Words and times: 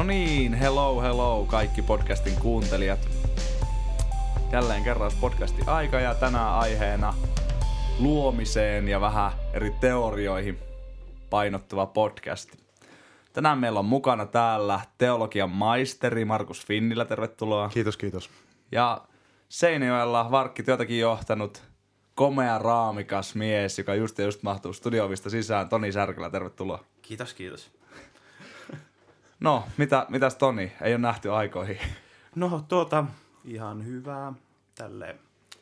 No 0.00 0.04
niin, 0.04 0.54
hello 0.54 1.02
hello 1.02 1.46
kaikki 1.48 1.82
podcastin 1.82 2.36
kuuntelijat. 2.36 2.98
Jälleen 4.52 4.84
kerran 4.84 5.10
podcasti 5.20 5.62
aika 5.66 6.00
ja 6.00 6.14
tänään 6.14 6.54
aiheena 6.54 7.14
luomiseen 7.98 8.88
ja 8.88 9.00
vähän 9.00 9.32
eri 9.52 9.70
teorioihin 9.80 10.58
painottuva 11.30 11.86
podcast. 11.86 12.56
Tänään 13.32 13.58
meillä 13.58 13.78
on 13.78 13.84
mukana 13.84 14.26
täällä 14.26 14.80
teologian 14.98 15.50
maisteri 15.50 16.24
Markus 16.24 16.66
Finnillä, 16.66 17.04
tervetuloa. 17.04 17.68
Kiitos, 17.68 17.96
kiitos. 17.96 18.30
Ja 18.72 19.00
Seinäjoella 19.48 20.30
varkkityötäkin 20.30 20.98
johtanut 20.98 21.62
komea 22.14 22.58
raamikas 22.58 23.34
mies, 23.34 23.78
joka 23.78 23.94
just 23.94 24.18
ja 24.18 24.24
just 24.24 24.42
mahtuu 24.42 24.72
studiovista 24.72 25.30
sisään. 25.30 25.68
Toni 25.68 25.92
Särkälä, 25.92 26.30
tervetuloa. 26.30 26.84
Kiitos, 27.02 27.34
kiitos. 27.34 27.79
No, 29.40 29.64
mitä, 29.76 30.06
mitäs 30.08 30.34
Toni? 30.36 30.72
Ei 30.82 30.92
ole 30.92 30.98
nähty 31.00 31.30
aikoihin. 31.32 31.78
No 32.34 32.64
tuota, 32.68 33.04
ihan 33.44 33.84
hyvää. 33.86 34.32
Tälle 34.74 35.16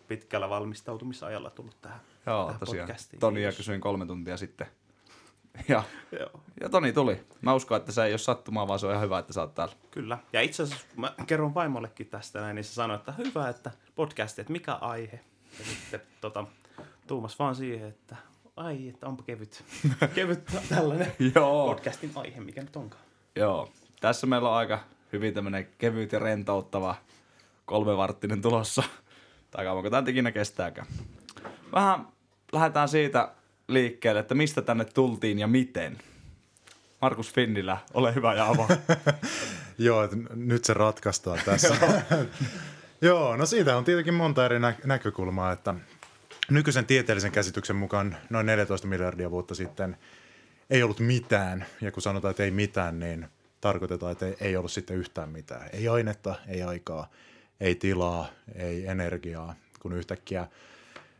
pitkällä 0.08 0.48
valmistautumisajalla 0.48 1.50
tullut 1.50 1.80
tähän, 1.80 2.00
Joo, 2.26 2.44
tähän 2.46 2.60
tosiaan. 2.60 2.86
podcastiin. 2.86 3.20
Tonia 3.20 3.40
Kiitos. 3.40 3.56
kysyin 3.56 3.80
kolme 3.80 4.06
tuntia 4.06 4.36
sitten. 4.36 4.66
Ja, 5.68 5.82
Joo, 6.20 6.40
ja 6.60 6.68
Toni 6.68 6.92
tuli. 6.92 7.20
Mä 7.40 7.54
uskon, 7.54 7.76
että 7.76 7.92
se 7.92 8.04
ei 8.04 8.12
ole 8.12 8.18
sattumaa, 8.18 8.68
vaan 8.68 8.78
se 8.78 8.86
on 8.86 8.92
ihan 8.92 9.04
hyvä, 9.04 9.18
että 9.18 9.32
sä 9.32 9.40
oot 9.40 9.54
täällä. 9.54 9.74
kyllä. 9.90 10.18
Ja 10.32 10.40
itse 10.40 10.62
asiassa 10.62 10.86
mä 10.96 11.14
kerron 11.26 11.54
vaimollekin 11.54 12.06
tästä 12.06 12.40
näin, 12.40 12.54
niin 12.54 12.64
se 12.64 12.72
sanoi, 12.72 12.96
että 12.96 13.12
hyvä, 13.12 13.48
että 13.48 13.70
podcasti, 13.94 14.40
että 14.40 14.52
mikä 14.52 14.74
aihe. 14.74 15.20
Ja 15.58 15.64
sitten 15.64 16.00
tota, 16.20 16.44
tuumas 17.06 17.38
vaan 17.38 17.54
siihen, 17.56 17.88
että 17.88 18.16
ai, 18.56 18.88
että 18.88 19.06
onpa 19.06 19.22
kevyt, 19.22 19.64
kevyt 20.14 20.44
tällainen 20.68 21.12
Joo. 21.34 21.66
podcastin 21.74 22.12
aihe, 22.14 22.40
mikä 22.40 22.60
nyt 22.62 22.76
onkaan. 22.76 23.02
Joo. 23.38 23.70
Tässä 24.00 24.26
meillä 24.26 24.48
on 24.48 24.56
aika 24.56 24.80
hyvin 25.12 25.34
tämmönen 25.34 25.68
kevyt 25.78 26.12
ja 26.12 26.18
rentouttava 26.18 26.94
kolmevarttinen 27.64 28.42
tulossa. 28.42 28.82
Tai 29.50 29.64
kauanko 29.64 29.90
tämä 29.90 30.10
ikinä 30.10 30.32
kestääkään. 30.32 30.86
Vähän 31.72 32.08
lähdetään 32.52 32.88
siitä 32.88 33.32
liikkeelle, 33.68 34.20
että 34.20 34.34
mistä 34.34 34.62
tänne 34.62 34.84
tultiin 34.84 35.38
ja 35.38 35.46
miten. 35.46 35.98
Markus 37.02 37.32
Finnilä, 37.32 37.78
ole 37.94 38.14
hyvä 38.14 38.34
ja 38.34 38.46
avaa. 38.48 38.68
Joo, 39.78 40.08
nyt 40.34 40.64
se 40.64 40.74
ratkaistaan 40.74 41.38
tässä. 41.44 41.76
Joo, 43.00 43.36
no 43.36 43.46
siitä 43.46 43.76
on 43.76 43.84
tietenkin 43.84 44.14
monta 44.14 44.44
eri 44.44 44.58
nä- 44.58 44.78
näkökulmaa, 44.84 45.52
että 45.52 45.74
nykyisen 46.50 46.86
tieteellisen 46.86 47.32
käsityksen 47.32 47.76
mukaan 47.76 48.16
noin 48.30 48.46
14 48.46 48.86
miljardia 48.86 49.30
vuotta 49.30 49.54
sitten 49.54 49.96
ei 50.70 50.82
ollut 50.82 51.00
mitään. 51.00 51.66
Ja 51.80 51.92
kun 51.92 52.02
sanotaan, 52.02 52.30
että 52.30 52.44
ei 52.44 52.50
mitään, 52.50 53.00
niin 53.00 53.28
tarkoitetaan, 53.60 54.12
että 54.12 54.26
ei, 54.26 54.36
ei 54.40 54.56
ollut 54.56 54.72
sitten 54.72 54.96
yhtään 54.96 55.28
mitään. 55.28 55.68
Ei 55.72 55.88
ainetta, 55.88 56.34
ei 56.46 56.62
aikaa, 56.62 57.10
ei 57.60 57.74
tilaa, 57.74 58.28
ei 58.54 58.86
energiaa, 58.86 59.54
kun 59.80 59.92
yhtäkkiä 59.92 60.48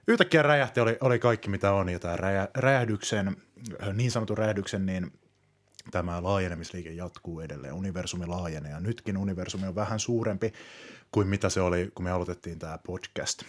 yhtäkkiä 0.09 0.43
räjähti, 0.43 0.81
oli, 0.81 0.97
oli 1.01 1.19
kaikki 1.19 1.51
mitä 1.51 1.73
on. 1.73 1.89
Ja 1.89 1.99
tämä 1.99 2.17
räjä, 2.17 2.49
räjähdyksen, 2.55 3.37
niin 3.93 4.11
sanotun 4.11 4.39
räjähdyksen, 4.39 4.87
niin 4.87 5.13
tämä 5.91 6.23
laajenemisliike 6.23 6.91
jatkuu 6.91 7.41
edelleen. 7.41 7.75
Universumi 7.75 8.27
laajenee 8.27 8.73
ja 8.73 8.81
nytkin 8.81 9.17
universumi 9.17 9.67
on 9.67 9.75
vähän 9.75 10.01
suurempi 10.01 10.53
kuin 11.13 11.29
mitä 11.29 11.49
se 11.49 11.61
oli, 11.61 11.91
kun 11.95 12.05
me 12.05 12.11
aloitettiin 12.11 12.59
tämä 12.59 12.79
podcast. 12.79 13.43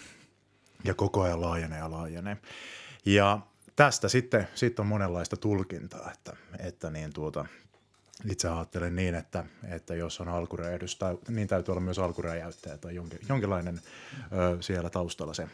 Ja 0.84 0.94
koko 0.94 1.22
ajan 1.22 1.42
laajenee 1.42 1.80
ja 1.80 1.92
laajenee. 1.92 2.38
Ja 3.06 3.40
tästä 3.80 4.10
sitten, 4.10 4.48
sitten 4.56 4.84
on 4.84 4.88
monenlaista 4.88 5.38
tulkintaa, 5.38 6.12
että, 6.12 6.34
että 6.60 6.90
niin 6.90 7.14
tuota, 7.14 7.46
itse 8.32 8.50
ajattelen 8.50 8.96
niin, 8.96 9.16
että, 9.16 9.46
että 9.70 9.96
jos 9.96 10.22
on 10.22 10.28
alkuräjähdys, 10.28 10.96
tai, 10.96 11.18
niin 11.28 11.48
täytyy 11.48 11.72
olla 11.72 11.82
myös 11.82 12.00
alkuräjäyttäjä 12.00 12.78
tai 12.78 12.96
jonkin, 12.96 13.20
jonkinlainen 13.30 13.82
ö, 14.32 14.62
siellä 14.62 14.90
taustalla 14.90 15.34
se, 15.34 15.48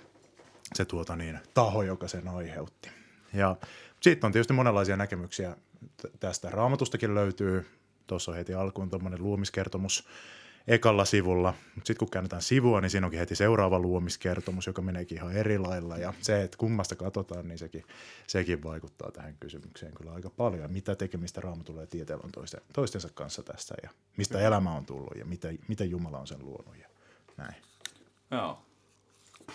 se 0.74 0.86
tuota 0.86 1.16
niin, 1.16 1.40
taho, 1.54 1.84
joka 1.84 2.08
sen 2.08 2.28
aiheutti. 2.28 2.90
Ja 3.34 3.56
siitä 4.02 4.28
on 4.28 4.34
tietysti 4.34 4.54
monenlaisia 4.54 4.98
näkemyksiä 4.98 5.56
tästä. 6.20 6.50
Raamatustakin 6.50 7.16
löytyy, 7.16 7.66
tuossa 8.08 8.32
on 8.32 8.38
heti 8.38 8.54
alkuun 8.54 8.90
tuommoinen 8.90 9.24
luomiskertomus 9.24 10.08
ekalla 10.68 11.06
sivulla, 11.06 11.54
mutta 11.76 11.88
sitten 11.88 11.98
kun 11.98 12.10
käännetään 12.10 12.42
sivua, 12.42 12.82
niin 12.82 12.90
siinä 12.90 13.08
onkin 13.08 13.20
heti 13.20 13.36
seuraava 13.36 13.80
luomiskertomus, 13.80 14.68
joka 14.68 14.82
meneekin 14.82 15.18
ihan 15.18 15.32
eri 15.32 15.58
lailla. 15.58 15.98
Ja 15.98 16.14
se, 16.22 16.44
että 16.44 16.58
kummasta 16.58 16.96
katsotaan, 16.96 17.48
niin 17.48 17.58
sekin, 17.58 17.84
sekin 18.28 18.64
vaikuttaa 18.64 19.12
tähän 19.12 19.36
kysymykseen 19.40 19.94
kyllä 19.94 20.14
aika 20.14 20.30
paljon. 20.30 20.72
Mitä 20.72 20.96
tekemistä 20.96 21.42
raamatulla 21.42 21.82
ja 21.82 21.88
tieteellä 21.88 22.24
on 22.24 22.32
toisten, 22.32 22.62
toistensa 22.74 23.10
kanssa 23.14 23.44
tässä 23.44 23.76
ja 23.84 23.90
mistä 24.18 24.40
elämä 24.40 24.76
on 24.76 24.86
tullut 24.86 25.18
ja 25.18 25.26
mitä, 25.26 25.48
miten 25.68 25.90
Jumala 25.90 26.20
on 26.20 26.28
sen 26.28 26.46
luonut 26.46 26.76
ja 26.82 26.88
näin. 27.38 27.56
Joo. 28.32 28.62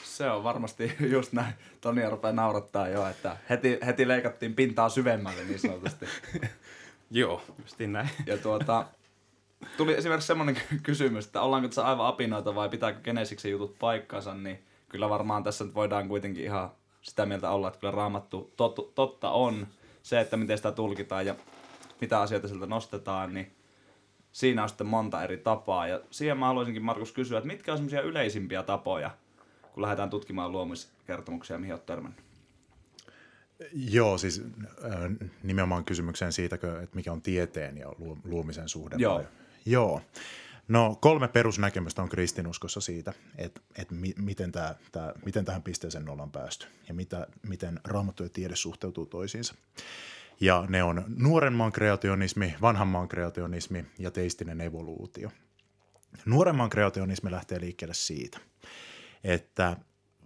Se 0.05 0.31
on 0.31 0.45
varmasti 0.45 0.97
just 1.15 1.33
näin. 1.33 1.55
Toni 1.81 2.11
rupeaa 2.11 2.33
naurattaa 2.33 2.89
jo, 2.89 3.07
että 3.07 3.37
heti, 3.51 3.79
heti 3.87 4.09
leikattiin 4.09 4.55
pintaa 4.55 4.89
syvemmälle 4.89 5.45
niin 5.45 5.59
sanotusti. 5.59 6.07
Joo, 7.11 7.43
justiin 7.59 7.93
näin. 7.93 8.11
Ja 8.27 8.39
tuota, 8.39 8.87
tuli 9.77 9.95
esimerkiksi 9.95 10.27
semmoinen 10.27 10.57
kysymys, 10.83 11.27
että 11.27 11.41
ollaanko 11.41 11.69
tässä 11.69 11.87
aivan 11.87 12.07
apinoita 12.07 12.55
vai 12.55 12.69
pitääkö 12.69 13.01
Genesiksen 13.01 13.51
jutut 13.51 13.79
paikkansa, 13.79 14.35
niin 14.35 14.59
kyllä 14.89 15.09
varmaan 15.09 15.43
tässä 15.43 15.65
nyt 15.65 15.75
voidaan 15.75 16.09
kuitenkin 16.09 16.45
ihan 16.45 16.71
sitä 17.03 17.27
mieltä 17.27 17.51
olla, 17.51 17.69
että 17.69 17.81
kyllä 17.81 17.91
raamattu 17.91 18.53
tot, 18.57 18.95
totta 18.95 19.31
on. 19.31 19.67
Se, 20.03 20.21
että 20.21 20.37
miten 20.37 20.57
sitä 20.57 20.73
tulkitaan 20.73 21.27
ja 21.27 21.35
mitä 22.01 22.21
asioita 22.21 22.49
sieltä 22.49 22.67
nostetaan, 22.67 23.35
niin 23.35 23.53
siinä 24.33 24.63
on 24.63 24.69
sitten 24.69 24.87
monta 24.87 25.25
eri 25.25 25.37
tapaa. 25.37 25.87
Ja 25.87 26.01
siihen 26.11 26.39
mä 26.39 26.47
haluaisinkin 26.47 26.83
Markus 26.83 27.13
kysyä, 27.13 27.39
että 27.39 27.47
mitkä 27.47 27.73
on 27.73 27.79
semmoisia 27.79 28.03
yleisimpiä 28.03 28.63
tapoja, 28.63 29.11
kun 29.73 29.83
lähdetään 29.83 30.11
tutkimaan 30.11 30.53
luomiskertomuksia, 30.53 31.59
mihin 31.59 31.75
olet 31.75 31.87
törmännyt? 31.87 32.21
Joo, 33.73 34.19
siis 34.19 34.43
äh, 34.85 35.29
nimenomaan 35.43 35.85
kysymykseen 35.85 36.33
siitä, 36.33 36.55
että 36.55 36.89
mikä 36.95 37.13
on 37.13 37.23
tieteen 37.23 37.79
ja 37.79 37.89
luo- 37.89 38.19
luomisen 38.25 38.69
suhde. 38.69 38.97
Joo. 38.99 39.15
vai? 39.15 39.25
Joo. 39.67 40.03
No 40.69 40.99
kolme 41.01 41.29
perusnäkemystä 41.29 42.03
on 42.03 42.09
kristinuskossa 42.09 42.81
siitä, 42.81 43.13
että, 43.39 43.61
että 43.77 43.95
mi- 43.95 44.15
miten, 44.19 44.53
tää, 44.53 44.75
tää, 44.93 45.13
miten 45.25 45.45
tähän 45.45 45.63
pisteeseen 45.63 46.09
ollaan 46.09 46.31
päästy 46.33 46.67
ja 46.89 46.95
mitä, 46.95 47.27
miten 47.43 47.81
raamattu 47.85 48.23
ja 48.23 48.29
tiede 48.29 48.57
suhteutuu 48.57 49.07
toisiinsa. 49.07 49.55
Ja 50.41 50.65
ne 50.69 50.83
on 50.83 51.05
nuoren 51.17 51.53
maan 51.53 51.73
kreationismi, 51.73 52.55
vanhan 52.61 52.89
maan 52.89 53.09
kreationismi 53.09 53.85
ja 53.99 54.11
teistinen 54.11 54.61
evoluutio. 54.61 55.31
Nuoren 56.25 56.57
maan 56.57 56.71
kreationismi 56.71 57.31
lähtee 57.31 57.61
liikkeelle 57.61 57.95
siitä, 57.95 58.39
että 59.25 59.77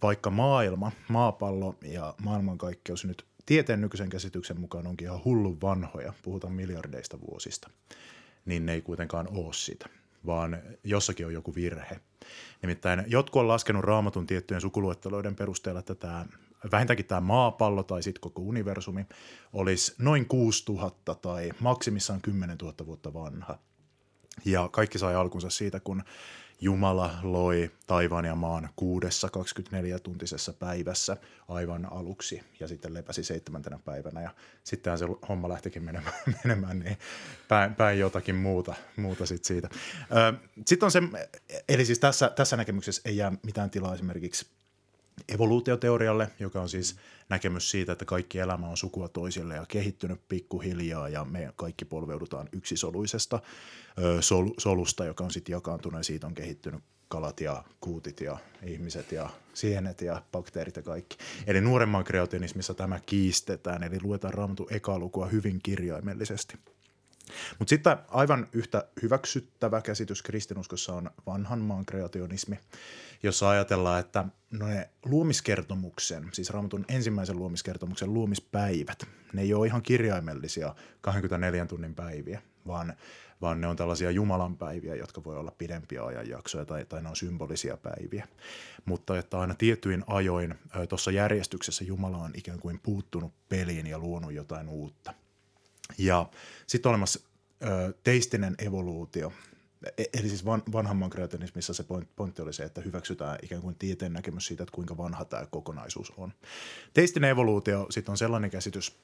vaikka 0.02 0.30
maailma, 0.30 0.92
maapallo 1.08 1.76
ja 1.82 2.14
maailmankaikkeus 2.22 3.04
nyt 3.04 3.26
tieteen 3.46 3.80
nykyisen 3.80 4.08
käsityksen 4.08 4.60
mukaan 4.60 4.86
onkin 4.86 5.06
ihan 5.06 5.24
hullun 5.24 5.60
vanhoja, 5.60 6.12
puhutaan 6.22 6.52
miljardeista 6.52 7.20
vuosista, 7.20 7.70
niin 8.44 8.66
ne 8.66 8.72
ei 8.72 8.82
kuitenkaan 8.82 9.28
ole 9.30 9.52
sitä, 9.52 9.88
vaan 10.26 10.58
jossakin 10.84 11.26
on 11.26 11.32
joku 11.32 11.54
virhe. 11.54 12.00
Nimittäin 12.62 13.04
jotkut 13.06 13.40
on 13.40 13.48
laskenut 13.48 13.84
raamatun 13.84 14.26
tiettyjen 14.26 14.60
sukuluetteloiden 14.60 15.36
perusteella, 15.36 15.80
että 15.80 15.94
tämä, 15.94 16.26
vähintäänkin 16.72 17.06
tämä 17.06 17.20
maapallo 17.20 17.82
tai 17.82 18.02
sitten 18.02 18.20
koko 18.20 18.42
universumi 18.42 19.06
olisi 19.52 19.94
noin 19.98 20.26
6000 20.26 21.14
tai 21.14 21.50
maksimissaan 21.60 22.20
10 22.20 22.58
000 22.58 22.74
vuotta 22.86 23.14
vanha. 23.14 23.58
Ja 24.44 24.68
kaikki 24.72 24.98
sai 24.98 25.14
alkunsa 25.14 25.50
siitä, 25.50 25.80
kun 25.80 26.02
Jumala 26.64 27.18
loi 27.22 27.70
taivaan 27.86 28.24
ja 28.24 28.34
maan 28.34 28.68
kuudessa 28.76 29.28
24-tuntisessa 29.28 30.52
päivässä 30.52 31.16
aivan 31.48 31.92
aluksi 31.92 32.42
ja 32.60 32.68
sitten 32.68 32.94
lepäsi 32.94 33.24
seitsemäntenä 33.24 33.78
päivänä 33.84 34.22
ja 34.22 34.30
sittenhän 34.64 34.98
se 34.98 35.06
homma 35.28 35.48
lähtikin 35.48 35.84
menemään, 35.84 36.14
menemään 36.44 36.78
niin 36.78 36.98
päin, 37.48 37.74
päin 37.74 37.98
jotakin 37.98 38.34
muuta, 38.34 38.74
muuta 38.96 39.26
sit 39.26 39.44
siitä. 39.44 39.68
Sitten 40.66 40.86
on 40.86 40.90
se, 40.90 41.02
eli 41.68 41.84
siis 41.84 41.98
tässä, 41.98 42.32
tässä 42.36 42.56
näkemyksessä 42.56 43.02
ei 43.04 43.16
jää 43.16 43.32
mitään 43.42 43.70
tilaa 43.70 43.94
esimerkiksi 43.94 44.46
evoluutioteorialle, 45.28 46.30
joka 46.40 46.60
on 46.60 46.68
siis 46.68 46.96
näkemys 47.28 47.70
siitä, 47.70 47.92
että 47.92 48.04
kaikki 48.04 48.38
elämä 48.38 48.68
on 48.68 48.76
sukua 48.76 49.08
toisille 49.08 49.54
ja 49.54 49.66
kehittynyt 49.68 50.20
pikkuhiljaa 50.28 51.08
ja 51.08 51.24
me 51.24 51.52
kaikki 51.56 51.84
polveudutaan 51.84 52.48
yksisoluisesta 52.52 53.40
ö, 53.98 54.22
sol, 54.22 54.50
solusta, 54.58 55.04
joka 55.04 55.24
on 55.24 55.30
sitten 55.30 55.52
jakaantunut 55.52 56.00
ja 56.00 56.04
siitä 56.04 56.26
on 56.26 56.34
kehittynyt 56.34 56.84
kalat 57.08 57.40
ja 57.40 57.64
kuutit 57.80 58.20
ja 58.20 58.38
ihmiset 58.62 59.12
ja 59.12 59.30
sienet 59.54 60.00
ja 60.00 60.22
bakteerit 60.32 60.76
ja 60.76 60.82
kaikki. 60.82 61.16
Eli 61.46 61.60
nuoremman 61.60 62.04
kreationismissa 62.04 62.74
tämä 62.74 63.00
kiistetään, 63.06 63.82
eli 63.82 63.98
luetaan 64.02 64.34
raamatun 64.34 64.66
ekaa 64.70 64.98
lukua 64.98 65.26
hyvin 65.26 65.60
kirjaimellisesti. 65.62 66.58
Mutta 67.58 67.70
sitten 67.70 67.96
aivan 68.08 68.46
yhtä 68.52 68.88
hyväksyttävä 69.02 69.80
käsitys 69.80 70.22
kristinuskossa 70.22 70.94
on 70.94 71.10
vanhan 71.26 71.58
maan 71.58 71.86
kreationismi, 71.86 72.58
jossa 73.22 73.50
ajatellaan, 73.50 74.00
että 74.00 74.24
no 74.50 74.66
ne 74.66 74.90
luomiskertomuksen, 75.04 76.28
siis 76.32 76.50
raamatun 76.50 76.84
ensimmäisen 76.88 77.38
luomiskertomuksen 77.38 78.14
luomispäivät, 78.14 79.06
ne 79.32 79.42
ei 79.42 79.54
ole 79.54 79.66
ihan 79.66 79.82
kirjaimellisia 79.82 80.74
24 81.00 81.66
tunnin 81.66 81.94
päiviä, 81.94 82.42
vaan, 82.66 82.94
vaan 83.40 83.60
ne 83.60 83.66
on 83.66 83.76
tällaisia 83.76 84.10
Jumalan 84.10 84.56
päiviä, 84.56 84.94
jotka 84.94 85.24
voi 85.24 85.36
olla 85.36 85.50
pidempiä 85.58 86.04
ajanjaksoja 86.04 86.64
tai, 86.64 86.84
tai 86.84 87.02
ne 87.02 87.08
on 87.08 87.16
symbolisia 87.16 87.76
päiviä. 87.76 88.28
Mutta 88.84 89.18
että 89.18 89.38
aina 89.40 89.54
tietyin 89.54 90.04
ajoin 90.06 90.54
tuossa 90.88 91.10
järjestyksessä 91.10 91.84
Jumala 91.84 92.18
on 92.18 92.32
ikään 92.34 92.60
kuin 92.60 92.80
puuttunut 92.82 93.32
peliin 93.48 93.86
ja 93.86 93.98
luonut 93.98 94.32
jotain 94.32 94.68
uutta. 94.68 95.14
Ja 95.98 96.30
sitten 96.66 96.90
olemassa 96.90 97.20
ö, 97.62 97.94
teistinen 98.02 98.54
evoluutio, 98.58 99.32
E- 99.98 100.04
eli 100.14 100.28
siis 100.28 100.44
van, 100.44 100.62
vanhamman 100.72 101.10
kreationismissa 101.10 101.74
se 101.74 101.84
pointti 102.16 102.42
oli 102.42 102.52
se, 102.52 102.64
että 102.64 102.80
hyväksytään 102.80 103.38
ikään 103.42 103.62
kuin 103.62 103.74
tieteen 103.74 104.12
näkemys 104.12 104.46
siitä, 104.46 104.62
että 104.62 104.74
kuinka 104.74 104.96
vanha 104.96 105.24
tämä 105.24 105.46
kokonaisuus 105.46 106.12
on. 106.16 106.32
Teistinen 106.94 107.30
evoluutio 107.30 107.86
sitten 107.90 108.12
on 108.12 108.18
sellainen 108.18 108.50
käsitys, 108.50 108.96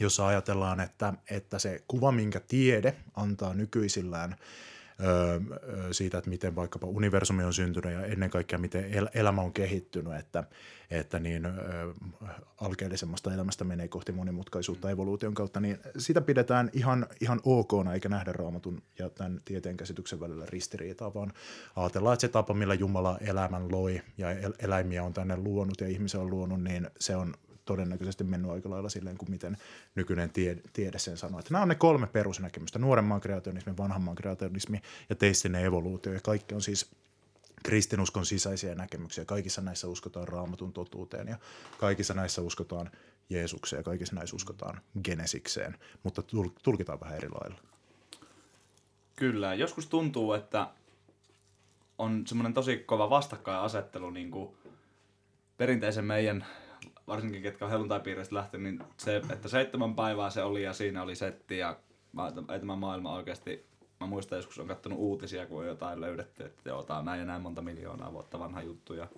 jossa 0.00 0.26
ajatellaan, 0.26 0.80
että, 0.80 1.14
että 1.30 1.58
se 1.58 1.84
kuva, 1.88 2.12
minkä 2.12 2.40
tiede 2.40 2.96
antaa 3.14 3.54
nykyisillään– 3.54 4.36
siitä, 5.92 6.18
että 6.18 6.30
miten 6.30 6.56
vaikkapa 6.56 6.86
universumi 6.86 7.44
on 7.44 7.52
syntynyt 7.52 7.92
ja 7.92 8.04
ennen 8.04 8.30
kaikkea 8.30 8.58
miten 8.58 8.94
el- 8.94 9.08
elämä 9.14 9.42
on 9.42 9.52
kehittynyt, 9.52 10.14
että, 10.14 10.44
että 10.90 11.18
niin 11.18 11.48
alkeellisemmasta 12.60 13.34
elämästä 13.34 13.64
menee 13.64 13.88
kohti 13.88 14.12
monimutkaisuutta 14.12 14.90
evoluution 14.90 15.34
kautta, 15.34 15.60
niin 15.60 15.78
sitä 15.98 16.20
pidetään 16.20 16.70
ihan, 16.72 17.06
ihan 17.20 17.40
ok, 17.44 17.72
eikä 17.92 18.08
nähdä 18.08 18.32
raamatun 18.32 18.82
ja 18.98 19.10
tämän 19.10 19.40
tieteen 19.44 19.76
käsityksen 19.76 20.20
välillä 20.20 20.46
ristiriitaa, 20.48 21.14
vaan 21.14 21.32
ajatellaan, 21.76 22.14
että 22.14 22.20
se 22.20 22.28
tapa, 22.28 22.54
millä 22.54 22.74
Jumala 22.74 23.18
elämän 23.18 23.72
loi 23.72 24.02
ja 24.18 24.30
el- 24.30 24.54
eläimiä 24.58 25.02
on 25.02 25.12
tänne 25.12 25.36
luonut 25.36 25.80
ja 25.80 25.88
ihmisen 25.88 26.20
on 26.20 26.30
luonut, 26.30 26.62
niin 26.62 26.90
se 26.98 27.16
on 27.16 27.34
todennäköisesti 27.64 28.24
mennyt 28.24 28.50
aika 28.50 28.70
lailla 28.70 28.88
silleen 28.88 29.18
kuin 29.18 29.30
miten 29.30 29.56
nykyinen 29.94 30.30
tiede, 30.30 30.60
tiede 30.72 30.98
sen 30.98 31.16
sanoo. 31.16 31.40
Että 31.40 31.52
nämä 31.52 31.62
on 31.62 31.68
ne 31.68 31.74
kolme 31.74 32.06
perusnäkemystä, 32.06 32.78
nuoremman 32.78 33.20
kreationismi, 33.20 33.76
vanhamman 33.76 34.14
kreationismi 34.14 34.80
ja 35.08 35.16
teistinen 35.16 35.64
evoluutio. 35.64 36.12
Ja 36.12 36.20
kaikki 36.20 36.54
on 36.54 36.62
siis 36.62 36.90
kristinuskon 37.64 38.26
sisäisiä 38.26 38.74
näkemyksiä. 38.74 39.24
Kaikissa 39.24 39.60
näissä 39.60 39.88
uskotaan 39.88 40.28
raamatun 40.28 40.72
totuuteen 40.72 41.28
ja 41.28 41.36
kaikissa 41.78 42.14
näissä 42.14 42.42
uskotaan 42.42 42.90
Jeesukseen 43.30 43.80
ja 43.80 43.84
kaikissa 43.84 44.14
näissä 44.14 44.36
uskotaan 44.36 44.80
genesikseen, 45.04 45.78
mutta 46.02 46.22
tulkitaan 46.62 47.00
vähän 47.00 47.16
eri 47.16 47.28
lailla. 47.28 47.58
Kyllä, 49.16 49.54
joskus 49.54 49.86
tuntuu, 49.86 50.32
että 50.32 50.68
on 51.98 52.26
semmoinen 52.26 52.54
tosi 52.54 52.76
kova 52.78 53.10
vastakkainasettelu 53.10 54.10
niin 54.10 54.30
kuin 54.30 54.56
perinteisen 55.56 56.04
meidän 56.04 56.46
varsinkin 57.10 57.42
ketkä 57.42 57.64
on 57.64 57.70
helluntaipiiristä 57.70 58.34
lähtenyt, 58.34 58.74
niin 58.74 58.88
se, 58.96 59.16
että 59.16 59.48
seitsemän 59.48 59.94
päivää 59.94 60.30
se 60.30 60.42
oli 60.42 60.62
ja 60.62 60.72
siinä 60.72 61.02
oli 61.02 61.14
setti 61.14 61.58
ja 61.58 61.76
ei 62.52 62.60
tämä 62.60 62.76
maailma 62.76 63.14
oikeasti, 63.14 63.66
mä 64.00 64.06
muistan 64.06 64.36
joskus 64.36 64.58
on 64.58 64.66
katsonut 64.66 64.98
uutisia, 64.98 65.46
kun 65.46 65.60
on 65.60 65.66
jotain 65.66 66.00
löydetty, 66.00 66.44
että 66.44 66.68
joo, 66.68 66.82
tää 66.82 66.98
on 66.98 67.04
näin 67.04 67.20
ja 67.20 67.26
näin 67.26 67.42
monta 67.42 67.62
miljoonaa 67.62 68.12
vuotta 68.12 68.38
vanha 68.38 68.62
juttu 68.62 68.94
ja 68.94 69.08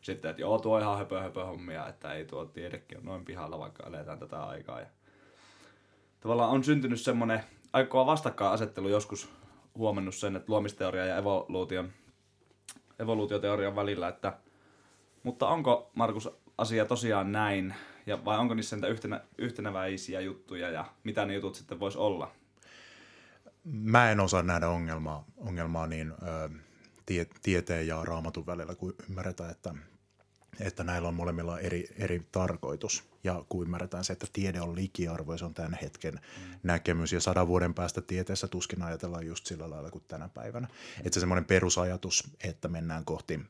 sitten, 0.00 0.30
että 0.30 0.42
joo, 0.42 0.58
tuo 0.58 0.78
ihan 0.78 0.98
höpö, 0.98 1.20
höpö 1.20 1.44
hommia, 1.44 1.88
että 1.88 2.12
ei 2.12 2.24
tuo 2.24 2.44
tiedekin 2.44 2.98
on 2.98 3.04
noin 3.04 3.24
pihalla, 3.24 3.58
vaikka 3.58 3.86
eletään 3.86 4.18
tätä 4.18 4.44
aikaa. 4.44 4.80
Ja 4.80 4.86
tavallaan 6.20 6.50
on 6.50 6.64
syntynyt 6.64 7.00
semmoinen 7.00 7.40
aika 7.72 7.90
kova 7.90 8.06
vastakkainasettelu 8.06 8.88
joskus 8.88 9.28
huomannut 9.78 10.14
sen, 10.14 10.36
että 10.36 10.52
luomisteoria 10.52 11.06
ja 11.06 11.16
evoluution, 11.16 11.92
evoluutioteorian 12.98 13.76
välillä, 13.76 14.08
että 14.08 14.32
mutta 15.22 15.48
onko 15.48 15.90
Markus 15.94 16.30
asia 16.58 16.84
tosiaan 16.84 17.32
näin, 17.32 17.74
ja 18.06 18.24
vai 18.24 18.38
onko 18.38 18.54
niissä 18.54 18.76
niitä 18.76 18.88
yhtenä, 18.88 19.20
yhtenäväisiä 19.38 20.20
juttuja, 20.20 20.70
ja 20.70 20.84
mitä 21.04 21.24
ne 21.24 21.34
jutut 21.34 21.54
sitten 21.54 21.80
voisi 21.80 21.98
olla? 21.98 22.32
Mä 23.64 24.10
en 24.10 24.20
osaa 24.20 24.42
nähdä 24.42 24.68
ongelmaa, 24.68 25.24
ongelmaa 25.36 25.86
niin 25.86 26.12
ö, 26.12 26.50
tie, 27.06 27.26
tieteen 27.42 27.86
ja 27.86 28.04
raamatun 28.04 28.46
välillä, 28.46 28.74
kun 28.74 28.94
ymmärretään, 29.08 29.50
että, 29.50 29.74
että 30.60 30.84
näillä 30.84 31.08
on 31.08 31.14
molemmilla 31.14 31.58
eri, 31.58 31.88
eri 31.98 32.26
tarkoitus. 32.32 33.04
Ja 33.24 33.44
kun 33.48 33.62
ymmärretään 33.62 34.04
se, 34.04 34.12
että 34.12 34.26
tiede 34.32 34.60
on 34.60 34.74
likiarvo, 34.74 35.38
se 35.38 35.44
on 35.44 35.54
tämän 35.54 35.78
hetken 35.82 36.14
mm. 36.14 36.58
näkemys. 36.62 37.12
Ja 37.12 37.20
sadan 37.20 37.48
vuoden 37.48 37.74
päästä 37.74 38.00
tieteessä 38.00 38.48
tuskin 38.48 38.82
ajatellaan 38.82 39.26
just 39.26 39.46
sillä 39.46 39.70
lailla 39.70 39.90
kuin 39.90 40.04
tänä 40.08 40.28
päivänä. 40.28 40.68
Että 40.98 41.14
se 41.14 41.20
semmoinen 41.20 41.44
perusajatus, 41.44 42.30
että 42.44 42.68
mennään 42.68 43.04
kohti 43.04 43.40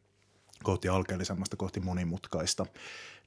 kohti 0.63 0.89
alkeellisemmasta, 0.89 1.57
kohti 1.57 1.81
monimutkaista, 1.81 2.67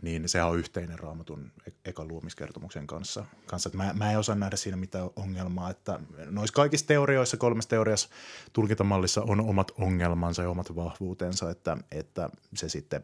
niin 0.02 0.30
se 0.30 0.44
on 0.44 0.60
yhteinen 0.60 1.00
raamatun 1.00 1.52
e- 1.68 1.90
ekan 1.90 2.08
luomiskertomuksen 2.08 2.88
kanssa. 2.88 3.26
kanssa. 3.46 3.70
Mä, 3.74 3.94
mä 3.94 4.12
en 4.12 4.20
osaa 4.20 4.36
nähdä 4.36 4.56
siinä 4.56 4.78
mitään 4.78 5.10
ongelmaa, 5.16 5.70
että 5.70 6.00
noissa 6.26 6.54
kaikissa 6.54 6.88
teorioissa, 6.88 7.38
kolmessa 7.38 7.70
teoriassa, 7.70 8.10
tulkintamallissa 8.54 9.22
on 9.22 9.42
omat 9.42 9.72
ongelmansa 9.78 10.42
ja 10.42 10.50
omat 10.50 10.76
vahvuutensa, 10.76 11.52
että, 11.52 11.78
että 11.92 12.30
se 12.56 12.70
sitten 12.70 13.04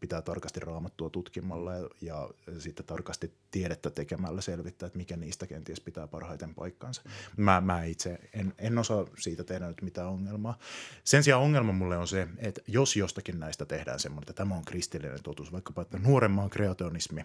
pitää 0.00 0.22
tarkasti 0.22 0.60
raamattua 0.60 1.10
tutkimalla 1.10 1.74
ja, 1.74 1.88
ja 2.00 2.30
sitten 2.58 2.86
tarkasti 2.86 3.32
tiedettä 3.50 3.90
tekemällä 3.90 4.40
selvittää, 4.40 4.86
että 4.86 4.98
mikä 4.98 5.16
niistä 5.16 5.46
kenties 5.46 5.80
pitää 5.80 6.06
parhaiten 6.06 6.54
paikkansa. 6.54 7.02
Mä, 7.36 7.60
mä 7.60 7.84
itse 7.84 8.18
en, 8.32 8.54
en 8.58 8.78
osaa 8.78 9.06
siitä 9.18 9.44
tehdä 9.44 9.68
nyt 9.68 9.82
mitään 9.82 10.08
ongelmaa. 10.08 10.58
Sen 11.04 11.22
sijaan 11.22 11.42
ongelma 11.42 11.72
mulle 11.72 11.96
on 11.96 12.08
se, 12.08 12.28
että 12.38 12.60
jos 12.66 12.96
jostakin 12.96 13.40
näistä 13.40 13.64
tehdään 13.64 14.00
semmoinen, 14.00 14.22
että 14.22 14.32
tämä 14.32 14.54
on 14.54 14.64
kristillinen 14.64 15.22
totuus, 15.22 15.52
vaikkapa 15.52 15.82
että 15.82 15.98
nuoremman 15.98 16.50
kreationismi, 16.50 17.24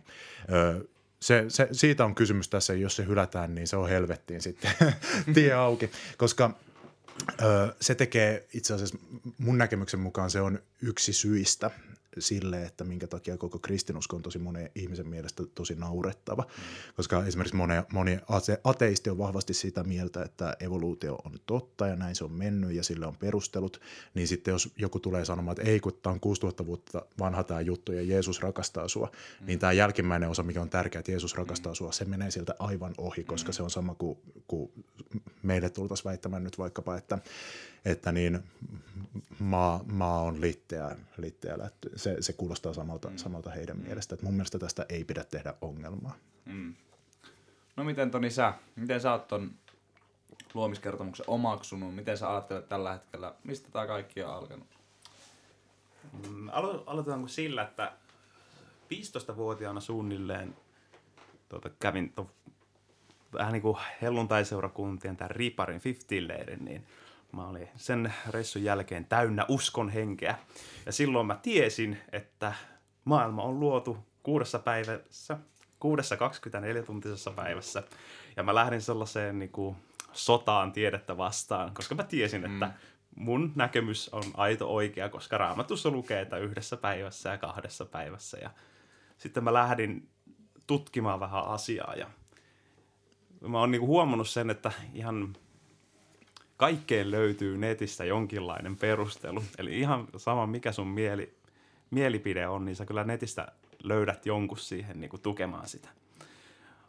öö, 0.52 0.84
se, 1.20 1.46
se, 1.48 1.68
siitä 1.72 2.06
on 2.06 2.16
kysymys 2.16 2.50
tässä, 2.50 2.74
jos 2.74 2.96
se 2.96 3.06
hylätään, 3.06 3.56
niin 3.56 3.68
se 3.68 3.78
on 3.78 3.90
helvettiin 3.90 4.42
sitten 4.42 4.72
tie 5.34 5.54
auki, 5.54 5.92
koska 6.18 6.54
Öö, 7.42 7.68
se 7.82 7.96
tekee 7.96 8.48
itse 8.54 8.74
asiassa 8.74 8.98
mun 9.38 9.58
näkemyksen 9.58 10.00
mukaan 10.00 10.30
se 10.30 10.42
on 10.42 10.60
yksi 10.82 11.14
syistä, 11.14 11.72
sille, 12.20 12.64
että 12.64 12.84
minkä 12.84 13.08
takia 13.08 13.38
koko 13.38 13.60
kristinusko 13.60 14.16
on 14.16 14.22
tosi 14.22 14.40
monen 14.40 14.70
ihmisen 14.76 15.08
mielestä 15.08 15.44
tosi 15.56 15.76
naurettava. 15.76 16.42
Mm. 16.42 16.94
Koska 16.96 17.26
esimerkiksi 17.26 17.56
moni, 17.56 17.74
moni 17.94 18.20
ateisti 18.64 19.10
on 19.10 19.18
vahvasti 19.18 19.54
sitä 19.54 19.84
mieltä, 19.84 20.24
että 20.24 20.58
evoluutio 20.60 21.16
on 21.26 21.40
totta 21.46 21.88
ja 21.88 21.96
näin 21.96 22.16
se 22.16 22.24
on 22.24 22.32
mennyt 22.32 22.72
ja 22.72 22.84
sille 22.84 23.06
on 23.06 23.16
perustelut, 23.16 23.82
niin 24.14 24.28
sitten 24.28 24.52
jos 24.52 24.70
joku 24.78 25.00
tulee 25.00 25.26
sanomaan, 25.26 25.56
että 25.60 25.72
ei 25.72 25.80
kun 25.80 25.94
tämä 26.02 26.14
on 26.14 26.20
6000 26.20 26.66
vuotta 26.66 27.06
vanha 27.20 27.44
tämä 27.44 27.62
juttu 27.62 27.92
ja 27.92 28.02
Jeesus 28.02 28.42
rakastaa 28.42 28.88
sua, 28.88 29.12
mm. 29.40 29.46
niin 29.46 29.60
tämä 29.60 29.72
jälkimmäinen 29.72 30.30
osa, 30.30 30.44
mikä 30.44 30.62
on 30.62 30.70
tärkeä, 30.70 31.00
että 31.00 31.12
Jeesus 31.12 31.36
rakastaa 31.36 31.72
mm. 31.72 31.76
sua, 31.76 31.92
se 31.92 32.06
menee 32.06 32.32
sieltä 32.32 32.56
aivan 32.60 32.94
ohi, 32.98 33.24
koska 33.24 33.50
mm. 33.50 33.54
se 33.54 33.64
on 33.64 33.70
sama 33.70 33.96
kuin, 33.96 34.18
kuin 34.48 34.72
meille 35.44 35.70
tultaisiin 35.70 36.06
väittämään 36.06 36.44
nyt 36.44 36.58
vaikkapa, 36.58 36.98
että 36.98 37.18
että 37.86 38.12
niin 38.12 38.44
maa, 39.40 39.84
maa 39.92 40.22
on 40.22 40.42
litteä, 40.42 40.96
litteä 41.18 41.58
se, 41.96 42.18
se 42.20 42.34
kuulostaa 42.34 42.74
samalta, 42.74 43.10
mm. 43.10 43.18
samalta 43.18 43.50
heidän 43.50 43.78
mm. 43.78 43.84
mielestä. 43.84 44.16
Että 44.16 44.26
mun 44.26 44.34
mielestä 44.34 44.60
tästä 44.60 44.86
ei 44.90 45.04
pidä 45.04 45.24
tehdä 45.24 45.54
ongelmaa. 45.62 46.16
Mm. 46.46 46.74
No 47.76 47.84
miten 47.84 48.12
Toni 48.12 48.30
sä, 48.30 48.54
miten 48.76 49.02
sä 49.02 49.12
oot 49.12 49.28
ton 49.28 49.52
luomiskertomuksen 50.54 51.30
omaksunut? 51.30 51.96
Miten 51.96 52.18
sä 52.18 52.32
ajattelet 52.32 52.70
tällä 52.70 52.94
hetkellä, 52.94 53.36
mistä 53.44 53.70
tämä 53.72 53.88
kaikki 53.88 54.24
on 54.24 54.34
alkanut? 54.34 54.68
Mm, 56.28 56.48
alo- 56.48 56.84
aloitetaanko 56.86 57.28
sillä, 57.28 57.64
että 57.64 57.94
15-vuotiaana 58.94 59.80
suunnilleen 59.80 60.56
tuota, 61.50 61.70
kävin 61.80 62.14
to, 62.14 62.32
vähän 63.34 63.54
niin 63.54 63.62
kuin 63.62 63.78
helluntaiseurakuntien 64.02 65.18
tämän 65.18 65.32
Riparin 65.32 65.82
50-leirin, 65.82 66.66
niin 66.66 66.86
Mä 67.34 67.48
olin 67.48 67.70
sen 67.76 68.14
reissun 68.30 68.64
jälkeen 68.64 69.06
täynnä 69.06 69.46
uskon 69.48 69.90
henkeä. 69.90 70.38
Ja 70.86 70.92
silloin 70.92 71.28
mä 71.28 71.40
tiesin, 71.42 71.98
että 72.12 72.54
maailma 73.06 73.44
on 73.44 73.60
luotu 73.60 73.98
kuudessa 74.24 74.60
päivässä, 74.60 75.38
kuudessa 75.80 76.16
24-tuntisessa 76.16 77.32
päivässä. 77.32 77.84
Ja 78.36 78.44
mä 78.44 78.56
lähdin 78.56 78.82
sellaiseen 78.82 79.40
niin 79.40 79.52
kuin, 79.52 79.76
sotaan 80.14 80.72
tiedettä 80.72 81.18
vastaan, 81.18 81.74
koska 81.74 81.96
mä 81.96 82.04
tiesin, 82.04 82.46
että 82.46 82.66
mm. 82.66 82.74
mun 83.16 83.52
näkemys 83.56 84.10
on 84.10 84.24
aito 84.34 84.74
oikea, 84.74 85.10
koska 85.10 85.38
raamatussa 85.38 85.90
lukee, 85.90 86.22
että 86.22 86.38
yhdessä 86.38 86.78
päivässä 86.78 87.30
ja 87.30 87.38
kahdessa 87.38 87.86
päivässä. 87.86 88.38
Ja 88.42 88.50
sitten 89.18 89.44
mä 89.44 89.54
lähdin 89.54 90.10
tutkimaan 90.68 91.20
vähän 91.20 91.46
asiaa 91.46 91.96
ja 91.96 92.08
mä 93.48 93.60
oon 93.60 93.72
niinku 93.72 93.88
huomannut 93.88 94.30
sen, 94.30 94.50
että 94.50 94.72
ihan 94.94 95.36
kaikkeen 96.58 97.12
löytyy 97.12 97.58
netistä 97.58 98.06
jonkinlainen 98.06 98.76
perustelu. 98.76 99.44
Eli 99.58 99.80
ihan 99.80 100.08
sama, 100.18 100.48
mikä 100.48 100.72
sun 100.72 100.88
mieli, 100.88 101.38
mielipide 101.92 102.48
on, 102.48 102.66
niin 102.66 102.76
sä 102.76 102.86
kyllä 102.86 103.04
netistä 103.04 103.48
löydät 103.84 104.26
jonkun 104.26 104.58
siihen 104.58 105.00
niin 105.00 105.10
kuin 105.10 105.22
tukemaan 105.22 105.68
sitä. 105.68 105.90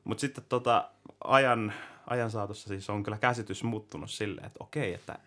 Mutta 0.04 0.20
sitten 0.20 0.44
tota, 0.48 0.90
ajan, 1.24 1.72
ajan 2.06 2.30
saatossa 2.30 2.68
siis 2.68 2.90
on 2.90 3.02
kyllä 3.02 3.18
käsitys 3.18 3.62
muuttunut 3.62 4.10
silleen, 4.10 4.46
että 4.46 4.64
okei, 4.64 4.94
että, 4.94 5.18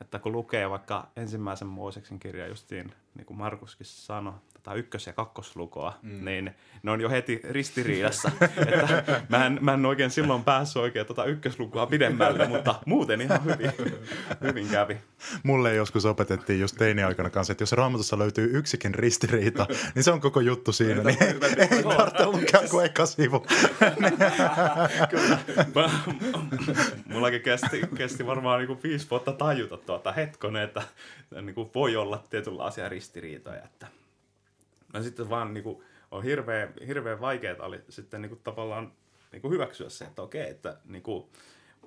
että 0.00 0.18
kun 0.18 0.32
lukee 0.32 0.70
vaikka 0.70 1.08
ensimmäisen 1.16 1.68
Mooseksen 1.68 2.18
kirjan 2.18 2.48
justiin 2.48 2.92
niin 3.14 3.26
kuin 3.26 3.36
Markuskin 3.38 3.86
sanoi, 3.86 4.32
tota 4.52 4.74
ykkös- 4.74 5.06
ja 5.06 5.12
kakkoslukua, 5.12 5.98
mm. 6.02 6.24
niin 6.24 6.50
ne 6.82 6.90
on 6.90 7.00
jo 7.00 7.10
heti 7.10 7.40
ristiriidassa. 7.50 8.30
että 8.40 9.22
mä, 9.28 9.46
en, 9.46 9.58
mä 9.60 9.74
en 9.74 9.86
oikein 9.86 10.10
silloin 10.10 10.44
päässyt 10.44 10.82
oikein 10.82 11.06
tota 11.06 11.24
ykköslukua 11.24 11.86
pidemmälle, 11.86 12.48
mutta 12.48 12.74
muuten 12.86 13.20
ihan 13.20 13.44
hyvin, 13.44 13.72
hyvin 14.48 14.68
kävi. 14.68 14.96
Mulle 15.42 15.74
joskus 15.74 16.04
opetettiin 16.04 16.60
just 16.60 16.76
teini-aikana 16.76 17.30
kanssa, 17.30 17.52
että 17.52 17.62
jos 17.62 17.72
raamatussa 17.72 18.18
löytyy 18.18 18.50
yksikin 18.52 18.94
ristiriita, 18.94 19.66
niin 19.94 20.02
se 20.02 20.10
on 20.10 20.20
koko 20.20 20.40
juttu 20.40 20.72
siinä. 20.72 21.02
Niin 21.02 21.22
ei, 21.22 21.34
tarvitse 21.34 22.26
lukea 22.26 22.60
kuin 22.70 22.86
eka 22.86 23.06
sivu. 23.06 23.46
Kyllä. 25.10 25.38
Mullakin 27.06 27.42
kesti, 27.42 27.80
kesti 27.96 28.26
varmaan 28.26 28.58
niin 28.58 28.66
kuin 28.66 28.82
viisi 28.82 29.06
vuotta 29.10 29.32
tajuta 29.32 29.76
tuota 29.76 30.12
hetkonen, 30.12 30.62
että 30.62 30.82
niin 31.42 31.54
kuin 31.54 31.70
voi 31.74 31.96
olla 31.96 32.24
tietynlaisia 32.30 32.88
ristiriitoja. 32.88 32.99
Että 33.64 33.86
No 34.92 35.02
sitten 35.02 35.30
vaan 35.30 35.54
niin 35.54 35.64
kuin, 35.64 35.82
on 36.10 36.22
hirveän, 36.22 36.74
hirveän 36.86 37.20
vaikeaa 37.20 37.66
oli 37.66 37.80
sitten 37.88 38.22
niin 38.22 38.30
kuin, 38.30 38.40
tavallaan 38.44 38.92
niin 39.32 39.42
kuin 39.42 39.52
hyväksyä 39.52 39.88
se, 39.88 40.04
että 40.04 40.22
okei, 40.22 40.50
että 40.50 40.76
niin 40.84 41.02
kuin, 41.02 41.24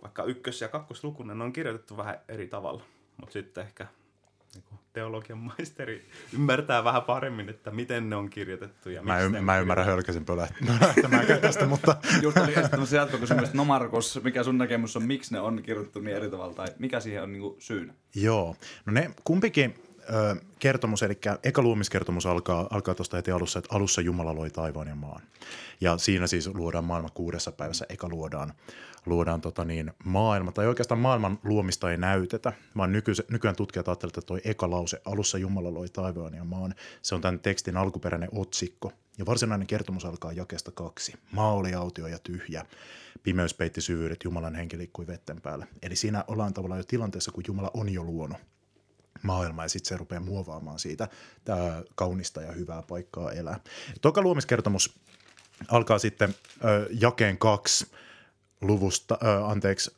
vaikka 0.02 0.24
ykkös- 0.24 0.62
ja 0.62 0.68
kakkoslukunen 0.68 1.42
on 1.42 1.54
kirjoitettu 1.54 1.98
vähän 1.98 2.20
eri 2.28 2.48
tavalla, 2.48 2.84
mutta 3.18 3.34
sitten 3.34 3.64
ehkä 3.64 3.88
niin 4.54 4.64
kuin 4.70 4.80
teologian 4.94 5.38
maisteri 5.40 6.06
ymmärtää 6.34 6.84
vähän 6.84 7.02
paremmin, 7.02 7.50
että 7.50 7.72
miten 7.72 8.10
ne 8.10 8.16
on 8.16 8.30
kirjoitettu. 8.30 8.90
Ja 8.90 9.04
mä, 9.04 9.20
y- 9.20 9.42
mä 9.42 9.60
ymmärrän 9.60 9.86
hölkäsen 9.86 10.26
pölähtämään 10.26 11.26
tästä, 11.42 11.66
mutta... 11.66 11.96
Just 12.22 12.38
oli 12.38 12.54
esittämässä 12.54 12.96
jatkokysymys, 12.96 13.54
no 13.54 13.66
Markus, 13.66 14.20
mikä 14.24 14.44
sun 14.44 14.58
näkemys 14.58 14.96
on, 14.96 15.04
miksi 15.04 15.34
ne 15.34 15.40
on 15.40 15.64
kirjoitettu 15.64 16.00
niin 16.00 16.18
eri 16.18 16.30
tavalla, 16.30 16.54
tai 16.54 16.68
mikä 16.80 17.00
siihen 17.00 17.24
on 17.24 17.34
niin 17.34 17.42
kuin 17.42 17.62
syynä? 17.62 17.94
Joo, 18.16 18.56
no 18.86 18.94
ne 18.94 19.12
kumpikin 19.24 19.93
ö, 20.10 20.36
kertomus, 20.60 21.04
eli 21.04 21.20
eka 21.44 21.62
luomiskertomus 21.62 22.26
alkaa, 22.26 22.68
alkaa 22.72 22.96
tuosta 22.96 23.18
heti 23.18 23.32
alussa, 23.32 23.60
että 23.60 23.76
alussa 23.76 24.02
Jumala 24.02 24.36
loi 24.36 24.50
taivaan 24.50 24.88
ja 24.88 24.96
maan. 24.96 25.22
Ja 25.82 25.98
siinä 25.98 26.28
siis 26.28 26.48
luodaan 26.48 26.84
maailma 26.84 27.10
kuudessa 27.10 27.52
päivässä, 27.52 27.86
eka 27.90 28.10
luodaan, 28.10 28.54
luodaan 29.06 29.42
tota 29.42 29.66
niin, 29.66 29.94
maailma, 30.06 30.52
tai 30.52 30.68
oikeastaan 30.68 31.00
maailman 31.00 31.40
luomista 31.44 31.92
ei 31.92 31.98
näytetä, 31.98 32.54
vaan 32.78 32.92
nyky, 32.92 33.12
nykyään 33.32 33.56
tutkijat 33.56 33.88
ajattelevat, 33.88 34.18
että 34.18 34.28
tuo 34.28 34.40
eka 34.44 34.70
lause, 34.70 35.02
alussa 35.06 35.38
Jumala 35.38 35.74
loi 35.74 35.90
taivaan 35.90 36.34
ja 36.34 36.44
maan, 36.44 36.76
se 37.02 37.16
on 37.16 37.22
tämän 37.22 37.40
tekstin 37.40 37.78
alkuperäinen 37.78 38.30
otsikko. 38.32 38.92
Ja 39.18 39.26
varsinainen 39.26 39.68
kertomus 39.68 40.06
alkaa 40.06 40.32
jakesta 40.32 40.72
kaksi. 40.72 41.14
Maa 41.32 41.54
oli 41.54 41.74
autio 41.74 42.08
ja 42.08 42.20
tyhjä. 42.20 42.66
Pimeys 43.24 43.54
peitti 43.54 43.82
syvyydet, 43.82 44.24
Jumalan 44.24 44.56
henki 44.56 44.78
liikkui 44.78 45.08
vetten 45.08 45.42
päällä. 45.42 45.68
Eli 45.82 45.96
siinä 45.96 46.24
ollaan 46.28 46.54
tavallaan 46.54 46.80
jo 46.80 46.84
tilanteessa, 46.88 47.32
kun 47.32 47.44
Jumala 47.48 47.72
on 47.74 47.90
jo 47.90 48.04
luonut 48.04 48.38
maailma 49.22 49.64
ja 49.64 49.70
sitten 49.70 49.90
se 49.90 49.98
rupeaa 49.98 50.22
muovaamaan 50.22 50.80
siitä 50.80 51.08
tämä 51.46 51.84
kaunista 51.96 52.42
ja 52.42 52.52
hyvää 52.52 52.82
paikkaa 52.82 53.32
elää. 53.32 53.60
Toka 54.02 54.22
luomiskertomus 54.22 54.96
alkaa 55.68 56.00
sitten 56.00 56.36
ö, 56.66 56.88
jakeen 57.00 57.38
kaksi 57.38 57.88
luvusta, 58.62 59.18
ö, 59.24 59.46
anteeksi, 59.46 59.92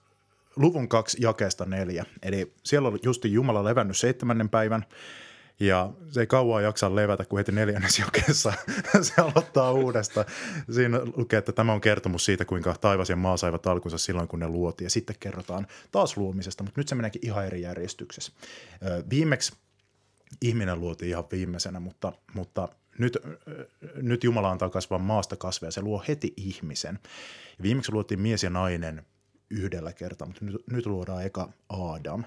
luvun 0.55 0.89
kaksi 0.89 1.17
jakeesta 1.21 1.65
neljä. 1.65 2.05
Eli 2.21 2.53
siellä 2.63 2.87
on 2.87 2.99
justi 3.03 3.33
Jumala 3.33 3.63
levännyt 3.63 3.97
seitsemännen 3.97 4.49
päivän 4.49 4.85
ja 5.59 5.89
se 6.11 6.19
ei 6.19 6.27
kauan 6.27 6.63
jaksa 6.63 6.95
levätä, 6.95 7.25
kun 7.25 7.39
heti 7.39 7.51
neljännes 7.51 7.99
jokeessa 7.99 8.53
se 9.01 9.21
aloittaa 9.21 9.71
uudesta. 9.71 10.25
Siinä 10.71 10.99
lukee, 11.15 11.39
että 11.39 11.51
tämä 11.51 11.73
on 11.73 11.81
kertomus 11.81 12.25
siitä, 12.25 12.45
kuinka 12.45 12.75
taivas 12.81 13.09
ja 13.09 13.15
maa 13.15 13.37
saivat 13.37 13.67
alkunsa 13.67 13.97
silloin, 13.97 14.27
kun 14.27 14.39
ne 14.39 14.47
luotiin. 14.47 14.85
Ja 14.85 14.89
sitten 14.89 15.15
kerrotaan 15.19 15.67
taas 15.91 16.17
luomisesta, 16.17 16.63
mutta 16.63 16.79
nyt 16.79 16.87
se 16.87 16.95
meneekin 16.95 17.25
ihan 17.25 17.45
eri 17.45 17.61
järjestyksessä. 17.61 18.31
Viimeksi 19.09 19.53
ihminen 20.41 20.79
luotiin 20.79 21.09
ihan 21.09 21.23
viimeisenä, 21.31 21.79
mutta, 21.79 22.13
mutta 22.33 22.69
nyt, 22.97 23.17
nyt 23.95 24.23
Jumala 24.23 24.51
antaa 24.51 24.69
kasvaa 24.69 24.99
maasta 24.99 25.35
kasveja. 25.35 25.71
Se 25.71 25.81
luo 25.81 26.03
heti 26.07 26.33
ihmisen. 26.37 26.99
Viimeksi 27.61 27.91
luotiin 27.91 28.21
mies 28.21 28.43
ja 28.43 28.49
nainen 28.49 29.05
yhdellä 29.55 29.93
kertaa, 29.93 30.27
mutta 30.27 30.45
nyt, 30.45 30.63
nyt 30.71 30.85
luodaan 30.85 31.25
eka 31.25 31.49
Adam, 31.69 32.23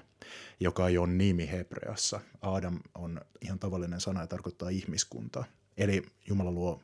joka 0.59 0.87
ei 0.87 0.97
ole 0.97 1.07
nimi 1.07 1.51
hebreassa. 1.51 2.19
Adam 2.41 2.79
on 2.95 3.21
ihan 3.41 3.59
tavallinen 3.59 4.01
sana 4.01 4.21
ja 4.21 4.27
tarkoittaa 4.27 4.69
ihmiskuntaa. 4.69 5.43
Eli 5.77 6.03
Jumala 6.27 6.51
luo 6.51 6.81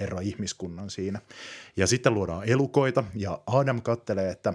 Herra 0.00 0.20
ihmiskunnan 0.20 0.90
siinä. 0.90 1.20
Ja 1.76 1.86
sitten 1.86 2.14
luodaan 2.14 2.48
elukoita 2.48 3.04
ja 3.14 3.40
Adam 3.46 3.82
kattelee, 3.82 4.30
että 4.30 4.54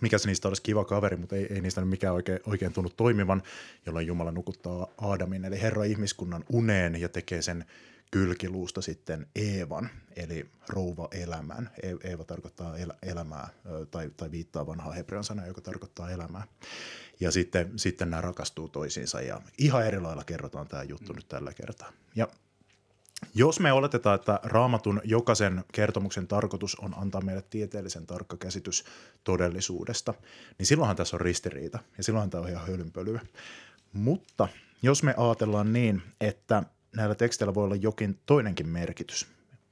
mikä 0.00 0.18
se 0.18 0.28
niistä 0.28 0.48
olisi 0.48 0.62
kiva 0.62 0.84
kaveri, 0.84 1.16
mutta 1.16 1.36
ei, 1.36 1.46
ei 1.50 1.60
niistä 1.60 1.80
nyt 1.80 1.90
mikään 1.90 2.14
oikein, 2.14 2.40
oikein 2.46 2.72
tunnu 2.72 2.90
toimivan, 2.90 3.42
jolloin 3.86 4.06
Jumala 4.06 4.32
nukuttaa 4.32 4.86
Adamin, 4.98 5.44
eli 5.44 5.60
Herra 5.60 5.84
ihmiskunnan 5.84 6.44
uneen 6.48 7.00
ja 7.00 7.08
tekee 7.08 7.42
sen 7.42 7.64
kylkiluusta 8.10 8.82
sitten 8.82 9.26
Eevan, 9.36 9.90
eli 10.16 10.46
rouva 10.68 11.08
elämän. 11.12 11.70
E- 11.82 12.10
Eeva 12.10 12.24
tarkoittaa 12.24 12.78
el- 12.78 12.92
elämää 13.02 13.48
tai, 13.90 14.10
tai 14.16 14.30
viittaa 14.30 14.66
vanhaa 14.66 14.92
hebrean 14.92 15.24
sanaa, 15.24 15.46
joka 15.46 15.60
tarkoittaa 15.60 16.10
elämää. 16.10 16.44
Ja 17.20 17.30
sitten, 17.30 17.78
sitten 17.78 18.10
nämä 18.10 18.20
rakastuu 18.20 18.68
toisiinsa 18.68 19.20
ja 19.20 19.40
ihan 19.58 19.86
eri 19.86 20.00
lailla 20.00 20.24
kerrotaan 20.24 20.68
tämä 20.68 20.82
juttu 20.82 21.12
mm. 21.12 21.16
nyt 21.16 21.28
tällä 21.28 21.52
kertaa. 21.54 21.92
Ja 22.16 22.28
jos 23.34 23.60
me 23.60 23.72
oletetaan, 23.72 24.14
että 24.14 24.40
raamatun 24.42 25.00
jokaisen 25.04 25.64
kertomuksen 25.72 26.26
tarkoitus 26.26 26.74
on 26.74 26.94
antaa 26.98 27.20
meille 27.20 27.44
tieteellisen 27.50 28.06
tarkka 28.06 28.36
käsitys 28.36 28.84
todellisuudesta, 29.24 30.14
niin 30.58 30.66
silloinhan 30.66 30.96
tässä 30.96 31.16
on 31.16 31.20
ristiriita 31.20 31.78
ja 31.96 32.04
silloinhan 32.04 32.30
tämä 32.30 32.42
on 32.42 32.50
ihan 32.50 32.66
hölynpölyä. 32.66 33.20
Mutta 33.92 34.48
jos 34.82 35.02
me 35.02 35.14
ajatellaan 35.16 35.72
niin, 35.72 36.02
että 36.20 36.62
näillä 36.96 37.14
teksteillä 37.14 37.54
voi 37.54 37.64
olla 37.64 37.76
jokin 37.76 38.18
toinenkin 38.26 38.68
merkitys 38.68 39.26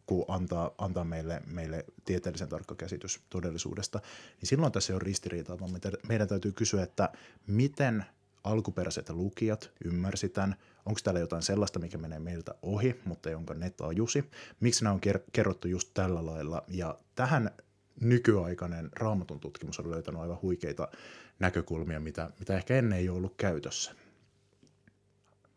kuin 0.07 0.25
antaa, 0.29 0.71
antaa 0.79 1.05
meille, 1.05 1.43
meille 1.47 1.85
tieteellisen 2.05 2.49
tarkka 2.49 2.75
käsitys 2.75 3.21
todellisuudesta, 3.31 4.01
niin 4.41 4.49
silloin 4.49 4.73
tässä 4.73 4.95
on 4.95 5.03
ristiriitaa, 5.03 5.61
vaan 5.61 5.71
meidän 6.09 6.29
täytyy 6.29 6.53
kysyä, 6.53 6.83
että 6.83 7.09
miten 7.47 8.05
alkuperäiset 8.45 9.11
lukijat 9.11 9.71
ymmärsi 9.85 10.29
tämän, 10.29 10.57
onko 10.87 11.01
täällä 11.05 11.21
jotain 11.21 11.43
sellaista, 11.43 11.79
mikä 11.79 11.99
menee 11.99 12.19
meiltä 12.19 12.55
ohi, 12.63 13.01
mutta 13.05 13.31
jonka 13.31 13.55
ne 13.55 13.71
tajusi, 13.71 14.31
miksi 14.61 14.85
nämä 14.85 14.95
on 14.95 15.01
kerrottu 15.33 15.69
just 15.69 15.91
tällä 15.95 16.27
lailla, 16.27 16.63
ja 16.69 16.99
tähän 17.15 17.51
nykyaikainen 18.01 18.89
raamatun 18.93 19.41
tutkimus 19.41 19.81
on 19.81 19.91
löytänyt 19.91 20.21
aivan 20.21 20.43
huikeita 20.43 20.89
näkökulmia, 21.39 22.01
mitä, 22.01 22.31
mitä 22.39 22.57
ehkä 22.57 22.77
ennen 22.77 22.99
ei 22.99 23.09
ole 23.09 23.17
ollut 23.17 23.35
käytössä. 23.37 23.95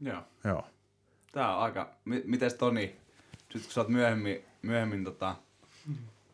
Joo. 0.02 0.24
Joo. 0.44 0.68
Tää 1.32 1.56
on 1.56 1.63
aika... 1.63 1.96
M- 2.06 2.25
mites 2.25 2.54
Toni, 2.54 3.00
nyt 3.54 3.63
kun 3.63 3.72
sä 3.72 3.82
oot 3.82 3.90
myöhemmin, 3.90 4.46
myöhemmin 4.62 5.04
tota, 5.04 5.36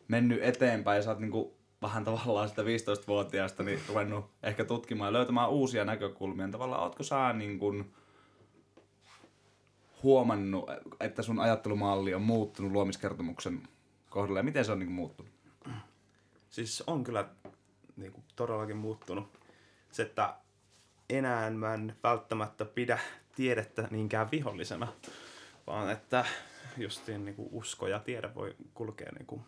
mennyt 0.08 0.42
eteenpäin 0.42 0.96
ja 0.96 1.02
sä 1.02 1.10
oot 1.10 1.18
niinku 1.18 1.59
vähän 1.82 2.04
tavallaan 2.04 2.48
sitä 2.48 2.62
15-vuotiaasta 2.62 3.62
niin 3.62 3.80
ruvennut 3.88 4.30
ehkä 4.42 4.64
tutkimaan 4.64 5.08
ja 5.08 5.12
löytämään 5.12 5.50
uusia 5.50 5.84
näkökulmia. 5.84 6.48
Tavallaan 6.48 6.82
ootko 6.82 7.02
sä 7.02 7.32
niin 7.32 7.58
kuin 7.58 7.94
huomannut, 10.02 10.70
että 11.00 11.22
sun 11.22 11.40
ajattelumalli 11.40 12.14
on 12.14 12.22
muuttunut 12.22 12.72
luomiskertomuksen 12.72 13.62
kohdalla 14.10 14.38
ja 14.38 14.42
miten 14.42 14.64
se 14.64 14.72
on 14.72 14.78
niin 14.78 14.92
muuttunut? 14.92 15.32
Siis 16.50 16.82
on 16.86 17.04
kyllä 17.04 17.28
niin 17.96 18.12
kuin 18.12 18.24
todellakin 18.36 18.76
muuttunut. 18.76 19.38
Se, 19.90 20.02
että 20.02 20.34
enää 21.10 21.50
mä 21.50 21.74
en 21.74 21.96
välttämättä 22.02 22.64
pidä 22.64 22.98
tiedettä 23.36 23.88
niinkään 23.90 24.30
vihollisena, 24.30 24.92
vaan 25.66 25.90
että 25.90 26.24
justiin 26.76 27.24
niin 27.24 27.36
kuin 27.36 27.48
usko 27.52 27.88
ja 27.88 27.98
tiede 27.98 28.34
voi 28.34 28.56
kulkea 28.74 29.12
niin 29.12 29.26
kuin, 29.26 29.42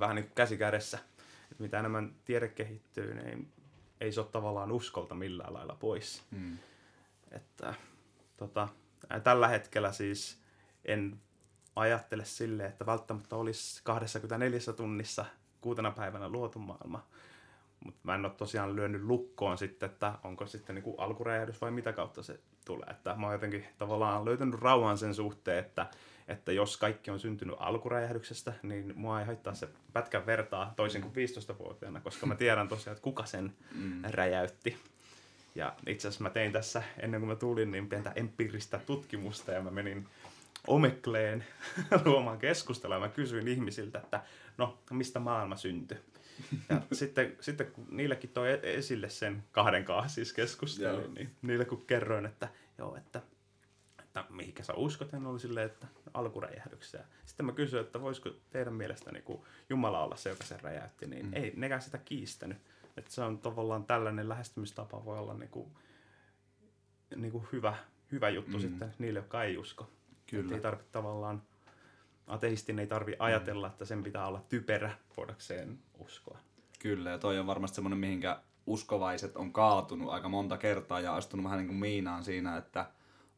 vähän 0.00 0.16
niin 0.16 0.24
kuin 0.24 0.34
käsi 0.34 0.56
kädessä. 0.56 0.98
Että 1.50 1.62
mitä 1.62 1.78
enemmän 1.78 2.14
tiede 2.24 2.48
kehittyy, 2.48 3.14
niin 3.14 3.52
ei 4.00 4.12
se 4.12 4.20
ole 4.20 4.28
tavallaan 4.32 4.72
uskolta 4.72 5.14
millään 5.14 5.54
lailla 5.54 5.76
pois. 5.80 6.22
Mm. 6.30 6.58
Että, 7.30 7.74
tota, 8.36 8.68
tällä 9.24 9.48
hetkellä 9.48 9.92
siis 9.92 10.42
en 10.84 11.20
ajattele 11.76 12.24
sille, 12.24 12.66
että 12.66 12.86
välttämättä 12.86 13.36
olisi 13.36 13.80
24 13.84 14.60
tunnissa 14.76 15.24
kuutena 15.60 15.90
päivänä 15.90 16.28
luotu 16.28 16.58
maailma, 16.58 17.06
mutta 17.84 18.00
mä 18.02 18.14
en 18.14 18.24
ole 18.24 18.32
tosiaan 18.36 18.76
lyönyt 18.76 19.02
lukkoon 19.02 19.58
sitten, 19.58 19.90
että 19.90 20.12
onko 20.24 20.46
sitten 20.46 20.74
niin 20.74 20.94
alkuräjähdys 20.98 21.60
vai 21.60 21.70
mitä 21.70 21.92
kautta 21.92 22.22
se 22.22 22.40
tulee. 22.64 22.88
Että 22.90 23.14
mä 23.14 23.26
oon 23.26 23.34
jotenkin 23.34 23.66
tavallaan 23.78 24.24
löytänyt 24.24 24.60
rauhan 24.60 24.98
sen 24.98 25.14
suhteen, 25.14 25.58
että, 25.58 25.86
että 26.28 26.52
jos 26.52 26.76
kaikki 26.76 27.10
on 27.10 27.20
syntynyt 27.20 27.56
alkuräjähdyksestä, 27.58 28.52
niin 28.62 28.92
mua 28.96 29.20
ei 29.20 29.26
haittaa 29.26 29.54
se 29.54 29.68
pätkän 29.92 30.26
vertaa 30.26 30.72
toisin 30.76 31.02
kuin 31.02 31.14
15-vuotiaana, 31.14 32.00
koska 32.00 32.26
mä 32.26 32.34
tiedän 32.34 32.68
tosiaan, 32.68 32.92
että 32.92 33.04
kuka 33.04 33.26
sen 33.26 33.52
mm. 33.74 34.02
räjäytti. 34.10 34.76
Ja 35.54 35.74
itse 35.86 36.08
asiassa 36.08 36.22
mä 36.24 36.30
tein 36.30 36.52
tässä, 36.52 36.82
ennen 36.98 37.20
kuin 37.20 37.28
mä 37.28 37.36
tulin, 37.36 37.70
niin 37.70 37.88
pientä 37.88 38.12
empiiristä 38.16 38.80
tutkimusta 38.86 39.52
ja 39.52 39.62
mä 39.62 39.70
menin 39.70 40.06
Omekleen 40.66 41.44
luomaan 42.04 42.38
keskustelua 42.38 42.96
ja 42.96 43.00
mä 43.00 43.08
kysyin 43.08 43.48
ihmisiltä, 43.48 43.98
että 43.98 44.20
no, 44.58 44.78
mistä 44.90 45.20
maailma 45.20 45.56
syntyi. 45.56 45.98
Ja 46.68 46.82
sitten, 46.92 47.36
sitten 47.40 47.66
kun 47.66 47.86
niillekin 47.90 48.30
toi 48.30 48.50
e- 48.50 48.60
esille 48.62 49.08
sen 49.08 49.42
kahden 49.52 49.84
kanssa 49.84 50.14
siis 50.14 50.32
keskustelun, 50.32 51.14
niin 51.14 51.30
niille 51.42 51.64
kun 51.64 51.86
kerroin, 51.86 52.26
että 52.26 52.48
joo, 52.78 52.96
että 52.96 53.22
että 54.16 54.34
mihinkä 54.34 54.62
sä 54.62 54.72
uskot, 54.74 55.12
ja 55.12 55.18
ne 55.18 55.28
oli 55.28 55.40
silleen, 55.40 55.66
että 55.66 55.86
alkuräjähdyksessä. 56.14 57.04
Sitten 57.24 57.46
mä 57.46 57.52
kysyin, 57.52 57.82
että 57.82 58.00
voisiko 58.00 58.30
teidän 58.50 58.74
mielestä 58.74 59.12
niin 59.12 59.22
kuin 59.22 59.40
Jumala 59.70 60.04
olla 60.04 60.16
se, 60.16 60.30
joka 60.30 60.44
sen 60.44 60.60
räjäytti, 60.60 61.06
niin 61.06 61.26
mm. 61.26 61.32
ei 61.34 61.52
nekään 61.56 61.82
sitä 61.82 61.98
kiistänyt. 61.98 62.58
Että 62.96 63.10
se 63.10 63.22
on 63.22 63.38
tavallaan 63.38 63.84
tällainen 63.84 64.28
lähestymistapa 64.28 65.04
voi 65.04 65.18
olla 65.18 65.34
niin 65.34 65.50
kuin, 65.50 65.68
niin 67.16 67.32
kuin 67.32 67.46
hyvä, 67.52 67.76
hyvä 68.12 68.28
juttu 68.28 68.56
mm. 68.56 68.60
sitten 68.60 68.94
niille, 68.98 69.18
jotka 69.18 69.44
ei 69.44 69.56
usko. 69.56 69.90
Kyllä. 70.26 70.42
Että 70.42 70.54
ei 70.54 70.60
tarvitse 70.60 70.92
tavallaan, 70.92 71.42
ateistin 72.26 72.78
ei 72.78 72.86
tarvitse 72.86 73.16
ajatella, 73.18 73.66
että 73.66 73.84
sen 73.84 74.02
pitää 74.02 74.26
olla 74.26 74.44
typerä 74.48 74.90
voidakseen 75.16 75.78
uskoa. 75.98 76.38
Kyllä, 76.78 77.10
ja 77.10 77.18
toi 77.18 77.38
on 77.38 77.46
varmasti 77.46 77.74
semmoinen, 77.74 77.98
mihinkä 77.98 78.40
uskovaiset 78.66 79.36
on 79.36 79.52
kaatunut 79.52 80.10
aika 80.10 80.28
monta 80.28 80.58
kertaa 80.58 81.00
ja 81.00 81.14
astunut 81.14 81.44
vähän 81.44 81.58
niin 81.58 81.68
kuin 81.68 81.78
miinaan 81.78 82.24
siinä, 82.24 82.56
että 82.56 82.86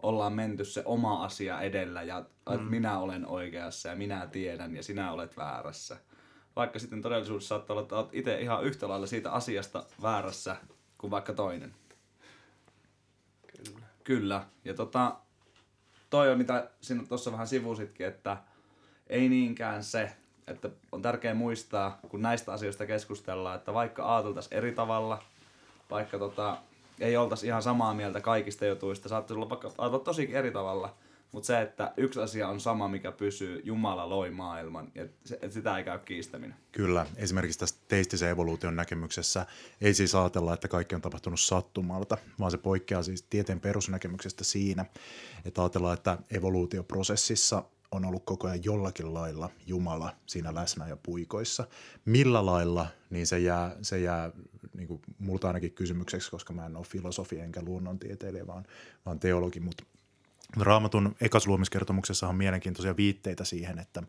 ollaan 0.03 0.33
menty 0.33 0.65
se 0.65 0.83
oma 0.85 1.25
asia 1.25 1.61
edellä 1.61 2.03
ja 2.03 2.21
mm. 2.21 2.55
että 2.55 2.67
minä 2.67 2.99
olen 2.99 3.27
oikeassa 3.27 3.89
ja 3.89 3.97
minä 3.97 4.27
tiedän 4.27 4.77
ja 4.77 4.83
sinä 4.83 5.13
olet 5.13 5.37
väärässä. 5.37 5.97
Vaikka 6.57 6.79
sitten 6.79 7.03
todellisuudessa 7.03 7.49
saattaa 7.49 7.75
olla, 7.75 7.83
että 7.83 7.97
olet 7.97 8.09
itse 8.13 8.41
ihan 8.41 8.65
yhtä 8.65 8.89
lailla 8.89 9.07
siitä 9.07 9.33
asiasta 9.33 9.85
väärässä 10.03 10.57
kuin 10.99 11.11
vaikka 11.11 11.33
toinen. 11.33 11.75
Kyllä. 13.65 13.87
Kyllä. 14.05 14.45
Ja 14.65 14.75
tota, 14.75 15.17
toi 16.11 16.33
on 16.33 16.39
mitä 16.39 16.71
sinä 16.81 17.05
tuossa 17.09 17.33
vähän 17.33 17.47
sivusitkin, 17.47 18.07
että 18.07 18.37
ei 19.09 19.29
niinkään 19.29 19.85
se, 19.85 20.11
että 20.47 20.71
on 20.93 21.03
tärkeää 21.03 21.35
muistaa, 21.35 21.99
kun 22.09 22.23
näistä 22.23 22.53
asioista 22.53 22.87
keskustellaan, 22.87 23.57
että 23.57 23.75
vaikka 23.75 24.15
ajateltaisiin 24.15 24.59
eri 24.59 24.73
tavalla, 24.73 25.23
vaikka 25.91 26.19
tota, 26.19 26.57
ei 27.01 27.17
oltaisi 27.17 27.47
ihan 27.47 27.63
samaa 27.63 27.95
mieltä 27.95 28.21
kaikista 28.21 28.67
jutuista, 28.67 29.09
saattaisi 29.09 29.39
olla 29.39 29.51
vaikka 29.51 29.73
ajatella 29.79 30.05
tosi 30.05 30.35
eri 30.35 30.51
tavalla, 30.51 30.95
mutta 31.33 31.47
se, 31.47 31.61
että 31.61 31.93
yksi 31.97 32.21
asia 32.21 32.49
on 32.49 32.61
sama, 32.61 32.89
mikä 32.89 33.13
pysyy, 33.13 33.61
Jumala 33.65 34.09
loi 34.09 34.31
maailman, 34.31 34.93
että 34.95 35.49
sitä 35.51 35.79
ei 35.79 35.85
käy 35.85 35.99
kiistäminen. 35.99 36.57
Kyllä, 36.73 37.07
esimerkiksi 37.17 37.59
tässä 37.59 37.77
teistisen 37.89 38.31
evoluution 38.31 38.77
näkemyksessä 38.77 39.47
ei 39.81 39.95
siis 39.95 40.15
ajatella, 40.15 40.55
että 40.55 40.69
kaikki 40.69 40.95
on 40.95 41.01
tapahtunut 41.01 41.41
sattumalta, 41.41 42.19
vaan 42.41 42.51
se 42.51 42.59
poikkeaa 42.59 43.03
siis 43.03 43.23
tieteen 43.23 43.61
perusnäkemyksestä 43.61 44.45
siinä, 44.45 44.85
että 45.45 45.63
ajatellaan, 45.63 45.95
että 45.95 46.19
evoluutioprosessissa 46.31 47.63
on 47.93 48.05
ollut 48.05 48.25
koko 48.25 48.47
ajan 48.47 48.65
jollakin 48.65 49.15
lailla 49.15 49.51
Jumala 49.67 50.17
siinä 50.27 50.55
läsnä 50.55 50.89
ja 50.89 50.97
puikoissa. 50.97 51.67
Millä 52.05 52.47
lailla, 52.47 52.87
niin 53.11 53.27
se 53.27 53.39
jää, 53.39 53.77
se 53.83 54.01
jää 54.01 54.31
niin 54.75 54.89
kuin 54.89 55.03
multa 55.19 55.47
ainakin 55.47 55.73
kysymykseksi, 55.73 56.31
koska 56.31 56.53
mä 56.53 56.67
en 56.67 56.77
ole 56.77 56.85
filosofi 56.85 57.41
enkä 57.41 57.63
luonnontieteilijä, 57.63 58.47
vaan, 58.47 58.65
vaan 59.07 59.21
teologi, 59.21 59.61
mutta 59.61 59.85
Raamatun 60.57 61.17
ekasluomiskertomuksessa 61.21 62.29
on 62.29 62.37
mielenkiintoisia 62.37 62.97
viitteitä 62.97 63.45
siihen, 63.45 63.79
että, 63.79 64.03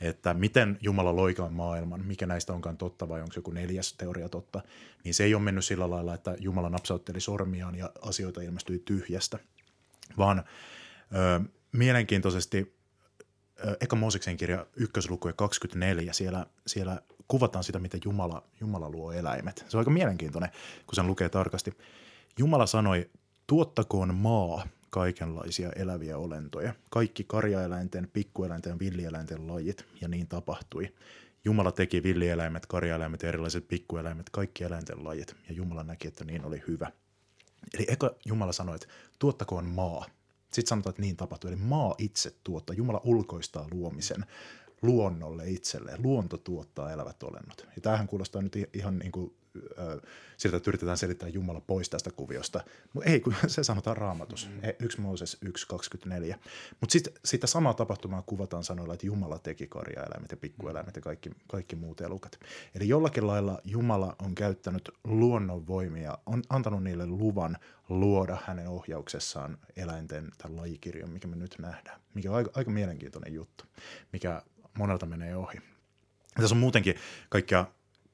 että 0.00 0.34
miten 0.34 0.78
Jumala 0.80 1.16
loikaan 1.16 1.52
maailman, 1.52 2.06
mikä 2.06 2.26
näistä 2.26 2.52
onkaan 2.52 2.76
totta 2.76 3.08
vai 3.08 3.20
onko 3.20 3.32
joku 3.36 3.50
neljäs 3.50 3.92
teoria 3.92 4.28
totta, 4.28 4.62
niin 5.04 5.14
se 5.14 5.24
ei 5.24 5.34
ole 5.34 5.42
mennyt 5.42 5.64
sillä 5.64 5.90
lailla, 5.90 6.14
että 6.14 6.36
Jumala 6.40 6.70
napsautteli 6.70 7.20
sormiaan 7.20 7.74
ja 7.74 7.90
asioita 8.02 8.42
ilmestyi 8.42 8.78
tyhjästä, 8.78 9.38
vaan 10.18 10.38
ö, 10.38 11.40
mielenkiintoisesti 11.72 12.81
Eka 13.80 13.96
Mooseksen 13.96 14.36
kirja 14.36 14.66
ykkösluku 14.76 15.28
ja 15.28 15.34
24, 15.34 16.12
siellä, 16.12 16.46
siellä 16.66 17.02
kuvataan 17.28 17.64
sitä, 17.64 17.78
miten 17.78 18.00
Jumala, 18.04 18.42
Jumala 18.60 18.90
luo 18.90 19.12
eläimet. 19.12 19.64
Se 19.68 19.76
on 19.76 19.78
aika 19.78 19.90
mielenkiintoinen, 19.90 20.50
kun 20.86 20.94
sen 20.94 21.06
lukee 21.06 21.28
tarkasti. 21.28 21.72
Jumala 22.38 22.66
sanoi, 22.66 23.10
tuottakoon 23.46 24.14
maa 24.14 24.66
kaikenlaisia 24.90 25.72
eläviä 25.72 26.18
olentoja, 26.18 26.74
kaikki 26.90 27.24
karjaeläinten, 27.24 28.08
pikkueläinten 28.12 28.70
ja 28.70 28.78
villieläinten 28.78 29.46
lajit, 29.46 29.86
ja 30.00 30.08
niin 30.08 30.26
tapahtui. 30.26 30.94
Jumala 31.44 31.72
teki 31.72 32.02
villieläimet, 32.02 32.66
karjaeläimet, 32.66 33.24
erilaiset 33.24 33.68
pikkueläimet, 33.68 34.30
kaikki 34.30 34.64
eläinten 34.64 35.04
lajit, 35.04 35.36
ja 35.48 35.54
Jumala 35.54 35.82
näki, 35.82 36.08
että 36.08 36.24
niin 36.24 36.44
oli 36.44 36.62
hyvä. 36.68 36.90
Eli 37.74 37.86
eka 37.88 38.14
Jumala 38.24 38.52
sanoi, 38.52 38.74
että 38.74 38.88
tuottakoon 39.18 39.64
maa– 39.64 40.06
sitten 40.52 40.68
sanotaan, 40.68 40.90
että 40.90 41.02
niin 41.02 41.16
tapahtuu. 41.16 41.48
Eli 41.50 41.56
maa 41.56 41.94
itse 41.98 42.34
tuottaa, 42.44 42.76
Jumala 42.76 43.00
ulkoistaa 43.04 43.68
luomisen 43.70 44.24
luonnolle 44.82 45.50
itselleen. 45.50 46.02
Luonto 46.02 46.36
tuottaa 46.36 46.92
elävät 46.92 47.22
olennot. 47.22 47.66
Ja 47.76 47.82
tämähän 47.82 48.06
kuulostaa 48.06 48.42
nyt 48.42 48.56
ihan 48.72 48.98
niin 48.98 49.12
kuin 49.12 49.34
siltä, 50.36 50.56
että 50.56 50.70
yritetään 50.70 50.98
selittää 50.98 51.28
Jumala 51.28 51.60
pois 51.60 51.90
tästä 51.90 52.10
kuviosta. 52.10 52.60
Mutta 52.92 53.10
ei, 53.10 53.20
kun 53.20 53.34
se 53.46 53.64
sanotaan 53.64 53.96
raamatus. 53.96 54.48
Mm. 54.48 54.60
1 54.80 55.00
Mooses 55.00 55.38
1.24. 55.44 56.34
Mutta 56.80 56.92
sitten 56.92 57.12
sitä 57.24 57.46
samaa 57.46 57.74
tapahtumaa 57.74 58.22
kuvataan 58.22 58.64
sanoilla, 58.64 58.94
että 58.94 59.06
Jumala 59.06 59.38
teki 59.38 59.66
karjaeläimet 59.66 60.30
ja 60.30 60.36
pikkueläimet 60.36 60.96
ja 60.96 61.02
kaikki, 61.02 61.30
kaikki 61.48 61.76
muut 61.76 62.00
elukat. 62.00 62.40
Eli 62.74 62.88
jollakin 62.88 63.26
lailla 63.26 63.60
Jumala 63.64 64.16
on 64.22 64.34
käyttänyt 64.34 64.90
luonnonvoimia, 65.04 66.18
on 66.26 66.42
antanut 66.48 66.82
niille 66.82 67.06
luvan 67.06 67.58
luoda 67.88 68.38
hänen 68.44 68.68
ohjauksessaan 68.68 69.58
eläinten 69.76 70.30
tämän 70.38 70.56
lajikirjon, 70.56 71.10
mikä 71.10 71.28
me 71.28 71.36
nyt 71.36 71.56
nähdään. 71.58 72.00
Mikä 72.14 72.30
on 72.30 72.36
aika, 72.36 72.50
aika 72.54 72.70
mielenkiintoinen 72.70 73.34
juttu, 73.34 73.64
mikä 74.12 74.42
monelta 74.78 75.06
menee 75.06 75.36
ohi. 75.36 75.58
Tässä 76.34 76.54
on 76.54 76.60
muutenkin 76.60 76.94
kaikkia 77.28 77.66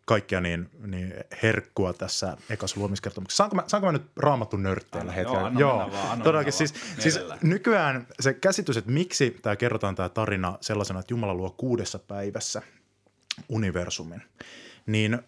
kaikkia 0.09 0.41
niin, 0.41 0.71
niin 0.87 1.15
herkkua 1.43 1.93
tässä 1.93 2.37
ekassa 2.51 2.81
luomiskertomuksessa. 2.81 3.37
Saanko 3.37 3.57
mä, 3.57 3.63
saanko 3.67 3.87
mä 3.87 3.93
nyt 3.93 4.11
raamattu 4.17 4.57
nörtteillä 4.57 5.13
hetken? 5.13 5.35
Joo, 5.35 5.51
joo 5.59 5.91
vaan, 5.93 6.23
todellakin. 6.23 6.53
Siis, 6.53 6.75
siis 6.99 7.21
nykyään 7.43 8.07
se 8.21 8.35
käsitys, 8.35 8.77
että 8.77 8.91
miksi 8.91 9.39
tämä 9.43 9.57
kerrotaan 9.57 9.95
tämä 9.95 10.09
tarina 10.09 10.59
sellaisena, 10.61 11.01
että 11.01 11.13
Jumala 11.13 11.35
luo 11.35 11.51
kuudessa 11.51 11.99
päivässä 11.99 12.63
universumin, 13.49 14.23
niin, 14.87 15.19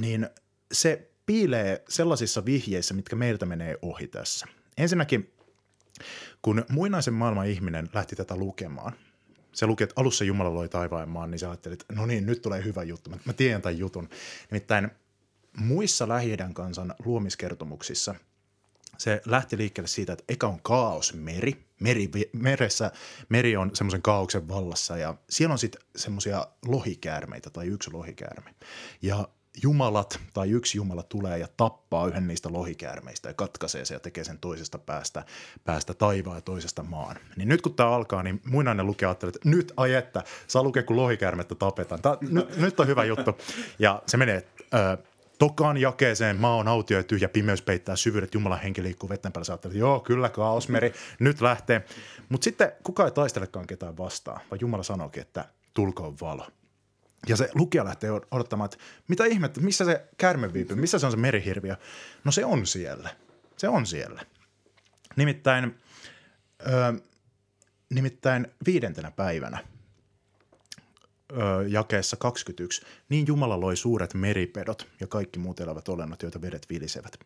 niin 0.00 0.28
se 0.72 1.10
piilee 1.26 1.84
sellaisissa 1.88 2.44
vihjeissä, 2.44 2.94
mitkä 2.94 3.16
meiltä 3.16 3.46
menee 3.46 3.78
ohi 3.82 4.06
tässä. 4.06 4.46
Ensinnäkin, 4.78 5.32
kun 6.42 6.64
muinaisen 6.70 7.14
maailman 7.14 7.46
ihminen 7.46 7.88
lähti 7.94 8.16
tätä 8.16 8.36
lukemaan– 8.36 8.92
se 9.52 9.66
luki, 9.66 9.84
että 9.84 10.00
alussa 10.00 10.24
Jumala 10.24 10.54
loi 10.54 10.68
taivaan 10.68 11.08
maan, 11.08 11.30
niin 11.30 11.38
sä 11.38 11.50
ajattelit, 11.50 11.84
no 11.92 12.06
niin, 12.06 12.26
nyt 12.26 12.42
tulee 12.42 12.64
hyvä 12.64 12.82
juttu. 12.82 13.10
Mä, 13.10 13.16
mä 13.24 13.32
tiedän 13.32 13.62
tämän 13.62 13.78
jutun. 13.78 14.08
Nimittäin 14.50 14.90
muissa 15.56 16.08
lähi 16.08 16.36
kansan 16.54 16.94
luomiskertomuksissa 17.04 18.14
se 18.98 19.22
lähti 19.26 19.58
liikkeelle 19.58 19.88
siitä, 19.88 20.12
että 20.12 20.24
eka 20.28 20.46
on 20.46 20.60
kaos 20.62 21.14
meri. 21.14 21.66
meri 21.80 22.10
meressä, 22.32 22.92
meri 23.28 23.56
on 23.56 23.70
semmoisen 23.74 24.02
kaauksen 24.02 24.48
vallassa 24.48 24.96
ja 24.96 25.14
siellä 25.30 25.52
on 25.52 25.58
sitten 25.58 25.82
semmoisia 25.96 26.46
lohikäärmeitä 26.66 27.50
tai 27.50 27.66
yksi 27.66 27.90
lohikäärme. 27.92 28.54
Ja 29.02 29.28
jumalat 29.62 30.20
tai 30.34 30.50
yksi 30.50 30.78
jumala 30.78 31.02
tulee 31.02 31.38
ja 31.38 31.48
tappaa 31.56 32.06
yhden 32.06 32.26
niistä 32.26 32.52
lohikäärmeistä 32.52 33.28
ja 33.28 33.34
katkaisee 33.34 33.84
se 33.84 33.94
ja 33.94 34.00
tekee 34.00 34.24
sen 34.24 34.38
toisesta 34.38 34.78
päästä, 34.78 35.24
päästä 35.64 35.94
taivaan 35.94 36.36
ja 36.36 36.40
toisesta 36.40 36.82
maan. 36.82 37.16
Niin 37.36 37.48
nyt 37.48 37.62
kun 37.62 37.74
tämä 37.74 37.90
alkaa, 37.90 38.22
niin 38.22 38.40
muinainen 38.44 38.86
lukija 38.86 39.08
ajattelee, 39.08 39.32
että 39.36 39.48
nyt 39.48 39.72
ai 39.76 39.94
että, 39.94 40.22
saa 40.46 40.62
lukea 40.62 40.82
kun 40.82 40.96
lohikäärmettä 40.96 41.54
tapetaan. 41.54 42.02
Tää, 42.02 42.16
n- 42.22 42.62
nyt 42.62 42.80
on 42.80 42.86
hyvä 42.86 43.04
juttu. 43.04 43.38
Ja 43.78 44.02
se 44.06 44.16
menee 44.16 44.46
ö, 44.74 44.98
Tokaan 45.38 45.76
jakeeseen, 45.76 46.36
maa 46.36 46.56
on 46.56 46.68
autio 46.68 46.96
ja 46.96 47.04
tyhjä, 47.04 47.28
pimeys 47.28 47.62
peittää 47.62 47.96
syvyydet, 47.96 48.34
Jumalan 48.34 48.60
henki 48.60 48.82
liikkuu 48.82 49.08
vetten 49.08 49.32
päällä. 49.32 49.44
Sä 49.44 49.54
että 49.54 49.68
joo, 49.72 50.00
kyllä, 50.00 50.28
kaosmeri, 50.28 50.92
nyt 51.18 51.40
lähtee. 51.40 51.84
Mutta 52.28 52.44
sitten 52.44 52.72
kukaan 52.82 53.08
ei 53.08 53.14
taistelekaan 53.14 53.66
ketään 53.66 53.96
vastaan, 53.96 54.40
vaan 54.50 54.60
Jumala 54.60 54.82
sanoikin, 54.82 55.20
että 55.20 55.44
tulkoon 55.74 56.16
valo. 56.20 56.46
Ja 57.26 57.36
se 57.36 57.50
lukija 57.54 57.84
lähtee 57.84 58.10
odottamaan, 58.30 58.64
että 58.64 58.84
mitä 59.08 59.24
ihmettä, 59.24 59.60
missä 59.60 59.84
se 59.84 60.08
kärme 60.16 60.52
viipyy, 60.52 60.76
missä 60.76 60.98
se 60.98 61.06
on 61.06 61.12
se 61.12 61.18
merihirviö. 61.18 61.76
No 62.24 62.32
se 62.32 62.44
on 62.44 62.66
siellä. 62.66 63.10
Se 63.56 63.68
on 63.68 63.86
siellä. 63.86 64.22
Nimittäin, 65.16 65.78
ö, 66.66 67.00
nimittäin 67.90 68.46
viidentenä 68.66 69.10
päivänä 69.10 69.58
jakeessa 71.68 72.16
21, 72.16 72.82
niin 73.08 73.26
Jumala 73.26 73.60
loi 73.60 73.76
suuret 73.76 74.14
meripedot 74.14 74.88
ja 75.00 75.06
kaikki 75.06 75.38
muut 75.38 75.60
elävät 75.60 75.88
olennot, 75.88 76.22
joita 76.22 76.40
vedet 76.40 76.66
vilisevät. 76.70 77.18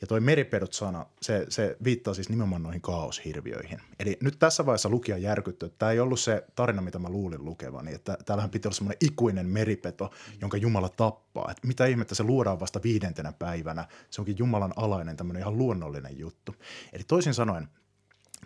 Ja 0.00 0.06
toi 0.06 0.20
meripedot-sana, 0.20 1.06
se, 1.22 1.46
se 1.48 1.76
viittaa 1.84 2.14
siis 2.14 2.28
nimenomaan 2.28 2.62
noihin 2.62 2.80
kaoshirviöihin. 2.80 3.80
Eli 4.00 4.16
nyt 4.22 4.38
tässä 4.38 4.66
vaiheessa 4.66 4.88
lukija 4.88 5.18
järkytty, 5.18 5.66
että 5.66 5.78
tämä 5.78 5.92
ei 5.92 6.00
ollut 6.00 6.20
se 6.20 6.44
tarina, 6.54 6.82
mitä 6.82 6.98
mä 6.98 7.08
luulin 7.08 7.44
lukevani, 7.44 7.94
että 7.94 8.18
täällähän 8.26 8.50
pitää 8.50 8.68
olla 8.68 8.76
semmoinen 8.76 8.98
ikuinen 9.00 9.46
meripeto, 9.46 10.10
jonka 10.40 10.56
Jumala 10.56 10.88
tappaa. 10.88 11.50
Että 11.50 11.66
mitä 11.66 11.86
ihmettä 11.86 12.14
se 12.14 12.22
luodaan 12.22 12.60
vasta 12.60 12.80
viidentenä 12.84 13.32
päivänä, 13.32 13.88
se 14.10 14.20
onkin 14.20 14.38
Jumalan 14.38 14.72
alainen 14.76 15.16
tämmöinen 15.16 15.40
ihan 15.40 15.58
luonnollinen 15.58 16.18
juttu. 16.18 16.54
Eli 16.92 17.04
toisin 17.04 17.34
sanoen, 17.34 17.68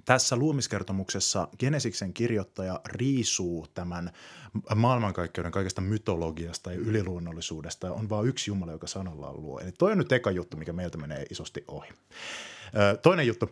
tässä 0.04 0.36
luomiskertomuksessa 0.36 1.48
Genesiksen 1.58 2.12
kirjoittaja 2.12 2.80
riisuu 2.86 3.66
tämän 3.74 4.10
maailmankaikkeuden 4.74 5.52
kaikesta 5.52 5.80
mytologiasta 5.80 6.72
ja 6.72 6.78
yliluonnollisuudesta. 6.78 7.92
On 7.92 8.08
vain 8.08 8.28
yksi 8.28 8.50
Jumala, 8.50 8.72
joka 8.72 8.86
sanallaan 8.86 9.42
luo. 9.42 9.60
Eli 9.60 9.72
toi 9.72 9.92
on 9.92 9.98
nyt 9.98 10.12
eka 10.12 10.30
juttu, 10.30 10.56
mikä 10.56 10.72
meiltä 10.72 10.98
menee 10.98 11.26
isosti 11.30 11.64
ohi. 11.68 11.88
Toinen 13.02 13.26
juttu. 13.26 13.50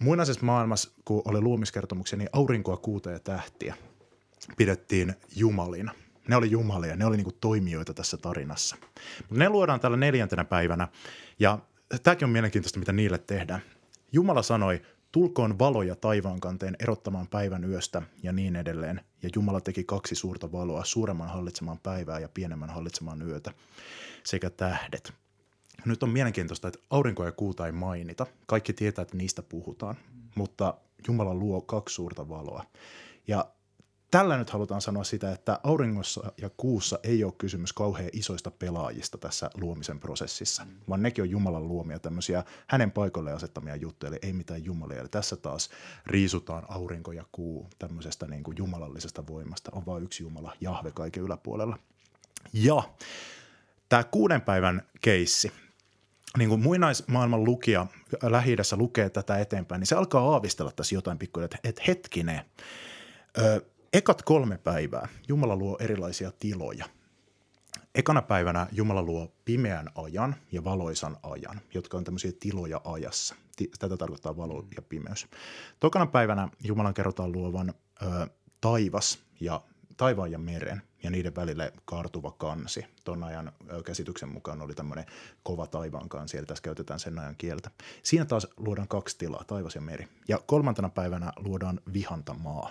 muinaisessa 0.00 0.46
maailmassa, 0.46 0.90
kun 1.04 1.22
oli 1.24 1.40
luomiskertomuksia, 1.40 2.18
niin 2.18 2.28
aurinkoa, 2.32 2.76
kuuta 2.76 3.10
ja 3.10 3.18
tähtiä 3.18 3.74
pidettiin 4.56 5.14
jumalina. 5.36 5.92
Ne 6.28 6.36
oli 6.36 6.50
jumalia, 6.50 6.96
ne 6.96 7.06
oli 7.06 7.16
niinku 7.16 7.32
toimijoita 7.40 7.94
tässä 7.94 8.16
tarinassa. 8.16 8.76
Ne 9.30 9.48
luodaan 9.48 9.80
tällä 9.80 9.96
neljäntenä 9.96 10.44
päivänä 10.44 10.88
ja 11.38 11.58
tämäkin 12.02 12.24
on 12.24 12.30
mielenkiintoista, 12.30 12.78
mitä 12.78 12.92
niille 12.92 13.18
tehdään. 13.18 13.60
Jumala 14.12 14.42
sanoi, 14.42 14.82
tulkoon 15.12 15.58
valoja 15.58 15.96
taivaankanteen 15.96 16.76
erottamaan 16.80 17.28
päivän 17.28 17.64
yöstä 17.64 18.02
ja 18.22 18.32
niin 18.32 18.56
edelleen. 18.56 19.00
Ja 19.22 19.30
Jumala 19.34 19.60
teki 19.60 19.84
kaksi 19.84 20.14
suurta 20.14 20.52
valoa, 20.52 20.84
suuremman 20.84 21.28
hallitsemaan 21.28 21.78
päivää 21.78 22.18
ja 22.18 22.28
pienemmän 22.34 22.70
hallitsemaan 22.70 23.22
yötä, 23.22 23.52
sekä 24.24 24.50
tähdet. 24.50 25.12
Nyt 25.84 26.02
on 26.02 26.10
mielenkiintoista, 26.10 26.68
että 26.68 26.80
aurinko 26.90 27.24
ja 27.24 27.32
kuuta 27.32 27.66
ei 27.66 27.72
mainita. 27.72 28.26
Kaikki 28.46 28.72
tietää, 28.72 29.02
että 29.02 29.16
niistä 29.16 29.42
puhutaan, 29.42 29.96
mutta 30.34 30.74
Jumala 31.08 31.34
luo 31.34 31.60
kaksi 31.60 31.94
suurta 31.94 32.28
valoa. 32.28 32.64
Ja 33.26 33.46
tällä 34.10 34.36
nyt 34.36 34.50
halutaan 34.50 34.80
sanoa 34.80 35.04
sitä, 35.04 35.32
että 35.32 35.60
auringossa 35.62 36.32
ja 36.42 36.50
kuussa 36.56 36.98
ei 37.02 37.24
ole 37.24 37.32
kysymys 37.38 37.72
kauhean 37.72 38.10
isoista 38.12 38.50
pelaajista 38.50 39.18
tässä 39.18 39.50
luomisen 39.54 40.00
prosessissa, 40.00 40.66
vaan 40.88 41.02
nekin 41.02 41.22
on 41.22 41.30
Jumalan 41.30 41.68
luomia 41.68 41.98
tämmöisiä 41.98 42.44
hänen 42.66 42.90
paikoille 42.90 43.32
asettamia 43.32 43.76
juttuja, 43.76 44.10
eli 44.10 44.18
ei 44.22 44.32
mitään 44.32 44.64
Jumalia. 44.64 45.00
Eli 45.00 45.08
tässä 45.08 45.36
taas 45.36 45.70
riisutaan 46.06 46.64
aurinko 46.68 47.12
ja 47.12 47.24
kuu 47.32 47.68
tämmöisestä 47.78 48.26
niin 48.26 48.42
kuin 48.42 48.56
jumalallisesta 48.56 49.26
voimasta. 49.26 49.70
On 49.74 49.86
vain 49.86 50.02
yksi 50.02 50.22
Jumala, 50.22 50.56
Jahve 50.60 50.90
kaiken 50.90 51.22
yläpuolella. 51.22 51.78
Ja 52.52 52.82
tämä 53.88 54.04
kuuden 54.04 54.40
päivän 54.40 54.82
keissi, 55.00 55.52
niin 56.38 56.48
kuin 56.48 56.60
muinaismaailman 56.62 57.44
lukija 57.44 57.86
lähi 58.22 58.56
lukee 58.76 59.10
tätä 59.10 59.38
eteenpäin, 59.38 59.80
niin 59.80 59.86
se 59.86 59.94
alkaa 59.94 60.32
aavistella 60.32 60.72
tässä 60.72 60.94
jotain 60.94 61.18
pikkuja, 61.18 61.44
että, 61.44 61.58
että 61.64 61.82
hetkinen, 61.86 62.40
ö, 63.38 63.62
ekat 63.92 64.22
kolme 64.22 64.58
päivää 64.58 65.08
Jumala 65.28 65.56
luo 65.56 65.76
erilaisia 65.80 66.32
tiloja. 66.38 66.84
Ekana 67.94 68.22
päivänä 68.22 68.66
Jumala 68.72 69.02
luo 69.02 69.32
pimeän 69.44 69.88
ajan 69.94 70.36
ja 70.52 70.64
valoisan 70.64 71.16
ajan, 71.22 71.60
jotka 71.74 71.98
on 71.98 72.04
tämmöisiä 72.04 72.32
tiloja 72.40 72.80
ajassa. 72.84 73.34
Tätä 73.78 73.96
tarkoittaa 73.96 74.36
valo 74.36 74.66
ja 74.76 74.82
pimeys. 74.82 75.26
Tokana 75.80 76.06
päivänä 76.06 76.48
Jumalan 76.64 76.94
kerrotaan 76.94 77.32
luovan 77.32 77.74
ö, 78.02 78.06
taivas 78.60 79.18
ja 79.40 79.62
taivaan 79.96 80.30
ja 80.30 80.38
meren 80.38 80.82
ja 81.02 81.10
niiden 81.10 81.36
välille 81.36 81.72
kaartuva 81.84 82.30
kansi. 82.30 82.86
Tuon 83.04 83.24
ajan 83.24 83.52
käsityksen 83.84 84.28
mukaan 84.28 84.62
oli 84.62 84.74
tämmöinen 84.74 85.06
kova 85.42 85.66
taivaan 85.66 86.08
kansi, 86.08 86.38
eli 86.38 86.46
tässä 86.46 86.62
käytetään 86.62 87.00
sen 87.00 87.18
ajan 87.18 87.36
kieltä. 87.36 87.70
Siinä 88.02 88.24
taas 88.24 88.46
luodaan 88.56 88.88
kaksi 88.88 89.18
tilaa, 89.18 89.44
taivas 89.44 89.74
ja 89.74 89.80
meri. 89.80 90.08
Ja 90.28 90.38
kolmantena 90.46 90.88
päivänä 90.88 91.32
luodaan 91.36 91.80
vihanta 91.92 92.34
maa. 92.34 92.70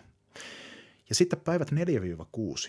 Ja 1.09 1.15
sitten 1.15 1.39
päivät 1.39 1.71
4-6 1.71 1.73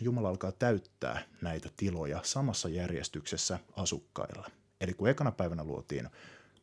Jumala 0.01 0.29
alkaa 0.29 0.53
täyttää 0.53 1.23
näitä 1.43 1.69
tiloja 1.77 2.21
samassa 2.23 2.69
järjestyksessä 2.69 3.59
asukkailla. 3.77 4.51
Eli 4.81 4.95
kun 4.95 5.09
ekana 5.09 5.33
päivänä 5.33 5.65
luotiin 5.65 6.09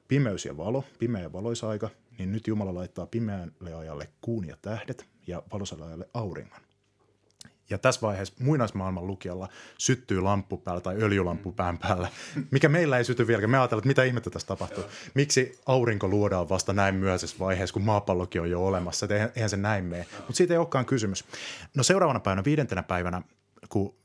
pimeys 0.08 0.46
ja 0.46 0.58
valo, 0.58 0.84
pimeä 1.00 1.22
ja 1.22 1.34
valoisa 1.34 1.70
aika, 1.70 1.90
niin 2.18 2.32
nyt 2.32 2.48
Jumala 2.48 2.76
laittaa 2.76 3.06
pimeälle 3.06 3.74
ajalle 3.74 4.10
kuun 4.22 4.48
ja 4.48 4.58
tähdet 4.62 5.06
ja 5.28 5.44
valoisalle 5.54 5.86
ajalle 5.86 6.10
auringon. 6.14 6.67
Ja 7.70 7.78
tässä 7.78 8.02
vaiheessa 8.02 8.34
muinaismaailman 8.40 9.08
lukijalla 9.08 9.50
syttyy 9.78 10.22
lamppu 10.22 10.58
päällä 10.58 10.82
tai 10.82 10.96
öljylamppu 11.02 11.52
pään 11.52 11.78
päällä, 11.78 12.08
mikä 12.52 12.70
meillä 12.70 12.98
ei 12.98 13.04
syty 13.04 13.28
vielä. 13.28 13.48
Me 13.48 13.58
ajatellaan, 13.58 13.82
että 13.82 13.88
mitä 13.88 14.04
ihmettä 14.04 14.30
tässä 14.30 14.48
tapahtuu. 14.48 14.84
Miksi 15.14 15.60
aurinko 15.66 16.08
luodaan 16.08 16.50
vasta 16.50 16.74
näin 16.74 16.96
myöhäisessä 16.96 17.40
vaiheessa, 17.40 17.74
kun 17.74 17.82
maapallokin 17.82 18.42
on 18.42 18.50
jo 18.50 18.66
olemassa. 18.66 19.06
Että 19.06 19.32
eihän 19.36 19.50
se 19.50 19.58
näin 19.58 19.86
mene. 19.86 20.06
Mutta 20.18 20.34
siitä 20.34 20.54
ei 20.54 20.58
olekaan 20.58 20.86
kysymys. 20.86 21.26
No 21.76 21.84
seuraavana 21.84 22.20
päivänä, 22.20 22.46
viidentenä 22.46 22.84
päivänä, 22.84 23.22
kun 23.70 23.96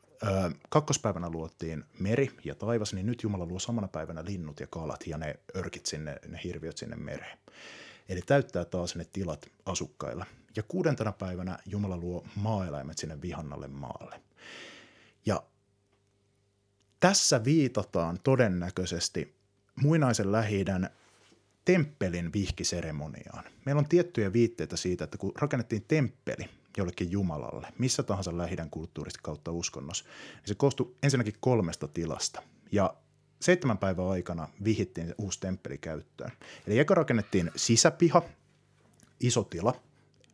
kakkospäivänä 0.69 1.31
luotiin 1.31 1.85
meri 1.99 2.31
ja 2.45 2.55
taivas, 2.55 2.95
niin 2.95 3.07
nyt 3.07 3.23
Jumala 3.23 3.47
luo 3.47 3.59
samana 3.59 3.89
päivänä 3.89 4.25
linnut 4.25 4.61
ja 4.61 4.67
kalat 4.67 5.07
ja 5.07 5.19
ne 5.19 5.35
örkit 5.57 5.87
sinne, 5.87 6.17
ne 6.29 6.41
hirviöt 6.45 6.77
sinne 6.77 6.97
mereen. 6.97 7.39
Eli 8.09 8.21
täyttää 8.27 8.65
taas 8.65 8.97
ne 8.97 9.07
tilat 9.13 9.47
asukkailla. 9.67 10.27
Ja 10.57 10.63
kuudentena 10.63 11.13
päivänä 11.13 11.59
Jumala 11.67 11.97
luo 11.97 12.25
maaeläimet 12.37 12.99
sinne 12.99 13.23
vihannalle 13.23 13.69
maalle. 13.69 14.21
Ja 15.27 15.43
tässä 17.01 17.45
viitataan 17.45 18.19
todennäköisesti 18.25 19.37
muinaisen 19.77 20.33
lähi 20.33 20.65
temppelin 21.65 22.33
vihkiseremoniaan. 22.33 23.45
Meillä 23.67 23.79
on 23.79 23.89
tiettyjä 23.89 24.33
viitteitä 24.33 24.77
siitä, 24.77 25.05
että 25.05 25.19
kun 25.19 25.33
rakennettiin 25.37 25.85
temppeli 25.89 26.49
jollekin 26.77 27.11
Jumalalle, 27.11 27.67
missä 27.79 28.03
tahansa 28.03 28.39
lähi 28.39 28.57
kulttuurista 28.71 29.21
kautta 29.23 29.53
uskonnossa, 29.53 30.05
niin 30.05 30.47
se 30.49 30.55
koostui 30.55 30.95
ensinnäkin 31.03 31.35
kolmesta 31.41 31.89
tilasta. 31.89 32.43
Ja 32.73 32.95
seitsemän 33.41 33.79
päivän 33.79 34.09
aikana 34.09 34.49
vihittiin 34.65 35.15
uusi 35.19 35.41
temppeli 35.41 35.79
käyttöön. 35.79 36.33
Eli 36.67 36.79
eka 36.79 36.95
rakennettiin 36.95 37.51
sisäpiha, 37.57 38.23
iso 39.21 39.45
tila, 39.45 39.81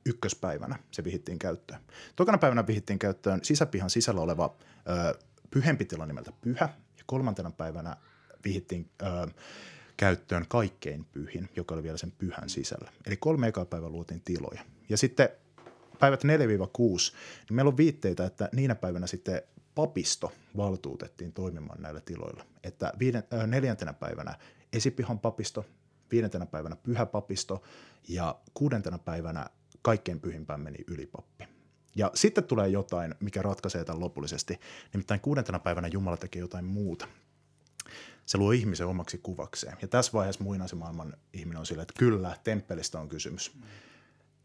ykköspäivänä 0.09 0.79
se 0.91 1.05
vihittiin 1.05 1.39
käyttöön. 1.39 1.81
Tokana 2.17 2.39
päivänä 2.39 2.67
vihittiin 2.67 2.99
käyttöön 2.99 3.41
sisäpihan 3.43 3.91
sisällä 3.91 4.21
oleva 4.21 4.57
ö, 4.89 5.19
pyhempi 5.51 5.85
tila 5.85 6.07
nimeltä 6.07 6.33
pyhä, 6.41 6.69
ja 6.99 7.05
kolmantena 7.07 7.51
päivänä 7.51 7.97
vihittiin 8.45 8.91
ö, 9.03 9.07
käyttöön 9.97 10.45
kaikkein 10.49 11.05
pyhin, 11.05 11.49
joka 11.57 11.75
oli 11.75 11.83
vielä 11.83 11.99
sen 11.99 12.13
pyhän 12.13 12.49
sisällä. 12.49 12.93
Eli 13.07 13.17
kolme 13.17 13.49
ekaa 13.49 13.65
päivää 13.65 13.89
luotiin 13.89 14.21
tiloja. 14.25 14.63
Ja 14.89 14.97
sitten 14.97 15.29
päivät 15.99 16.25
4-6, 16.25 16.27
niin 16.27 16.37
meillä 17.51 17.69
on 17.69 17.77
viitteitä, 17.77 18.25
että 18.25 18.49
niinä 18.53 18.75
päivänä 18.75 19.07
sitten 19.07 19.43
papisto 19.75 20.33
valtuutettiin 20.57 21.33
toimimaan 21.33 21.83
näillä 21.83 22.01
tiloilla. 22.01 22.45
Että 22.65 22.93
viiden, 22.99 23.23
äh, 23.35 23.47
neljäntenä 23.47 23.93
päivänä 23.93 24.35
esipihan 24.73 25.19
papisto, 25.19 25.65
viidentenä 26.11 26.47
päivänä 26.47 26.77
pyhä 26.77 27.07
papisto 27.07 27.63
ja 28.09 28.39
kuudentena 28.55 28.99
päivänä 28.99 29.47
kaikkein 29.89 30.21
pyhimpään 30.21 30.61
meni 30.61 30.79
ylipappi. 30.87 31.45
Ja 31.97 32.11
sitten 32.15 32.45
tulee 32.45 32.69
jotain, 32.69 33.15
mikä 33.21 33.43
ratkaisee 33.43 33.85
tämän 33.85 34.01
lopullisesti. 34.01 34.61
Nimittäin 34.93 35.21
kuudentena 35.21 35.59
päivänä 35.59 35.89
Jumala 35.89 36.17
tekee 36.17 36.41
jotain 36.41 36.65
muuta. 36.65 37.09
Se 38.27 38.39
luo 38.39 38.53
ihmisen 38.53 38.87
omaksi 38.87 39.19
kuvakseen. 39.19 39.77
Ja 39.83 39.89
tässä 39.89 40.13
vaiheessa 40.13 40.45
muinaisen 40.45 40.79
maailman 40.79 41.15
ihminen 41.33 41.59
on 41.59 41.67
sillä, 41.67 41.83
että 41.83 41.95
kyllä, 41.99 42.37
temppelistä 42.45 43.01
on 43.01 43.09
kysymys. 43.09 43.53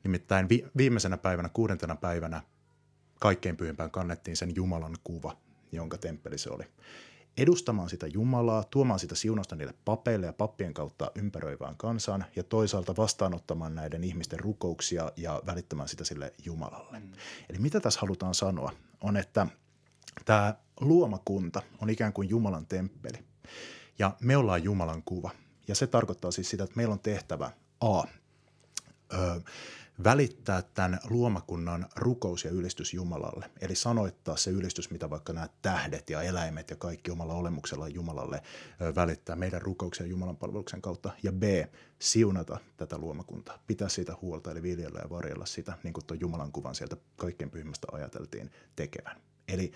Nimittäin 0.04 0.50
vi- 0.50 0.66
viimeisenä 0.78 1.18
päivänä, 1.18 1.50
kuudentena 1.50 1.96
päivänä, 1.96 2.42
kaikkein 3.20 3.58
pyhimpään 3.58 3.92
kannettiin 3.92 4.38
sen 4.38 4.56
Jumalan 4.56 4.98
kuva, 5.04 5.38
jonka 5.72 5.98
temppeli 5.98 6.38
se 6.38 6.50
oli. 6.50 6.64
Edustamaan 7.38 7.90
sitä 7.90 8.08
Jumalaa, 8.08 8.64
tuomaan 8.64 9.00
sitä 9.00 9.16
siunausta 9.16 9.56
niille 9.56 9.74
papeille 9.86 10.26
ja 10.26 10.34
pappien 10.34 10.74
kautta 10.74 11.12
ympäröivään 11.16 11.78
kansaan 11.78 12.26
ja 12.36 12.44
toisaalta 12.44 12.96
vastaanottamaan 12.98 13.76
näiden 13.76 14.04
ihmisten 14.04 14.40
rukouksia 14.40 15.12
ja 15.18 15.42
välittämään 15.46 15.90
sitä 15.90 16.04
sille 16.04 16.34
Jumalalle. 16.46 17.00
Mm. 17.00 17.14
Eli 17.50 17.58
mitä 17.58 17.80
tässä 17.80 18.00
halutaan 18.00 18.36
sanoa 18.36 18.72
on, 19.02 19.18
että 19.18 19.48
tämä 20.26 20.56
luomakunta 20.80 21.62
on 21.82 21.90
ikään 21.90 22.14
kuin 22.14 22.30
Jumalan 22.30 22.66
temppeli 22.66 23.18
ja 24.00 24.16
me 24.22 24.38
ollaan 24.38 24.64
Jumalan 24.64 25.04
kuva. 25.04 25.30
Ja 25.68 25.76
se 25.76 25.88
tarkoittaa 25.88 26.32
siis 26.32 26.50
sitä, 26.50 26.64
että 26.64 26.76
meillä 26.76 26.94
on 26.94 27.00
tehtävä 27.00 27.52
A. 27.82 28.04
Ö, 29.14 29.42
välittää 30.04 30.62
tämän 30.62 31.00
luomakunnan 31.10 31.86
rukous 31.96 32.46
ja 32.46 32.52
ylistys 32.52 32.94
Jumalalle. 32.94 33.52
Eli 33.62 33.76
sanoittaa 33.76 34.38
se 34.38 34.52
ylistys, 34.52 34.92
mitä 34.92 35.10
vaikka 35.10 35.34
nämä 35.34 35.50
tähdet 35.62 36.10
ja 36.10 36.22
eläimet 36.22 36.70
ja 36.70 36.76
kaikki 36.76 37.12
omalla 37.12 37.34
olemuksella 37.34 37.88
Jumalalle 37.88 38.42
välittää 38.96 39.36
meidän 39.36 39.62
rukouksen 39.62 40.06
ja 40.06 40.10
Jumalan 40.10 40.38
palveluksen 40.38 40.82
kautta. 40.82 41.12
Ja 41.24 41.32
B, 41.32 41.44
siunata 42.00 42.58
tätä 42.78 42.98
luomakuntaa, 42.98 43.64
pitää 43.68 43.90
siitä 43.90 44.16
huolta, 44.22 44.52
eli 44.52 44.62
viljellä 44.62 45.00
ja 45.04 45.10
varjella 45.10 45.46
sitä, 45.46 45.78
niin 45.84 45.94
kuin 45.94 46.06
tuon 46.06 46.20
Jumalan 46.20 46.52
kuvan 46.52 46.76
sieltä 46.76 46.98
kaikkein 47.16 47.52
pyhimmästä 47.52 47.88
ajateltiin 47.92 48.52
tekevän. 48.76 49.22
Eli 49.48 49.72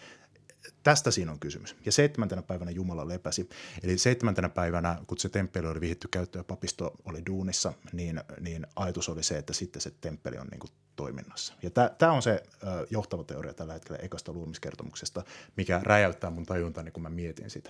tästä 0.84 1.12
siinä 1.12 1.32
on 1.32 1.40
kysymys. 1.40 1.76
Ja 1.86 1.92
seitsemäntenä 1.92 2.42
päivänä 2.42 2.72
Jumala 2.72 3.08
lepäsi. 3.08 3.50
Eli 3.84 3.98
seitsemäntenä 3.98 4.50
päivänä, 4.50 4.98
kun 5.08 5.18
se 5.18 5.30
temppeli 5.30 5.68
oli 5.68 5.82
vihitty 5.82 6.08
käyttöön 6.08 6.40
ja 6.40 6.44
papisto 6.44 6.94
oli 7.06 7.26
duunissa, 7.26 7.74
niin, 7.94 8.22
niin 8.40 8.68
ajatus 8.76 9.10
oli 9.10 9.24
se, 9.24 9.38
että 9.38 9.54
sitten 9.54 9.82
se 9.82 9.92
temppeli 10.02 10.38
on 10.38 10.48
niin 10.48 10.60
kuin 10.60 10.72
toiminnassa. 10.96 11.54
Ja 11.64 11.70
tämä 11.98 12.12
on 12.12 12.22
se 12.22 12.44
ö, 12.64 12.88
johtava 12.90 13.24
teoria 13.24 13.54
tällä 13.54 13.74
hetkellä 13.74 14.00
ekasta 14.02 14.34
luomiskertomuksesta, 14.34 15.24
mikä 15.58 15.82
räjäyttää 15.84 16.30
mun 16.30 16.46
tajuntani, 16.46 16.92
kun 16.92 17.04
mä 17.04 17.10
mietin 17.10 17.50
sitä. 17.50 17.70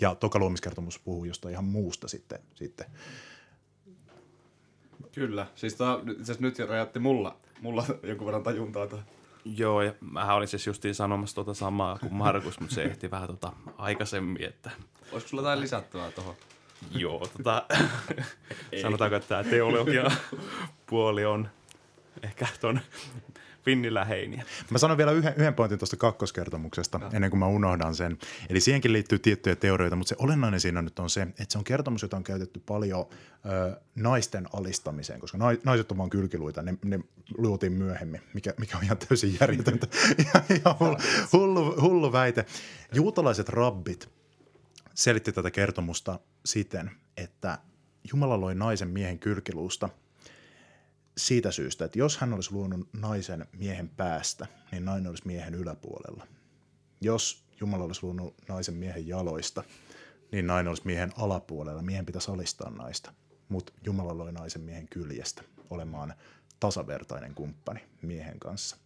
Ja 0.00 0.14
toka 0.14 0.38
luomiskertomus 0.38 0.98
puhuu 0.98 1.24
jostain 1.24 1.52
ihan 1.52 1.64
muusta 1.64 2.08
sitten. 2.08 2.38
sitten. 2.54 2.86
Kyllä, 5.12 5.46
siis 5.54 5.74
tämä 5.74 5.98
nyt 6.38 6.58
räjäytti 6.58 6.98
mulla, 6.98 7.36
mulla 7.60 7.84
jonkun 8.02 8.26
verran 8.26 8.42
tajuntaa. 8.42 8.84
Että 8.84 8.96
Joo, 9.54 9.82
ja 9.82 9.94
mä 10.00 10.34
olin 10.34 10.48
siis 10.48 10.66
justiin 10.66 10.94
sanomassa 10.94 11.36
tota 11.36 11.54
samaa 11.54 11.98
kuin 11.98 12.14
Markus, 12.14 12.60
mutta 12.60 12.74
se 12.74 12.82
ehti 12.82 13.10
vähän 13.10 13.28
tota 13.28 13.52
aikaisemmin. 13.78 14.44
Että... 14.44 14.70
Olisiko 15.12 15.28
sulla 15.28 15.42
jotain 15.42 15.60
lisättävää 15.60 16.10
tuohon? 16.10 16.34
Joo, 16.90 17.26
tota, 17.36 17.66
sanotaanko, 18.82 19.16
että 19.16 19.28
tämä 19.28 19.44
teologia 19.44 20.10
puoli 20.86 21.24
on 21.24 21.48
ehkä 22.22 22.46
tuon 22.60 22.80
Finnillä 23.66 24.04
heiniä. 24.04 24.44
Mä 24.70 24.78
sanon 24.78 24.96
vielä 24.96 25.12
yhden, 25.12 25.34
yhden 25.36 25.54
pointin 25.54 25.78
tuosta 25.78 25.96
kakkoskertomuksesta, 25.96 26.98
no. 26.98 27.10
ennen 27.12 27.30
kuin 27.30 27.38
mä 27.38 27.46
unohdan 27.46 27.94
sen. 27.94 28.18
Eli 28.50 28.60
siihenkin 28.60 28.92
liittyy 28.92 29.18
tiettyjä 29.18 29.56
teorioita, 29.56 29.96
mutta 29.96 30.08
se 30.08 30.16
olennainen 30.18 30.60
siinä 30.60 30.82
nyt 30.82 30.98
on 30.98 31.10
se, 31.10 31.22
että 31.22 31.44
se 31.48 31.58
on 31.58 31.64
kertomus, 31.64 32.02
jota 32.02 32.16
on 32.16 32.24
käytetty 32.24 32.62
paljon 32.66 33.06
ö, 33.46 33.80
naisten 33.94 34.46
alistamiseen, 34.52 35.20
koska 35.20 35.38
naiset 35.64 35.90
on 35.90 35.98
vaan 35.98 36.10
kylkiluita, 36.10 36.62
ne, 36.62 36.74
ne 36.84 37.00
luotiin 37.38 37.72
myöhemmin, 37.72 38.20
mikä, 38.34 38.54
mikä 38.58 38.76
on 38.76 38.84
ihan 38.84 38.98
täysin 38.98 39.36
järjetöntä. 39.40 39.86
ihan 40.58 40.76
hullu, 40.80 40.96
hullu, 41.32 41.80
hullu 41.80 42.12
väite. 42.12 42.46
Juutalaiset 42.94 43.48
rabbit 43.48 44.08
selitti 44.94 45.32
tätä 45.32 45.50
kertomusta 45.50 46.18
siten, 46.44 46.90
että 47.16 47.58
Jumala 48.12 48.40
loi 48.40 48.54
naisen 48.54 48.88
miehen 48.88 49.18
kylkiluusta– 49.18 49.88
siitä 51.16 51.50
syystä, 51.50 51.84
että 51.84 51.98
jos 51.98 52.18
hän 52.18 52.32
olisi 52.32 52.52
luonut 52.52 52.88
naisen 52.92 53.46
miehen 53.52 53.88
päästä, 53.88 54.46
niin 54.72 54.84
nainen 54.84 55.10
olisi 55.10 55.26
miehen 55.26 55.54
yläpuolella. 55.54 56.26
Jos 57.00 57.44
Jumala 57.60 57.84
olisi 57.84 58.02
luonut 58.02 58.34
naisen 58.48 58.74
miehen 58.74 59.08
jaloista, 59.08 59.64
niin 60.32 60.46
nainen 60.46 60.68
olisi 60.68 60.82
miehen 60.84 61.12
alapuolella. 61.16 61.82
Miehen 61.82 62.06
pitäisi 62.06 62.30
alistaa 62.30 62.70
naista. 62.70 63.12
Mutta 63.48 63.72
Jumala 63.84 64.18
loi 64.18 64.32
naisen 64.32 64.62
miehen 64.62 64.88
kyljestä 64.88 65.42
olemaan 65.70 66.14
tasavertainen 66.60 67.34
kumppani 67.34 67.80
miehen 68.02 68.40
kanssa. 68.40 68.76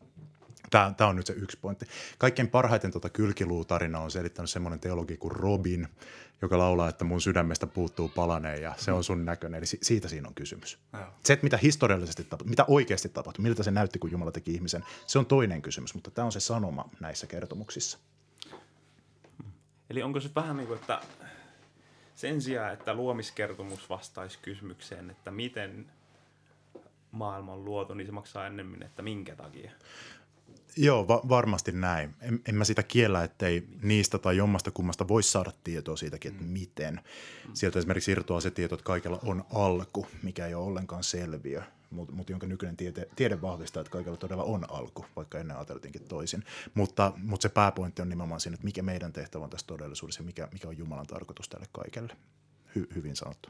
Tämä, 0.70 0.94
tämä 0.96 1.10
on 1.10 1.16
nyt 1.16 1.26
se 1.26 1.32
yksi 1.32 1.58
pointti. 1.60 1.86
Kaikkein 2.18 2.48
parhaiten 2.48 2.90
tuota 2.90 3.08
kylkiluutarina 3.08 3.98
on 3.98 4.10
selittänyt 4.10 4.50
semmoinen 4.50 4.80
teologi 4.80 5.16
kuin 5.16 5.32
Robin, 5.32 5.88
joka 6.42 6.58
laulaa, 6.58 6.88
että 6.88 7.04
mun 7.04 7.20
sydämestä 7.20 7.66
puuttuu 7.66 8.08
palaneen 8.08 8.62
ja 8.62 8.74
se 8.76 8.92
on 8.92 9.04
sun 9.04 9.24
näköinen. 9.24 9.58
Eli 9.58 9.66
siitä 9.66 10.08
siinä 10.08 10.28
on 10.28 10.34
kysymys. 10.34 10.78
Joo. 10.92 11.02
Se, 11.24 11.32
että 11.32 11.44
mitä 11.44 11.56
historiallisesti 11.56 12.24
tapahtui, 12.24 12.50
mitä 12.50 12.64
oikeasti 12.68 13.08
tapahtui, 13.08 13.42
miltä 13.42 13.62
se 13.62 13.70
näytti, 13.70 13.98
kun 13.98 14.10
Jumala 14.10 14.32
teki 14.32 14.54
ihmisen, 14.54 14.84
se 15.06 15.18
on 15.18 15.26
toinen 15.26 15.62
kysymys, 15.62 15.94
mutta 15.94 16.10
tämä 16.10 16.26
on 16.26 16.32
se 16.32 16.40
sanoma 16.40 16.88
näissä 17.00 17.26
kertomuksissa. 17.26 17.98
Eli 19.90 20.02
onko 20.02 20.20
se 20.20 20.30
vähän 20.34 20.56
niin 20.56 20.66
kuin, 20.66 20.78
että 20.80 21.00
sen 22.16 22.42
sijaan, 22.42 22.72
että 22.72 22.94
luomiskertomus 22.94 23.90
vastaisi 23.90 24.38
kysymykseen, 24.42 25.10
että 25.10 25.30
miten 25.30 25.86
maailma 27.10 27.52
on 27.52 27.64
luotu, 27.64 27.94
niin 27.94 28.06
se 28.06 28.12
maksaa 28.12 28.46
ennemmin, 28.46 28.82
että 28.82 29.02
minkä 29.02 29.36
takia? 29.36 29.70
Joo, 30.76 31.08
va- 31.08 31.20
varmasti 31.28 31.72
näin. 31.72 32.14
En, 32.20 32.40
en 32.48 32.54
mä 32.54 32.64
sitä 32.64 32.82
kiellä, 32.82 33.24
ettei 33.24 33.68
niistä 33.82 34.18
tai 34.18 34.36
jommasta 34.36 34.70
kummasta 34.70 35.08
voi 35.08 35.22
saada 35.22 35.52
tietoa 35.64 35.96
siitäkin, 35.96 36.32
että 36.32 36.44
mm. 36.44 36.50
miten. 36.50 37.00
Sieltä 37.54 37.78
esimerkiksi 37.78 38.12
irtoaa 38.12 38.40
se 38.40 38.50
tieto, 38.50 38.74
että 38.74 38.84
kaikella 38.84 39.18
on 39.22 39.44
alku, 39.54 40.06
mikä 40.22 40.46
ei 40.46 40.54
ole 40.54 40.66
ollenkaan 40.66 41.04
selviö, 41.04 41.62
mutta 41.90 42.14
mut 42.14 42.30
jonka 42.30 42.46
nykyinen 42.46 42.76
tiede, 42.76 43.08
tiede 43.16 43.42
vahvistaa, 43.42 43.80
että 43.80 43.90
kaikella 43.90 44.16
todella 44.16 44.44
on 44.44 44.70
alku, 44.70 45.06
vaikka 45.16 45.38
ennen 45.38 45.56
ajateltiinkin 45.56 46.08
toisin. 46.08 46.44
Mutta, 46.74 47.12
mutta 47.16 47.42
se 47.42 47.48
pääpointti 47.48 48.02
on 48.02 48.08
nimenomaan 48.08 48.40
siinä, 48.40 48.54
että 48.54 48.64
mikä 48.64 48.82
meidän 48.82 49.12
tehtävä 49.12 49.44
on 49.44 49.50
tässä 49.50 49.66
todellisuudessa 49.66 50.20
ja 50.20 50.26
mikä, 50.26 50.48
mikä 50.52 50.68
on 50.68 50.78
Jumalan 50.78 51.06
tarkoitus 51.06 51.48
tälle 51.48 51.66
kaikelle. 51.72 52.16
Hy, 52.74 52.88
hyvin 52.94 53.16
sanottu. 53.16 53.48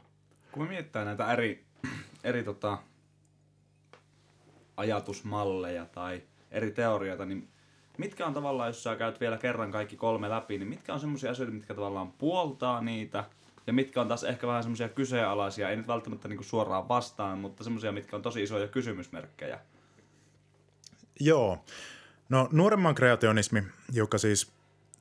Kun 0.51 0.63
me 0.63 0.69
mietitään 0.69 1.05
näitä 1.05 1.33
eri, 1.33 1.65
eri 2.23 2.43
tota, 2.43 2.77
ajatusmalleja 4.77 5.85
tai– 5.85 6.23
eri 6.51 6.71
teorioita, 6.71 7.25
niin 7.25 7.47
mitkä 7.97 8.25
on 8.27 8.33
tavallaan, 8.33 8.69
jos 8.69 8.83
sä 8.83 8.95
käyt 8.95 9.19
vielä 9.19 9.37
kerran 9.37 9.71
kaikki 9.71 9.95
kolme 9.95 10.29
läpi, 10.29 10.57
niin 10.57 10.69
mitkä 10.69 10.93
on 10.93 10.99
semmoisia 10.99 11.31
asioita, 11.31 11.53
mitkä 11.53 11.73
tavallaan 11.73 12.11
puoltaa 12.11 12.81
niitä, 12.81 13.23
ja 13.67 13.73
mitkä 13.73 14.01
on 14.01 14.07
taas 14.07 14.23
ehkä 14.23 14.47
vähän 14.47 14.63
semmoisia 14.63 14.89
kyseenalaisia, 14.89 15.69
ei 15.69 15.75
nyt 15.75 15.87
välttämättä 15.87 16.27
niinku 16.27 16.43
suoraan 16.43 16.87
vastaan, 16.89 17.39
mutta 17.39 17.63
semmoisia, 17.63 17.91
mitkä 17.91 18.15
on 18.15 18.21
tosi 18.21 18.43
isoja 18.43 18.67
kysymysmerkkejä. 18.67 19.59
Joo. 21.19 21.65
No 22.29 22.49
nuoremman 22.51 22.95
kreationismi, 22.95 23.63
joka 23.91 24.17
siis 24.17 24.51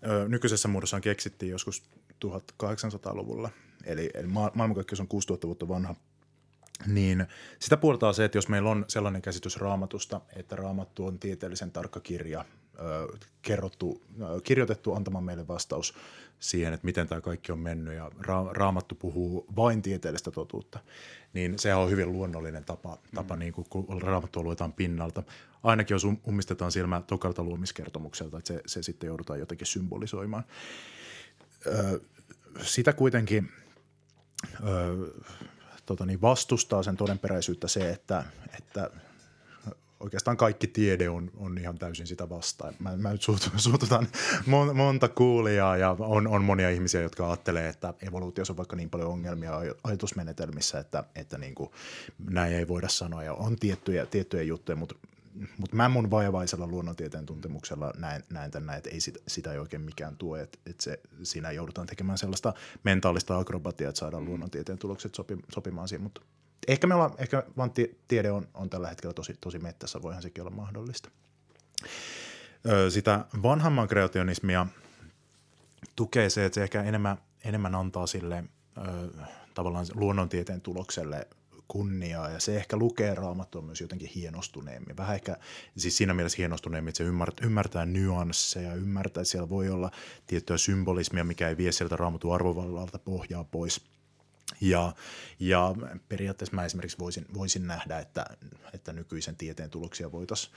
ö, 0.06 0.28
nykyisessä 0.28 0.68
muodossaan 0.68 1.02
keksittiin 1.02 1.50
joskus 1.50 1.82
1800-luvulla, 2.24 3.50
eli, 3.84 4.10
eli 4.14 4.26
maailmankaikkeus 4.26 5.00
on 5.00 5.08
6000 5.08 5.46
vuotta 5.46 5.68
vanha– 5.68 5.94
niin 6.86 7.26
sitä 7.58 7.76
puoltaa 7.76 8.12
se, 8.12 8.24
että 8.24 8.38
jos 8.38 8.48
meillä 8.48 8.70
on 8.70 8.84
sellainen 8.88 9.22
käsitys 9.22 9.56
raamatusta, 9.56 10.20
että 10.36 10.56
raamattu 10.56 11.06
on 11.06 11.18
tieteellisen 11.18 11.70
tarkka 11.70 12.00
kirja, 12.00 12.44
kerrottu, 13.42 14.02
kirjoitettu 14.44 14.94
antamaan 14.94 15.24
meille 15.24 15.48
vastaus 15.48 15.94
siihen, 16.38 16.72
että 16.72 16.84
miten 16.84 17.08
tämä 17.08 17.20
kaikki 17.20 17.52
on 17.52 17.58
mennyt 17.58 17.94
ja 17.94 18.10
ra- 18.18 18.52
raamattu 18.52 18.94
puhuu 18.94 19.46
vain 19.56 19.82
tieteellistä 19.82 20.30
totuutta, 20.30 20.78
niin 21.32 21.58
se 21.58 21.74
on 21.74 21.90
hyvin 21.90 22.12
luonnollinen 22.12 22.64
tapa, 22.64 22.98
tapa 23.14 23.36
mm. 23.36 23.40
niin 23.40 23.52
kuin, 23.52 23.66
kun 23.68 24.02
raamattua 24.02 24.42
luetaan 24.42 24.72
pinnalta. 24.72 25.22
Ainakin 25.62 25.94
jos 25.94 26.04
um-, 26.04 26.20
ummistetaan 26.28 26.72
silmä 26.72 27.02
tokalta 27.06 27.42
luomiskertomukselta, 27.42 28.38
että 28.38 28.48
se, 28.48 28.62
se 28.66 28.82
sitten 28.82 29.06
joudutaan 29.06 29.38
jotenkin 29.38 29.66
symbolisoimaan. 29.66 30.44
Ö, 31.66 32.00
sitä 32.62 32.92
kuitenkin 32.92 33.52
ö, 34.64 35.22
tota 35.90 36.06
niin, 36.06 36.20
vastustaa 36.20 36.82
sen 36.82 36.96
todenperäisyyttä 36.96 37.68
se, 37.68 37.90
että, 37.90 38.24
että 38.58 38.90
oikeastaan 40.00 40.36
kaikki 40.36 40.66
tiede 40.66 41.08
on, 41.08 41.30
on 41.36 41.58
ihan 41.58 41.78
täysin 41.78 42.06
sitä 42.06 42.28
vastaan. 42.28 42.74
Mä, 42.78 42.96
mä 42.96 43.12
nyt 43.12 43.22
suututan 43.56 44.08
mon, 44.46 44.76
monta 44.76 45.08
kuulijaa 45.08 45.76
ja 45.76 45.96
on, 45.98 46.26
on 46.26 46.44
monia 46.44 46.70
ihmisiä, 46.70 47.00
jotka 47.00 47.26
ajattelee, 47.26 47.68
että 47.68 47.94
evoluutiossa 48.08 48.52
on 48.52 48.56
vaikka 48.56 48.76
niin 48.76 48.90
paljon 48.90 49.10
ongelmia 49.10 49.52
ajatusmenetelmissä, 49.84 50.78
että, 50.78 51.04
että 51.14 51.38
niin 51.38 51.54
kuin, 51.54 51.70
näin 52.30 52.52
ei 52.52 52.68
voida 52.68 52.88
sanoa. 52.88 53.22
Ja 53.22 53.34
on 53.34 53.56
tiettyjä, 53.56 54.06
tiettyjä 54.06 54.42
juttuja, 54.42 54.76
mutta 54.76 54.94
mutta 55.58 55.76
mä 55.76 55.88
mun 55.88 56.10
vaivaisella 56.10 56.66
luonnontieteen 56.66 57.26
tuntemuksella 57.26 57.92
näen, 57.96 58.24
näen 58.30 58.50
tänne, 58.50 58.76
että 58.76 58.90
ei 58.90 59.00
sitä, 59.00 59.18
sitä 59.28 59.52
ei 59.52 59.58
oikein 59.58 59.82
mikään 59.82 60.16
tuo, 60.16 60.36
että, 60.36 60.58
että 60.66 60.82
se, 60.82 61.00
siinä 61.22 61.52
joudutaan 61.52 61.86
tekemään 61.86 62.18
sellaista 62.18 62.54
mentaalista 62.84 63.38
akrobatiaa, 63.38 63.88
että 63.88 63.98
saadaan 63.98 64.22
mm. 64.22 64.28
luonnontieteen 64.28 64.78
tulokset 64.78 65.14
sopi, 65.14 65.38
sopimaan 65.52 65.88
siihen, 65.88 66.02
mutta 66.02 66.20
ehkä, 66.68 66.86
me 66.86 66.94
ollaan, 66.94 67.14
ehkä 67.18 67.42
vaan 67.56 67.70
tiede 68.08 68.30
on, 68.30 68.48
on 68.54 68.70
tällä 68.70 68.88
hetkellä 68.88 69.14
tosi, 69.14 69.34
tosi 69.40 69.58
mettässä, 69.58 70.02
voihan 70.02 70.22
sekin 70.22 70.42
olla 70.42 70.56
mahdollista. 70.56 71.10
Ö, 72.68 72.90
sitä 72.90 73.24
vanhamman 73.42 73.88
kreationismia 73.88 74.66
tukee 75.96 76.30
se, 76.30 76.44
että 76.44 76.54
se 76.54 76.62
ehkä 76.62 76.82
enemmän, 76.82 77.18
enemmän 77.44 77.74
antaa 77.74 78.06
sille 78.06 78.44
ö, 78.78 78.80
tavallaan 79.54 79.86
luonnontieteen 79.94 80.60
tulokselle– 80.60 81.28
kunniaa 81.70 82.30
ja 82.30 82.40
se 82.40 82.56
ehkä 82.56 82.76
lukee 82.76 83.14
raamattua 83.14 83.62
myös 83.62 83.80
jotenkin 83.80 84.08
hienostuneemmin. 84.08 84.96
Vähän 84.96 85.14
ehkä 85.14 85.36
siis 85.76 85.96
siinä 85.96 86.14
mielessä 86.14 86.36
hienostuneemmin, 86.38 86.88
että 86.88 86.98
se 86.98 87.04
ymmärtää, 87.04 87.46
ymmärtää 87.46 87.86
nyansseja, 87.86 88.74
ymmärtää, 88.74 89.20
että 89.20 89.30
siellä 89.30 89.48
voi 89.48 89.68
olla 89.68 89.90
tiettyä 90.26 90.58
symbolismia, 90.58 91.24
mikä 91.24 91.48
ei 91.48 91.56
vie 91.56 91.72
sieltä 91.72 91.96
raamatun 91.96 92.34
arvovallalta 92.34 92.98
pohjaa 92.98 93.44
pois. 93.44 93.80
Ja, 94.60 94.92
ja 95.40 95.74
periaatteessa 96.08 96.56
mä 96.56 96.64
esimerkiksi 96.64 96.98
voisin, 96.98 97.26
voisin 97.34 97.66
nähdä, 97.66 97.98
että, 97.98 98.26
että 98.74 98.92
nykyisen 98.92 99.36
tieteen 99.36 99.70
tuloksia 99.70 100.12
voitaisiin 100.12 100.54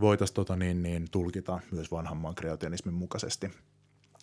voitais, 0.00 0.32
tota 0.32 0.56
niin, 0.56 0.82
niin, 0.82 1.10
tulkita 1.10 1.60
myös 1.70 1.90
vanhamman 1.90 2.34
kreationismin 2.34 2.94
mukaisesti 2.94 3.50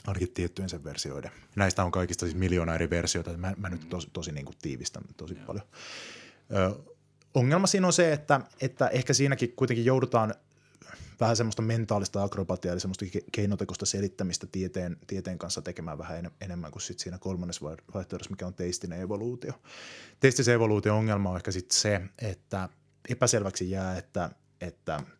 ainakin 0.07 0.31
tiettyjen 0.33 0.69
sen 0.69 0.83
versioiden. 0.83 1.31
Näistä 1.55 1.83
on 1.83 1.91
kaikista 1.91 2.25
siis 2.25 2.37
miljoona 2.37 2.75
eri 2.75 2.89
versioita, 2.89 3.37
mä, 3.37 3.53
mä 3.57 3.69
nyt 3.69 3.89
tosi, 3.89 4.09
tosi 4.13 4.31
niin 4.31 4.45
kuin 4.45 4.55
tiivistän 4.61 5.03
tosi 5.17 5.35
Joo. 5.35 5.45
paljon. 5.45 5.65
Ö, 6.55 6.79
ongelma 7.33 7.67
siinä 7.67 7.87
on 7.87 7.93
se, 7.93 8.13
että, 8.13 8.41
että 8.61 8.87
ehkä 8.87 9.13
siinäkin 9.13 9.53
kuitenkin 9.55 9.85
joudutaan 9.85 10.33
vähän 11.19 11.35
semmoista 11.35 11.61
mentaalista 11.61 12.23
akrobatiaa, 12.23 12.73
eli 12.73 12.79
semmoista 12.79 13.05
keinotekoista 13.31 13.85
selittämistä 13.85 14.47
tieteen, 14.51 14.97
tieteen 15.07 15.37
kanssa 15.37 15.61
tekemään 15.61 15.97
vähän 15.97 16.17
en, 16.17 16.31
enemmän 16.41 16.71
kuin 16.71 16.81
sit 16.81 16.99
siinä 16.99 17.17
kolmannessa 17.17 17.65
vaihtoehdossa, 17.65 18.31
mikä 18.31 18.47
on 18.47 18.53
teistinen 18.53 19.01
evoluutio. 19.01 19.53
Teistisen 20.19 20.55
evoluutio 20.55 20.97
ongelma 20.97 21.29
on 21.29 21.37
ehkä 21.37 21.51
sitten 21.51 21.77
se, 21.77 22.01
että 22.19 22.69
epäselväksi 23.09 23.71
jää, 23.71 23.97
että, 23.97 24.29
että– 24.61 24.99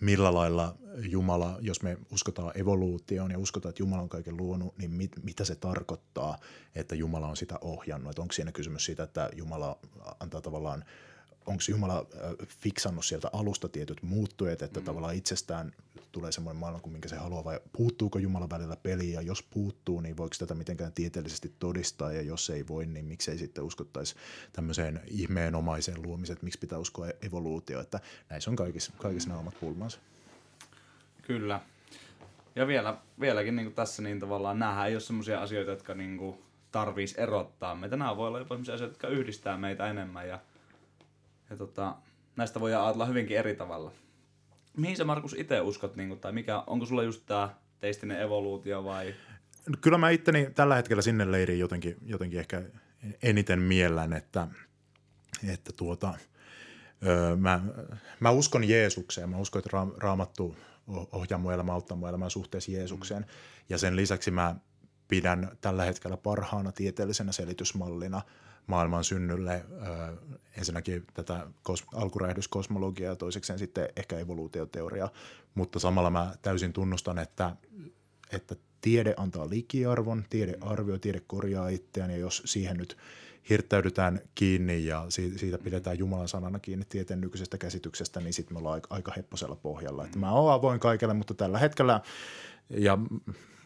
millä 0.00 0.34
lailla 0.34 0.74
Jumala, 0.98 1.58
jos 1.60 1.82
me 1.82 1.98
uskotaan 2.12 2.52
evoluutioon 2.54 3.30
ja 3.30 3.38
uskotaan, 3.38 3.70
että 3.70 3.82
Jumala 3.82 4.02
on 4.02 4.08
kaiken 4.08 4.36
luonut, 4.36 4.78
niin 4.78 4.90
mit, 4.90 5.12
mitä 5.22 5.44
se 5.44 5.54
tarkoittaa, 5.54 6.38
että 6.74 6.94
Jumala 6.94 7.28
on 7.28 7.36
sitä 7.36 7.58
ohjannut? 7.60 8.10
Että 8.10 8.22
onko 8.22 8.32
siinä 8.32 8.52
kysymys 8.52 8.84
siitä, 8.84 9.02
että 9.02 9.30
Jumala 9.36 9.78
antaa 10.20 10.40
tavallaan 10.40 10.84
onko 11.46 11.62
Jumala 11.68 12.06
fiksannut 12.46 13.04
sieltä 13.04 13.30
alusta 13.32 13.68
tietyt 13.68 14.02
muuttujat, 14.02 14.62
että 14.62 14.80
mm. 14.80 14.84
tavallaan 14.86 15.14
itsestään 15.14 15.72
tulee 16.12 16.32
semmoinen 16.32 16.60
maailma 16.60 16.80
kuin 16.80 16.92
minkä 16.92 17.08
se 17.08 17.16
haluaa, 17.16 17.44
vai 17.44 17.60
puuttuuko 17.72 18.18
Jumala 18.18 18.50
välillä 18.50 18.76
peliin, 18.76 19.12
ja 19.12 19.22
jos 19.22 19.42
puuttuu, 19.42 20.00
niin 20.00 20.16
voiko 20.16 20.34
tätä 20.38 20.54
mitenkään 20.54 20.92
tieteellisesti 20.92 21.54
todistaa, 21.58 22.12
ja 22.12 22.22
jos 22.22 22.50
ei 22.50 22.68
voi, 22.68 22.86
niin 22.86 23.04
miksei 23.04 23.38
sitten 23.38 23.64
uskottaisi 23.64 24.14
tämmöiseen 24.52 25.00
ihmeenomaiseen 25.06 26.02
luomiseen, 26.02 26.34
että 26.34 26.44
miksi 26.44 26.58
pitää 26.58 26.78
uskoa 26.78 27.06
evoluutio, 27.22 27.80
että 27.80 28.00
näissä 28.30 28.50
on 28.50 28.56
kaikissa, 28.56 28.92
kaikissa 28.98 29.28
nämä 29.28 29.40
omat 29.40 29.60
pulmansa. 29.60 29.98
Kyllä. 31.22 31.60
Ja 32.56 32.66
vielä, 32.66 32.96
vieläkin 33.20 33.56
niin 33.56 33.74
tässä 33.74 34.02
niin 34.02 34.20
tavallaan 34.20 34.58
nähdään 34.58 34.88
ei 34.88 34.94
ole 34.94 35.00
semmoisia 35.00 35.42
asioita, 35.42 35.70
jotka 35.70 35.94
niin 35.94 36.38
tarvitsisi 36.72 37.20
erottaa 37.20 37.74
meitä. 37.74 37.96
Nämä 37.96 38.16
voi 38.16 38.28
olla 38.28 38.38
jopa 38.38 38.54
sellaisia 38.54 38.74
asioita, 38.74 38.92
jotka 38.94 39.08
yhdistää 39.08 39.56
meitä 39.56 39.90
enemmän 39.90 40.28
ja, 40.28 40.38
ja 41.50 41.56
tota, 41.56 41.96
näistä 42.36 42.60
voi 42.60 42.74
ajatella 42.74 43.06
hyvinkin 43.06 43.36
eri 43.36 43.56
tavalla. 43.56 43.92
Mihin 44.76 44.96
sä 44.96 45.04
Markus 45.04 45.34
itse 45.38 45.60
uskot, 45.60 45.96
niin 45.96 46.08
kuin, 46.08 46.20
tai 46.20 46.32
mikä, 46.32 46.64
onko 46.66 46.86
sulla 46.86 47.02
just 47.02 47.22
tämä 47.26 47.54
teistinen 47.80 48.20
evoluutio 48.20 48.84
vai 48.84 49.14
No, 49.68 49.76
Kyllä 49.80 49.98
mä 49.98 50.10
itteni 50.10 50.50
tällä 50.54 50.74
hetkellä 50.74 51.02
sinne 51.02 51.32
leiriin 51.32 51.58
jotenkin, 51.58 51.96
jotenkin 52.06 52.40
ehkä 52.40 52.62
eniten 53.22 53.58
miellän, 53.58 54.12
että, 54.12 54.48
että 55.48 55.72
tuota, 55.76 56.14
öö, 57.06 57.36
mä, 57.36 57.60
mä 58.20 58.30
uskon 58.30 58.68
Jeesukseen. 58.68 59.30
Mä 59.30 59.36
uskon, 59.36 59.58
että 59.58 59.70
ra- 59.76 59.98
raamattu 59.98 60.56
oh- 60.90 61.08
ohjaa 61.12 61.38
mun 61.38 61.52
elämää, 61.52 61.74
auttaa 61.74 61.96
mun 61.96 62.08
elämää 62.08 62.28
suhteessa 62.28 62.72
Jeesukseen. 62.72 63.26
Ja 63.68 63.78
sen 63.78 63.96
lisäksi 63.96 64.30
mä 64.30 64.56
pidän 65.08 65.58
tällä 65.60 65.84
hetkellä 65.84 66.16
parhaana 66.16 66.72
tieteellisenä 66.72 67.32
selitysmallina 67.32 68.22
maailman 68.70 69.04
synnylle 69.04 69.64
öö, 69.72 70.16
ensinnäkin 70.58 71.06
tätä 71.14 71.46
kos- 71.68 71.88
alkuräjähdyskosmologiaa 71.94 73.12
ja 73.12 73.16
toisekseen 73.16 73.58
sitten 73.58 73.88
ehkä 73.96 74.18
evoluutioteoriaa, 74.18 75.10
mutta 75.54 75.78
samalla 75.78 76.10
mä 76.10 76.32
täysin 76.42 76.72
tunnustan, 76.72 77.18
että, 77.18 77.56
että 78.32 78.56
tiede 78.80 79.14
antaa 79.16 79.50
likiarvon, 79.50 80.24
tiede 80.30 80.54
arvioi, 80.60 80.98
tiede 80.98 81.20
korjaa 81.26 81.68
itseään 81.68 82.10
ja 82.10 82.16
jos 82.16 82.42
siihen 82.46 82.76
nyt 82.76 82.96
hirttäydytään 83.50 84.20
kiinni 84.34 84.86
ja 84.86 85.06
si- 85.08 85.38
siitä 85.38 85.58
pidetään 85.58 85.98
Jumalan 85.98 86.28
sanana 86.28 86.58
kiinni 86.58 86.84
tieteen 86.88 87.20
nykyisestä 87.20 87.58
käsityksestä, 87.58 88.20
niin 88.20 88.32
sitten 88.32 88.54
me 88.54 88.58
ollaan 88.58 88.80
aika, 88.90 89.12
hepposella 89.16 89.56
pohjalla. 89.56 90.04
Että 90.04 90.18
mä 90.18 90.32
oon 90.32 90.52
avoin 90.52 90.80
kaikelle, 90.80 91.14
mutta 91.14 91.34
tällä 91.34 91.58
hetkellä 91.58 92.00
ja 92.70 92.98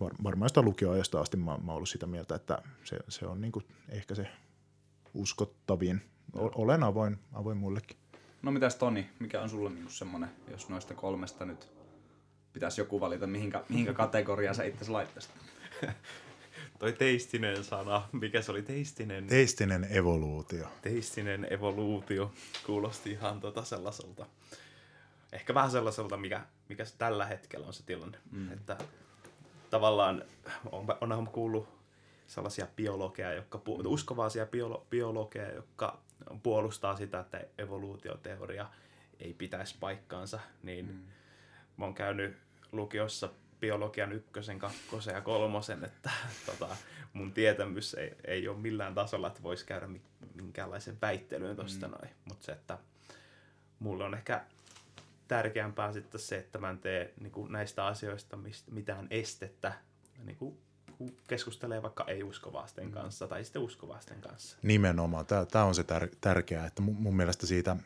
var- 0.00 0.14
varmaan 0.22 0.48
sitä 0.48 0.62
lukioajasta 0.62 1.20
asti 1.20 1.36
mä, 1.36 1.58
mä 1.64 1.72
ollut 1.72 1.88
sitä 1.88 2.06
mieltä, 2.06 2.34
että 2.34 2.58
se, 2.84 2.98
se 3.08 3.26
on 3.26 3.40
niinku 3.40 3.62
ehkä 3.88 4.14
se 4.14 4.28
uskottavin. 5.14 6.02
O- 6.34 6.62
Olen 6.62 6.82
avoin, 6.82 7.18
avoin 7.32 7.56
muillekin. 7.56 7.96
No 8.42 8.50
mitäs 8.50 8.76
Toni, 8.76 9.10
mikä 9.18 9.42
on 9.42 9.48
sulla 9.50 9.70
niinku 9.70 9.90
semmonen, 9.92 10.30
jos 10.50 10.68
noista 10.68 10.94
kolmesta 10.94 11.44
nyt 11.44 11.68
pitäisi 12.52 12.80
joku 12.80 13.00
valita, 13.00 13.26
mihinkä, 13.26 13.64
mihinkä 13.68 13.92
kategoriaan 14.04 14.54
sä 14.54 14.64
itse 14.64 14.90
laittaisit? 14.90 15.30
Toi 16.78 16.92
teistinen 16.92 17.64
sana, 17.64 18.08
mikä 18.12 18.42
se 18.42 18.50
oli 18.50 18.62
teistinen? 18.62 19.26
Teistinen 19.26 19.86
evoluutio. 19.90 20.66
teistinen 20.82 21.46
evoluutio 21.50 22.32
kuulosti 22.66 23.10
ihan 23.10 23.40
tota 23.40 23.64
sellaiselta, 23.64 24.26
ehkä 25.32 25.54
vähän 25.54 25.70
sellaiselta, 25.70 26.16
mikä, 26.16 26.46
mikä 26.68 26.84
se 26.84 26.94
tällä 26.98 27.26
hetkellä 27.26 27.66
on 27.66 27.74
se 27.74 27.82
tilanne. 27.86 28.18
Mm. 28.30 28.52
Että 28.52 28.78
tavallaan 29.70 30.24
on, 30.72 30.86
onhan 31.00 31.26
kuullut 31.26 31.68
sellaisia 32.26 32.66
biologeja, 32.76 33.32
jotka, 33.32 33.58
pu- 33.58 33.86
uskovaisia 33.86 34.46
biolo, 34.46 34.86
biologeja, 34.90 35.54
jotka 35.54 35.98
puolustaa 36.42 36.96
sitä, 36.96 37.20
että 37.20 37.40
evoluutioteoria 37.58 38.66
ei 39.20 39.34
pitäisi 39.34 39.76
paikkaansa, 39.80 40.40
niin 40.62 40.86
mm. 40.86 41.00
mä 41.76 41.84
oon 41.84 41.94
käynyt 41.94 42.36
lukiossa 42.72 43.28
biologian 43.60 44.12
ykkösen, 44.12 44.58
kakkosen 44.58 45.14
ja 45.14 45.20
kolmosen, 45.20 45.84
että 45.84 46.10
tota, 46.46 46.76
mun 47.12 47.32
tietämys 47.32 47.94
ei, 47.94 48.16
ei 48.24 48.48
ole 48.48 48.56
millään 48.56 48.94
tasolla, 48.94 49.26
että 49.26 49.42
voisi 49.42 49.66
käydä 49.66 49.86
mi- 49.86 50.02
minkäänlaisen 50.34 50.98
väittelyyn 51.02 51.56
tuosta 51.56 51.88
mm. 51.88 51.92
noin. 51.92 52.14
Mutta 52.24 52.44
se, 52.44 52.52
että 52.52 52.78
mulle 53.78 54.04
on 54.04 54.14
ehkä 54.14 54.44
tärkeämpää 55.28 55.92
sitten 55.92 56.20
se, 56.20 56.38
että 56.38 56.58
mä 56.58 56.70
en 56.70 56.78
tee 56.78 57.14
niin 57.20 57.32
kuin 57.32 57.52
näistä 57.52 57.86
asioista 57.86 58.38
mitään 58.70 59.06
estettä, 59.10 59.72
niin 60.24 60.36
kuin, 60.36 60.58
keskustelee 61.26 61.82
vaikka 61.82 62.04
ei-uskovaisten 62.08 62.90
kanssa 62.90 63.28
tai 63.28 63.44
sitten 63.44 63.62
uskovaisten 63.62 64.20
kanssa. 64.20 64.58
Nimenomaan. 64.62 65.26
Tämä 65.50 65.64
on 65.64 65.74
se 65.74 65.82
tär- 65.82 66.16
tärkeää, 66.20 66.66
että 66.66 66.82
mun, 66.82 66.96
mun 66.96 67.16
mielestä 67.16 67.46
siitä 67.46 67.76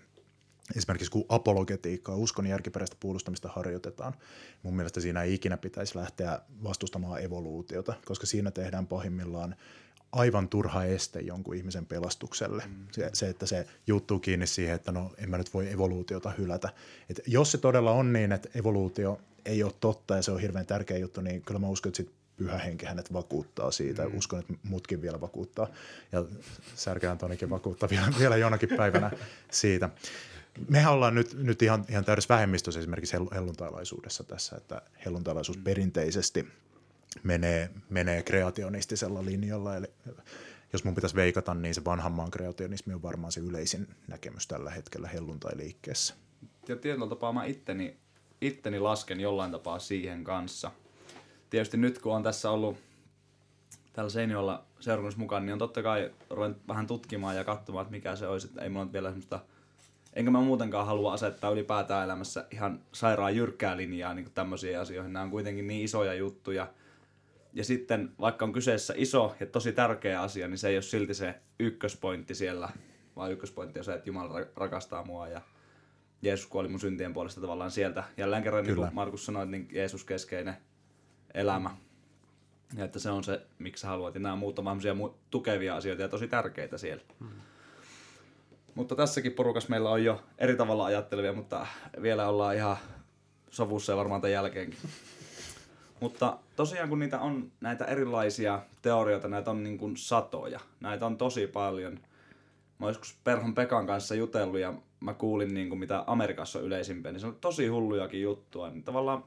esimerkiksi 0.76 1.10
kun 1.10 1.26
apologetiikkaa, 1.28 2.16
uskon 2.16 2.46
järkiperäistä 2.46 2.96
puolustamista 3.00 3.48
harjoitetaan, 3.48 4.14
mun 4.62 4.76
mielestä 4.76 5.00
siinä 5.00 5.22
ei 5.22 5.34
ikinä 5.34 5.56
pitäisi 5.56 5.98
lähteä 5.98 6.40
vastustamaan 6.64 7.22
evoluutiota, 7.22 7.94
koska 8.04 8.26
siinä 8.26 8.50
tehdään 8.50 8.86
pahimmillaan 8.86 9.56
aivan 10.12 10.48
turha 10.48 10.84
este 10.84 11.20
jonkun 11.20 11.54
ihmisen 11.54 11.86
pelastukselle. 11.86 12.62
Mm. 12.66 12.86
Se, 12.92 13.10
se, 13.12 13.28
että 13.28 13.46
se 13.46 13.66
juttuu 13.86 14.18
kiinni 14.18 14.46
siihen, 14.46 14.74
että 14.74 14.92
no 14.92 15.10
en 15.18 15.30
mä 15.30 15.38
nyt 15.38 15.54
voi 15.54 15.72
evoluutiota 15.72 16.30
hylätä. 16.30 16.68
Et 17.10 17.20
jos 17.26 17.52
se 17.52 17.58
todella 17.58 17.90
on 17.90 18.12
niin, 18.12 18.32
että 18.32 18.48
evoluutio 18.54 19.20
ei 19.44 19.62
ole 19.62 19.72
totta 19.80 20.16
ja 20.16 20.22
se 20.22 20.32
on 20.32 20.40
hirveän 20.40 20.66
tärkeä 20.66 20.98
juttu, 20.98 21.20
niin 21.20 21.42
kyllä 21.42 21.60
mä 21.60 21.68
uskon, 21.68 21.90
että 21.90 21.96
sit 21.96 22.12
pyhä 22.38 22.58
henki 22.58 22.86
hänet 22.86 23.12
vakuuttaa 23.12 23.70
siitä. 23.70 24.08
Mm. 24.08 24.18
Uskon, 24.18 24.38
että 24.38 24.54
mutkin 24.62 25.02
vielä 25.02 25.20
vakuuttaa. 25.20 25.68
Ja 26.12 26.24
Särkään 26.74 27.18
Tonikin 27.18 27.50
vakuuttaa 27.50 27.88
vielä, 27.90 28.06
vielä 28.18 28.36
jonakin 28.36 28.68
päivänä 28.76 29.10
siitä. 29.50 29.88
Mehän 30.68 30.92
ollaan 30.92 31.14
nyt, 31.14 31.34
nyt 31.34 31.62
ihan, 31.62 31.84
ihan 31.88 32.04
täydessä 32.04 32.34
vähemmistössä 32.34 32.80
esimerkiksi 32.80 33.16
hell- 33.16 33.34
helluntailaisuudessa 33.34 34.24
tässä, 34.24 34.56
että 34.56 34.82
helluntailaisuus 35.04 35.58
mm. 35.58 35.64
perinteisesti 35.64 36.48
menee, 37.22 37.70
menee 37.90 38.22
kreationistisella 38.22 39.24
linjalla. 39.24 39.76
Eli 39.76 39.86
jos 40.72 40.84
mun 40.84 40.94
pitäisi 40.94 41.16
veikata, 41.16 41.54
niin 41.54 41.74
se 41.74 41.84
vanhan 41.84 42.12
maan 42.12 42.30
kreationismi 42.30 42.94
on 42.94 43.02
varmaan 43.02 43.32
se 43.32 43.40
yleisin 43.40 43.88
näkemys 44.08 44.46
tällä 44.46 44.70
hetkellä 44.70 45.08
helluntai-liikkeessä. 45.08 46.14
Ja 46.68 46.76
tietyllä 46.76 47.08
tapaa 47.08 47.32
mä 47.32 47.44
itteni, 47.44 47.96
itteni 48.40 48.78
lasken 48.78 49.20
jollain 49.20 49.52
tapaa 49.52 49.78
siihen 49.78 50.24
kanssa. 50.24 50.70
Tietysti 51.50 51.76
nyt 51.76 51.98
kun 51.98 52.14
on 52.14 52.22
tässä 52.22 52.50
ollut 52.50 52.76
täällä 53.92 54.10
Seiniolla 54.10 54.64
seurakunnassa 54.80 55.20
mukaan, 55.20 55.46
niin 55.46 55.52
on 55.52 55.58
totta 55.58 55.82
kai 55.82 56.10
ruvennut 56.30 56.68
vähän 56.68 56.86
tutkimaan 56.86 57.36
ja 57.36 57.44
katsomaan, 57.44 57.82
että 57.82 57.96
mikä 57.96 58.16
se 58.16 58.26
olisi. 58.26 58.46
Että 58.46 58.62
ei 58.62 58.68
mulla 58.68 58.84
nyt 58.84 58.92
vielä 58.92 59.08
semmoista, 59.08 59.40
enkä 60.12 60.30
mä 60.30 60.40
muutenkaan 60.40 60.86
halua 60.86 61.12
asettaa 61.12 61.50
ylipäätään 61.50 62.04
elämässä 62.04 62.46
ihan 62.50 62.80
sairaan 62.92 63.36
jyrkkää 63.36 63.76
linjaa 63.76 64.14
niin 64.14 64.30
tämmöisiin 64.34 64.80
asioihin. 64.80 65.12
Nämä 65.12 65.22
on 65.22 65.30
kuitenkin 65.30 65.66
niin 65.66 65.84
isoja 65.84 66.14
juttuja. 66.14 66.68
Ja 67.52 67.64
sitten 67.64 68.12
vaikka 68.20 68.44
on 68.44 68.52
kyseessä 68.52 68.94
iso 68.96 69.36
ja 69.40 69.46
tosi 69.46 69.72
tärkeä 69.72 70.22
asia, 70.22 70.48
niin 70.48 70.58
se 70.58 70.68
ei 70.68 70.76
ole 70.76 70.82
silti 70.82 71.14
se 71.14 71.34
ykköspointti 71.58 72.34
siellä, 72.34 72.68
vaan 73.16 73.32
ykköspointti 73.32 73.78
on 73.78 73.84
se, 73.84 73.94
että 73.94 74.08
Jumala 74.10 74.40
ra- 74.40 74.48
rakastaa 74.56 75.04
mua 75.04 75.28
ja 75.28 75.40
Jeesus 76.22 76.46
kuoli 76.46 76.68
mun 76.68 76.80
syntien 76.80 77.12
puolesta 77.12 77.40
tavallaan 77.40 77.70
sieltä. 77.70 78.04
Jälleen 78.16 78.42
kerran, 78.42 78.64
niin 78.64 78.74
Kyllä. 78.74 78.86
kuin 78.86 78.94
Markus 78.94 79.26
sanoi, 79.26 79.46
niin 79.46 79.68
Jeesus 79.72 80.04
keskeinen 80.04 80.56
elämä. 81.34 81.70
Ja 82.76 82.84
että 82.84 82.98
se 82.98 83.10
on 83.10 83.24
se, 83.24 83.46
miksi 83.58 83.80
sä 83.80 83.88
haluat. 83.88 84.14
Ja 84.14 84.20
nämä 84.20 84.36
muut 84.36 84.58
on 84.58 84.64
mu- 84.66 85.14
tukevia 85.30 85.76
asioita 85.76 86.02
ja 86.02 86.08
tosi 86.08 86.28
tärkeitä 86.28 86.78
siellä. 86.78 87.02
Hmm. 87.20 87.28
Mutta 88.74 88.94
tässäkin 88.94 89.32
porukas 89.32 89.68
meillä 89.68 89.90
on 89.90 90.04
jo 90.04 90.22
eri 90.38 90.56
tavalla 90.56 90.84
ajattelevia, 90.84 91.32
mutta 91.32 91.66
vielä 92.02 92.28
ollaan 92.28 92.56
ihan 92.56 92.76
sovussa 93.50 93.92
ja 93.92 93.96
varmaan 93.96 94.20
tämän 94.20 94.32
jälkeenkin. 94.32 94.78
Mutta 96.00 96.38
tosiaan 96.56 96.88
kun 96.88 96.98
niitä 96.98 97.20
on 97.20 97.52
näitä 97.60 97.84
erilaisia 97.84 98.60
teorioita, 98.82 99.28
näitä 99.28 99.50
on 99.50 99.64
niin 99.64 99.78
kuin 99.78 99.96
satoja. 99.96 100.60
Näitä 100.80 101.06
on 101.06 101.16
tosi 101.16 101.46
paljon. 101.46 101.92
Mä 102.78 102.86
oon 102.86 102.90
joskus 102.90 103.18
Perhon 103.24 103.54
Pekan 103.54 103.86
kanssa 103.86 104.14
jutellut 104.14 104.60
ja 104.60 104.74
mä 105.00 105.14
kuulin 105.14 105.54
niin 105.54 105.68
kuin 105.68 105.78
mitä 105.78 106.04
Amerikassa 106.06 106.58
on 106.58 106.64
yleisimpiä, 106.64 107.12
niin 107.12 107.20
se 107.20 107.26
on 107.26 107.36
tosi 107.40 107.66
hullujakin 107.66 108.22
juttua. 108.22 108.70
Niin 108.70 108.82
tavallaan 108.82 109.24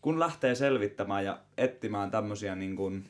kun 0.00 0.20
lähtee 0.20 0.54
selvittämään 0.54 1.24
ja 1.24 1.38
etsimään 1.56 2.10
tämmöisiä 2.10 2.54
niin 2.54 2.76
kuin, 2.76 3.04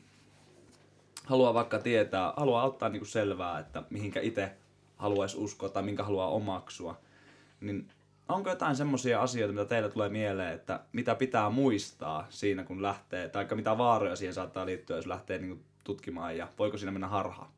haluaa 1.25 1.53
vaikka 1.53 1.79
tietää, 1.79 2.33
haluaa 2.37 2.63
ottaa 2.63 2.89
niin 2.89 2.99
kuin 2.99 3.09
selvää, 3.09 3.59
että 3.59 3.83
mihinkä 3.89 4.19
itse 4.19 4.51
haluaisi 4.97 5.37
uskoa 5.37 5.69
tai 5.69 5.83
minkä 5.83 6.03
haluaa 6.03 6.27
omaksua, 6.27 6.97
niin 7.61 7.89
onko 8.29 8.49
jotain 8.49 8.75
semmoisia 8.75 9.21
asioita, 9.21 9.53
mitä 9.53 9.65
teille 9.65 9.89
tulee 9.89 10.09
mieleen, 10.09 10.53
että 10.53 10.79
mitä 10.93 11.15
pitää 11.15 11.49
muistaa 11.49 12.27
siinä, 12.29 12.63
kun 12.63 12.81
lähtee, 12.81 13.29
tai 13.29 13.47
mitä 13.55 13.77
vaaroja 13.77 14.15
siihen 14.15 14.33
saattaa 14.33 14.65
liittyä, 14.65 14.95
jos 14.95 15.07
lähtee 15.07 15.37
niin 15.37 15.49
kuin 15.49 15.63
tutkimaan, 15.83 16.37
ja 16.37 16.47
voiko 16.59 16.77
siinä 16.77 16.91
mennä 16.91 17.07
harhaan? 17.07 17.49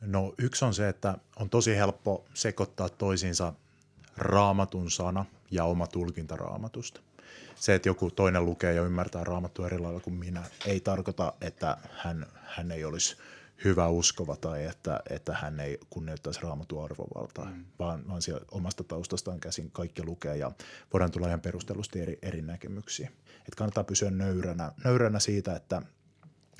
No 0.00 0.34
yksi 0.38 0.64
on 0.64 0.74
se, 0.74 0.88
että 0.88 1.18
on 1.36 1.50
tosi 1.50 1.76
helppo 1.76 2.24
sekoittaa 2.34 2.88
toisiinsa 2.88 3.52
raamatun 4.16 4.90
sana 4.90 5.24
ja 5.50 5.64
oma 5.64 5.86
tulkinta 5.86 6.36
raamatusta. 6.36 7.00
Se, 7.54 7.74
että 7.74 7.88
joku 7.88 8.10
toinen 8.10 8.44
lukee 8.44 8.72
ja 8.74 8.82
ymmärtää 8.82 9.24
raamattua 9.24 9.66
eri 9.66 9.78
lailla 9.78 10.00
kuin 10.00 10.14
minä, 10.14 10.42
ei 10.66 10.80
tarkoita, 10.80 11.32
että 11.40 11.76
hän, 11.92 12.26
hän 12.44 12.70
ei 12.70 12.84
olisi 12.84 13.16
hyvä 13.64 13.88
uskova 13.88 14.36
tai 14.36 14.64
että, 14.64 15.00
että 15.10 15.36
hän 15.40 15.60
ei 15.60 15.78
kunnioittaisi 15.90 16.40
raamatun 16.42 16.84
arvovaltaa, 16.84 17.44
mm. 17.44 17.64
vaan, 17.78 18.08
vaan 18.08 18.22
siellä 18.22 18.44
omasta 18.50 18.84
taustastaan 18.84 19.40
käsin 19.40 19.70
kaikki 19.70 20.04
lukee 20.04 20.36
ja 20.36 20.52
voidaan 20.92 21.10
tulla 21.10 21.26
ihan 21.26 21.40
perustellusti 21.40 22.00
eri, 22.00 22.18
eri 22.22 22.42
näkemyksiä. 22.42 23.10
Et 23.48 23.54
kannattaa 23.54 23.84
pysyä 23.84 24.10
nöyränä, 24.10 24.72
nöyränä 24.84 25.20
siitä, 25.20 25.56
että 25.56 25.82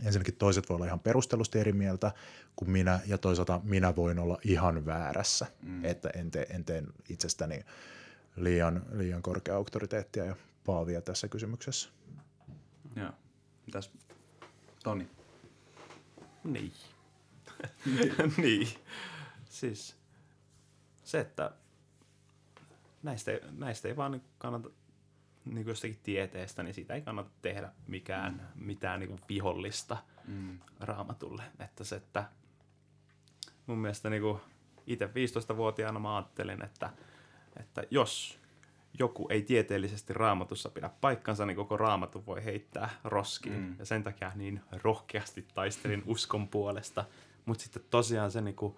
ensinnäkin 0.05 0.37
toiset 0.37 0.69
voi 0.69 0.75
olla 0.75 0.87
ihan 0.87 1.01
perustellusti 1.01 1.59
eri 1.59 1.73
mieltä 1.73 2.13
kuin 2.57 2.71
minä, 2.71 3.01
ja 3.07 3.19
toisaalta 3.19 3.61
minä 3.65 3.97
voin 3.97 4.19
olla 4.19 4.39
ihan 4.45 4.87
väärässä, 4.87 5.47
mm. 5.63 5.85
että 5.85 6.11
en 6.11 6.31
tee, 6.31 6.47
en 6.51 6.65
tee 6.65 6.85
itsestäni 7.09 7.65
liian, 8.37 8.83
liian 8.93 9.23
korkea 9.23 9.57
auktoriteettia 9.57 10.25
ja 10.25 10.37
paavia 10.65 11.01
tässä 11.01 11.29
kysymyksessä. 11.29 11.89
Joo. 12.97 13.11
Mitäs 13.67 13.91
Toni. 14.83 15.11
Niin. 16.45 16.73
niin. 18.43 18.69
Siis 19.51 19.97
se, 21.05 21.21
että 21.21 21.51
näistä, 23.03 23.31
ei- 23.31 23.41
näistä 23.53 23.89
ei 23.89 23.97
vaan 23.97 24.23
kannata, 24.39 24.71
niin 25.45 25.66
jostakin 25.66 25.99
tieteestä, 26.03 26.62
niin 26.62 26.74
siitä 26.74 26.95
ei 26.95 27.03
kannata 27.03 27.30
tehdä 27.42 27.72
mikään, 27.86 28.49
mitään 28.55 29.01
niin 29.01 29.20
vihollista 29.28 29.97
Mm. 30.28 30.59
raamatulle. 30.80 31.42
Että 31.59 31.84
se, 31.84 31.97
että 31.97 32.24
mun 33.66 33.78
mielestä 33.78 34.11
niin 34.11 34.22
kuin 34.22 34.40
itse 34.86 35.07
15-vuotiaana 35.07 36.01
mä 36.01 36.16
ajattelin, 36.16 36.64
että, 36.64 36.90
että 37.61 37.82
jos 37.90 38.38
joku 38.99 39.26
ei 39.30 39.42
tieteellisesti 39.42 40.12
raamatussa 40.12 40.68
pidä 40.68 40.90
paikkansa, 41.01 41.47
niin 41.47 41.57
koko 41.57 41.76
raamatu 41.76 42.26
voi 42.26 42.45
heittää 42.45 42.90
roskiin. 43.05 43.55
Mm. 43.57 43.61
Mm. 43.66 43.76
Ja 43.78 43.86
sen 43.86 44.03
takia 44.03 44.32
niin 44.34 44.61
rohkeasti 44.82 45.47
taistelin 45.55 46.03
uskon 46.14 46.49
puolesta. 46.49 47.05
Mutta 47.47 47.64
sitten 47.64 47.82
tosiaan 47.90 48.30
se, 48.30 48.40
niin 48.40 48.57
kuin 48.57 48.76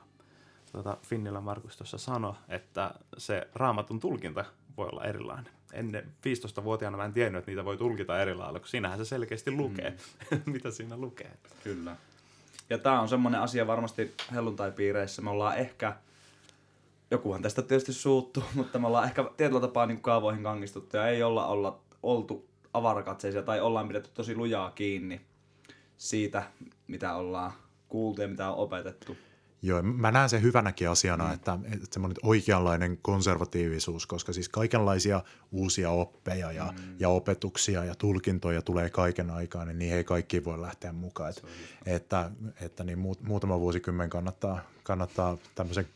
tuota, 0.73 0.97
Finnillä 1.03 1.41
Markus 1.41 1.77
tuossa 1.77 1.99
sanoi, 1.99 2.35
että 2.49 2.95
se 3.19 3.49
raamatun 3.55 4.01
tulkinta 4.01 4.45
voi 4.77 4.89
olla 4.93 5.05
erilainen. 5.05 5.53
Ennen 5.73 6.05
15-vuotiaana 6.05 6.97
mä 6.97 7.05
en 7.05 7.13
tiennyt, 7.13 7.39
että 7.39 7.51
niitä 7.51 7.65
voi 7.65 7.77
tulkita 7.77 8.23
eri 8.23 8.35
lailla, 8.35 8.59
kun 8.59 8.69
siinähän 8.69 8.99
se 8.99 9.05
selkeästi 9.05 9.51
lukee, 9.51 9.97
mm. 10.31 10.41
mitä 10.53 10.71
siinä 10.71 10.97
lukee. 10.97 11.31
Kyllä. 11.65 11.97
Ja 12.71 12.79
tämä 12.79 13.01
on 13.01 13.09
semmoinen 13.09 13.41
asia 13.41 13.67
varmasti 13.67 14.15
helluntaipiireissä. 14.33 15.23
Me 15.23 15.31
ollaan 15.31 15.59
ehkä, 15.59 15.97
jokuhan 17.11 17.43
tästä 17.43 17.63
tietysti 17.63 17.93
suuttuu, 17.93 18.45
mutta 18.55 18.79
me 18.79 18.87
ollaan 18.87 19.05
ehkä 19.05 19.31
tietyllä 19.37 19.61
tapaa 19.61 19.87
niin 19.87 20.03
kaavoihin 20.03 20.43
kangistuttu 20.43 20.97
ja 20.97 21.09
ei 21.09 21.23
olla, 21.23 21.47
olla 21.47 21.81
oltu 22.03 22.49
avarakatseisia 22.75 23.43
tai 23.43 23.61
ollaan 23.61 23.89
pidetty 23.89 24.11
tosi 24.15 24.35
lujaa 24.35 24.71
kiinni 24.71 25.21
siitä, 25.97 26.43
mitä 26.87 27.15
ollaan 27.15 27.53
kuultu 27.89 28.23
ja 28.23 28.29
mitä 28.29 28.51
on 28.51 28.57
opetettu. 28.57 29.17
Joo, 29.67 29.83
mä 29.83 30.11
näen 30.11 30.29
sen 30.29 30.43
hyvänäkin 30.43 30.91
asiana, 30.91 31.25
mm. 31.25 31.35
että, 31.35 31.59
että 31.73 31.87
semmoinen 31.91 32.17
oikeanlainen 32.23 32.99
konservatiivisuus, 33.03 34.07
koska 34.07 34.33
siis 34.33 34.49
kaikenlaisia 34.49 35.23
uusia 35.53 35.91
oppeja 35.91 36.53
ja, 36.53 36.75
mm. 36.79 36.95
ja 36.99 37.09
opetuksia 37.09 37.85
ja 37.85 37.95
tulkintoja 37.95 38.63
tulee 38.63 38.91
kaiken 38.91 39.31
aikaa, 39.31 39.65
niin 39.65 39.79
niihin 39.79 39.97
ei 39.97 40.05
kaikki 40.05 40.45
voi 40.45 40.61
lähteä 40.61 40.93
mukaan. 40.93 41.31
Et, 41.31 41.45
että, 41.87 42.31
että 42.61 42.85
niin 42.85 42.99
muut, 42.99 43.23
muutama 43.23 43.61
vuosikymmen 43.61 44.11
kannattaa, 44.11 44.61
kannattaa 44.83 45.39
tämmöisen 45.55 45.87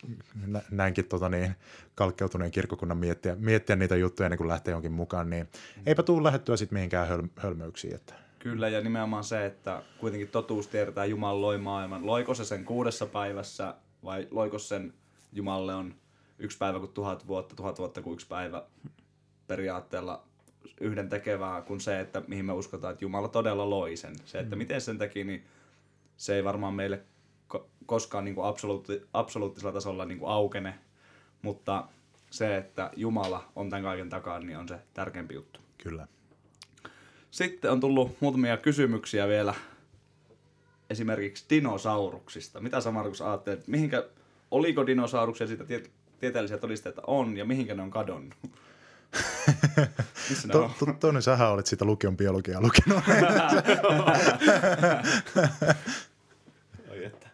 nä- 0.47 0.63
näinkin 0.71 1.05
tota 1.05 1.29
niin, 1.29 1.55
kalkkeutuneen 1.95 2.51
kirkkokunnan 2.51 2.99
miettiä, 2.99 3.37
miettiä 3.39 3.77
niitä 3.77 3.97
juttuja 3.97 4.27
ennen 4.27 4.39
kuin 4.39 4.49
lähtee 4.49 4.73
jonkin 4.73 4.93
mukaan, 4.93 5.31
niin 5.31 5.43
mm. 5.77 5.83
eipä 5.87 6.03
tule 6.03 6.23
lähettyä 6.23 6.57
sitten 6.57 6.77
mihinkään 6.77 7.09
höl, 7.09 7.23
hölmöyksiin. 7.37 7.95
Että. 7.95 8.30
Kyllä, 8.41 8.69
ja 8.69 8.81
nimenomaan 8.81 9.25
se, 9.25 9.47
että 9.47 9.83
kuitenkin 9.99 10.29
totuus 10.29 10.69
tiedetään, 10.69 11.11
Jumala 11.11 11.41
loi 11.41 11.59
maailman. 11.59 12.07
Loiko 12.07 12.35
se 12.35 12.45
sen 12.45 12.65
kuudessa 12.65 13.07
päivässä 13.07 13.75
vai 14.05 14.29
loiko 14.31 14.59
sen 14.59 14.95
Jumalle 15.33 15.75
on 15.75 15.95
yksi 16.39 16.59
päivä 16.59 16.79
kuin 16.79 16.93
tuhat 16.93 17.27
vuotta, 17.27 17.57
tuhat 17.57 17.79
vuotta 17.79 18.03
kuin 18.03 18.15
yksi 18.15 18.27
päivä 18.27 18.65
periaatteella 19.47 20.23
yhden 20.81 21.09
tekevää 21.09 21.63
kuin 21.63 21.81
se, 21.81 22.01
että 22.01 22.23
mihin 22.27 22.45
me 22.45 22.53
uskotaan, 22.53 22.93
että 22.93 23.05
Jumala 23.05 23.29
todella 23.29 23.71
loi 23.71 23.97
sen. 23.97 24.15
Se, 24.25 24.39
että 24.39 24.57
miten 24.57 24.81
sen 24.81 24.99
teki, 24.99 25.25
niin 25.25 25.45
se 26.17 26.35
ei 26.35 26.45
varmaan 26.45 26.75
meille 26.75 27.03
ko- 27.55 27.65
koskaan 27.87 28.25
niin 28.25 28.35
kuin 28.35 28.47
absoluutti, 28.47 29.03
absoluuttisella 29.13 29.73
tasolla 29.73 30.05
niin 30.05 30.19
kuin 30.19 30.31
aukene, 30.31 30.79
mutta 31.43 31.89
se, 32.31 32.57
että 32.57 32.91
Jumala 32.97 33.45
on 33.57 33.71
tämän 33.71 33.83
kaiken 33.83 34.09
takana, 34.09 34.39
niin 34.39 34.59
on 34.59 34.69
se 34.69 34.79
tärkeämpi 34.95 35.35
juttu. 35.35 35.61
Kyllä. 35.79 36.07
Sitten 37.31 37.71
on 37.71 37.81
tullut 37.81 38.17
muutamia 38.21 38.57
kysymyksiä 38.57 39.29
vielä 39.29 39.55
esimerkiksi 40.91 41.45
dinosauruksista. 41.51 42.61
Mitä 42.61 42.81
sä 42.81 42.91
Markus 42.91 43.23
ajattelet, 43.23 43.69
mihinkä, 43.69 44.05
oliko 44.51 44.87
dinosauruksia 44.87 45.47
siitä 45.47 45.65
tiet- 45.65 45.91
tieteellisiä 46.21 46.59
todisteita 46.59 47.03
on 47.07 47.37
ja 47.37 47.45
mihinkä 47.45 47.75
ne 47.75 47.83
on 47.83 47.91
kadonnut? 47.91 48.35
Missä 50.31 50.49
ne 50.49 50.55
on? 50.55 50.71
To, 50.79 50.87
to, 50.87 50.93
Toni, 50.93 51.23
sähän 51.23 51.51
olet 51.51 51.67
sitä 51.67 51.85
lukion 51.85 52.17
biologiaa 52.17 52.61
lukenut. 52.61 53.05
Oi 56.91 57.05
että. 57.05 57.31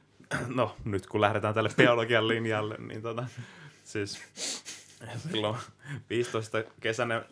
No, 0.47 0.77
nyt 0.85 1.07
kun 1.07 1.21
lähdetään 1.21 1.55
tälle 1.55 1.71
biologian 1.77 2.29
linjalle, 2.29 2.77
niin 2.79 3.03
tota, 3.03 3.27
siis 3.85 4.19
silloin 5.31 5.57
15 6.11 6.63
kesänä, 6.81 7.25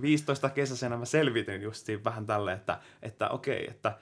15 0.00 0.50
kesäisenä 0.50 0.96
mä 0.96 1.04
selvitin 1.04 1.62
justiin 1.62 2.04
vähän 2.04 2.26
tälle, 2.26 2.52
että, 2.52 2.80
että 3.02 3.28
okei, 3.28 3.66
että 3.70 3.98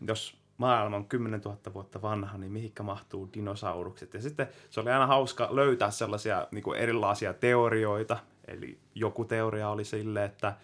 jos 0.00 0.36
maailma 0.58 0.96
on 0.96 1.08
10 1.08 1.40
000 1.40 1.58
vuotta 1.74 2.02
vanha, 2.02 2.38
niin 2.38 2.52
mihinkä 2.52 2.82
mahtuu 2.82 3.30
dinosaurukset. 3.34 4.14
Ja 4.14 4.22
sitten 4.22 4.48
se 4.70 4.80
oli 4.80 4.90
aina 4.90 5.06
hauska 5.06 5.48
löytää 5.50 5.90
sellaisia 5.90 6.48
niin 6.50 6.62
kuin 6.64 6.78
erilaisia 6.78 7.34
teorioita. 7.34 8.18
Eli 8.48 8.78
joku 8.94 9.24
teoria 9.24 9.68
oli 9.68 9.84
sille, 9.84 10.24
että, 10.24 10.56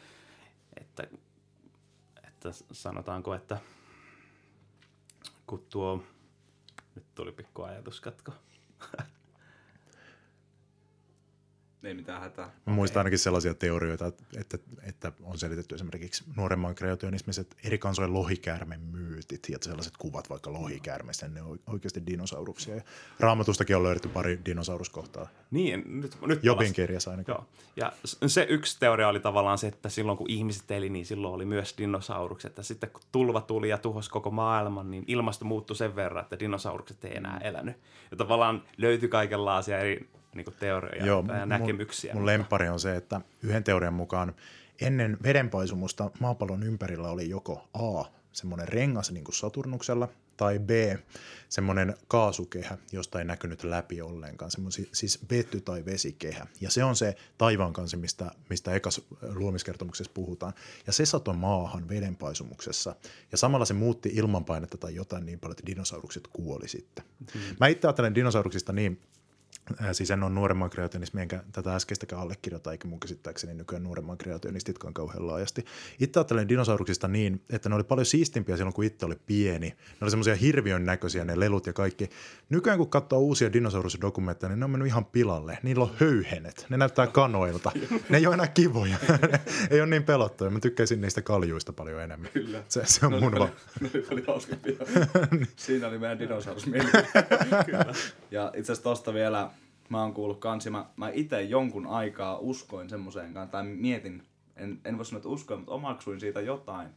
että, 0.80 1.06
että 2.28 2.50
sanotaanko, 2.72 3.34
että 3.34 3.58
kun 5.46 5.66
tuo 5.70 6.02
nyt 6.94 7.04
tuli 7.14 7.32
pikku 7.32 7.62
ajatuskatko. 7.62 8.32
Ei 11.84 11.94
mitään 11.94 12.20
hätää. 12.20 12.50
Mä 12.66 12.72
muistan 12.72 13.00
ainakin 13.00 13.18
sellaisia 13.18 13.54
teorioita, 13.54 14.06
että, 14.06 14.24
että, 14.36 14.58
että 14.82 15.12
on 15.22 15.38
selitetty 15.38 15.74
esimerkiksi 15.74 16.24
nuoremman 16.36 16.74
kreationismiset 16.74 17.56
eri 17.64 17.78
kansojen 17.78 18.12
lohikäärmen 18.12 18.80
myytit 18.80 19.48
ja 19.48 19.58
sellaiset 19.60 19.96
kuvat 19.96 20.30
vaikka 20.30 20.52
lohikäärmeistä, 20.52 21.28
ne 21.28 21.42
on 21.42 21.60
oikeasti 21.66 22.06
dinosauruksia. 22.06 22.76
Ja 22.76 22.82
raamatustakin 23.20 23.76
on 23.76 23.82
löydetty 23.82 24.08
pari 24.08 24.40
dinosauruskohtaa. 24.44 25.28
Niin, 25.50 26.00
nyt, 26.00 26.16
nyt 26.26 26.44
Jobin 26.44 26.66
palas- 26.66 26.74
kirjassa 26.74 27.10
ainakin. 27.10 27.32
Joo. 27.32 27.46
Ja 27.76 27.92
se 28.26 28.46
yksi 28.48 28.76
teoria 28.80 29.08
oli 29.08 29.20
tavallaan 29.20 29.58
se, 29.58 29.66
että 29.66 29.88
silloin 29.88 30.18
kun 30.18 30.30
ihmiset 30.30 30.70
eli, 30.70 30.88
niin 30.88 31.06
silloin 31.06 31.34
oli 31.34 31.44
myös 31.44 31.74
dinosaurukset. 31.78 32.56
Ja 32.56 32.62
sitten 32.62 32.90
kun 32.90 33.02
tulva 33.12 33.40
tuli 33.40 33.68
ja 33.68 33.78
tuhosi 33.78 34.10
koko 34.10 34.30
maailman, 34.30 34.90
niin 34.90 35.04
ilmasto 35.06 35.44
muuttui 35.44 35.76
sen 35.76 35.96
verran, 35.96 36.22
että 36.22 36.38
dinosaurukset 36.38 37.04
ei 37.04 37.16
enää 37.16 37.38
elänyt. 37.38 37.76
Ja 38.10 38.16
tavallaan 38.16 38.62
löytyi 38.76 39.08
kaikenlaisia 39.08 39.78
eri 39.78 40.08
niin 40.34 40.44
kuin 40.44 40.56
teorioita 40.60 41.06
Joo, 41.06 41.24
ja 41.38 41.46
näkemyksiä. 41.46 42.12
Mun, 42.12 42.20
mun 42.20 42.26
lempari 42.26 42.68
on 42.68 42.80
se, 42.80 42.96
että 42.96 43.20
yhden 43.42 43.64
teorian 43.64 43.94
mukaan 43.94 44.34
ennen 44.80 45.18
vedenpaisumusta 45.22 46.10
maapallon 46.20 46.62
ympärillä 46.62 47.08
oli 47.08 47.28
joko 47.28 47.68
A, 47.74 48.04
semmoinen 48.32 48.68
rengas 48.68 49.10
niin 49.10 49.24
kuin 49.24 49.34
Saturnuksella, 49.34 50.08
tai 50.36 50.58
B, 50.58 50.70
semmoinen 51.48 51.94
kaasukehä, 52.08 52.78
josta 52.92 53.18
ei 53.18 53.24
näkynyt 53.24 53.64
läpi 53.64 54.02
ollenkaan, 54.02 54.50
semmoinen 54.50 54.86
siis 54.92 55.18
vety- 55.30 55.60
tai 55.60 55.84
vesikehä. 55.84 56.46
Ja 56.60 56.70
se 56.70 56.84
on 56.84 56.96
se 56.96 57.16
taivaan 57.38 57.72
kansi, 57.72 57.96
mistä, 57.96 58.30
mistä 58.50 58.74
ekas 58.74 59.00
luomiskertomuksessa 59.34 60.12
puhutaan. 60.14 60.52
Ja 60.86 60.92
se 60.92 61.06
satoi 61.06 61.34
maahan 61.34 61.88
vedenpaisumuksessa. 61.88 62.94
Ja 63.32 63.38
samalla 63.38 63.64
se 63.64 63.74
muutti 63.74 64.10
ilmanpainetta 64.14 64.78
tai 64.78 64.94
jotain 64.94 65.26
niin 65.26 65.40
paljon, 65.40 65.52
että 65.52 65.66
dinosaurukset 65.66 66.28
kuoli 66.32 66.68
sitten. 66.68 67.04
Hmm. 67.34 67.56
Mä 67.60 67.66
itse 67.66 67.86
ajattelen 67.86 68.14
dinosauruksista 68.14 68.72
niin, 68.72 69.00
Siis 69.92 70.10
en 70.10 70.22
ole 70.22 70.30
nuoremman 70.30 70.70
kreationismi, 70.70 71.20
enkä 71.20 71.42
tätä 71.52 71.74
äskeistäkään 71.74 72.22
allekirjoita, 72.22 72.72
eikä 72.72 72.88
mun 72.88 73.00
käsittääkseni 73.00 73.54
nykyään 73.54 73.82
nuoremman 73.82 74.18
kreationistitkaan 74.18 74.94
kauhean 74.94 75.26
laajasti. 75.26 75.64
Itse 76.00 76.20
ajattelen 76.20 76.48
dinosauruksista 76.48 77.08
niin, 77.08 77.42
että 77.50 77.68
ne 77.68 77.74
oli 77.74 77.84
paljon 77.84 78.06
siistimpiä 78.06 78.56
silloin, 78.56 78.74
kun 78.74 78.84
itse 78.84 79.06
oli 79.06 79.16
pieni. 79.26 79.68
Ne 79.68 79.76
oli 80.00 80.10
semmoisia 80.10 80.34
hirviön 80.34 80.84
näköisiä, 80.86 81.24
ne 81.24 81.40
lelut 81.40 81.66
ja 81.66 81.72
kaikki. 81.72 82.10
Nykyään 82.48 82.78
kun 82.78 82.90
katsoo 82.90 83.18
uusia 83.18 83.52
dinosaurusdokumentteja, 83.52 84.48
niin 84.48 84.60
ne 84.60 84.64
on 84.64 84.70
mennyt 84.70 84.88
ihan 84.88 85.04
pilalle. 85.04 85.58
Niillä 85.62 85.84
on 85.84 85.90
höyhenet. 86.00 86.66
Ne 86.68 86.76
näyttää 86.76 87.06
kanoilta. 87.06 87.72
ne 88.08 88.18
ei 88.18 88.26
ole 88.26 88.34
enää 88.34 88.48
kivoja. 88.48 88.96
ne 89.32 89.40
ei 89.70 89.80
ole 89.80 89.90
niin 89.90 90.04
pelottuja. 90.04 90.50
Mä 90.50 90.60
tykkäisin 90.60 91.00
niistä 91.00 91.22
kaljuista 91.22 91.72
paljon 91.72 92.02
enemmän. 92.02 92.30
Kyllä. 92.32 92.62
Se, 92.68 92.82
se 92.84 93.06
on 93.06 93.12
Ne 93.12 93.20
mun 93.20 93.34
oli 93.34 93.40
va- 93.40 93.48
ne 93.80 93.90
oli 93.94 94.02
paljon 94.02 94.26
hauskempia. 94.26 94.76
Siinä 95.56 95.88
oli 95.88 95.98
meidän 95.98 96.18
dinosaurusmieli. 96.18 96.88
ja 98.30 98.48
itse 98.56 98.72
asiassa 98.72 98.82
tosta 98.82 99.14
vielä, 99.14 99.41
mä 99.92 100.02
oon 100.02 100.14
kuullut 100.14 100.40
kans, 100.40 100.64
ja 100.64 100.70
mä, 100.70 100.86
mä 100.96 101.10
itse 101.10 101.42
jonkun 101.42 101.86
aikaa 101.86 102.38
uskoin 102.38 102.90
semmoiseen 102.90 103.34
kanssa, 103.34 103.52
tai 103.52 103.64
mietin, 103.64 104.22
en, 104.56 104.80
en 104.84 104.96
voi 104.96 105.04
sanoa, 105.04 105.18
että 105.18 105.28
uskoin, 105.28 105.60
mutta 105.60 105.72
omaksuin 105.72 106.20
siitä 106.20 106.40
jotain, 106.40 106.88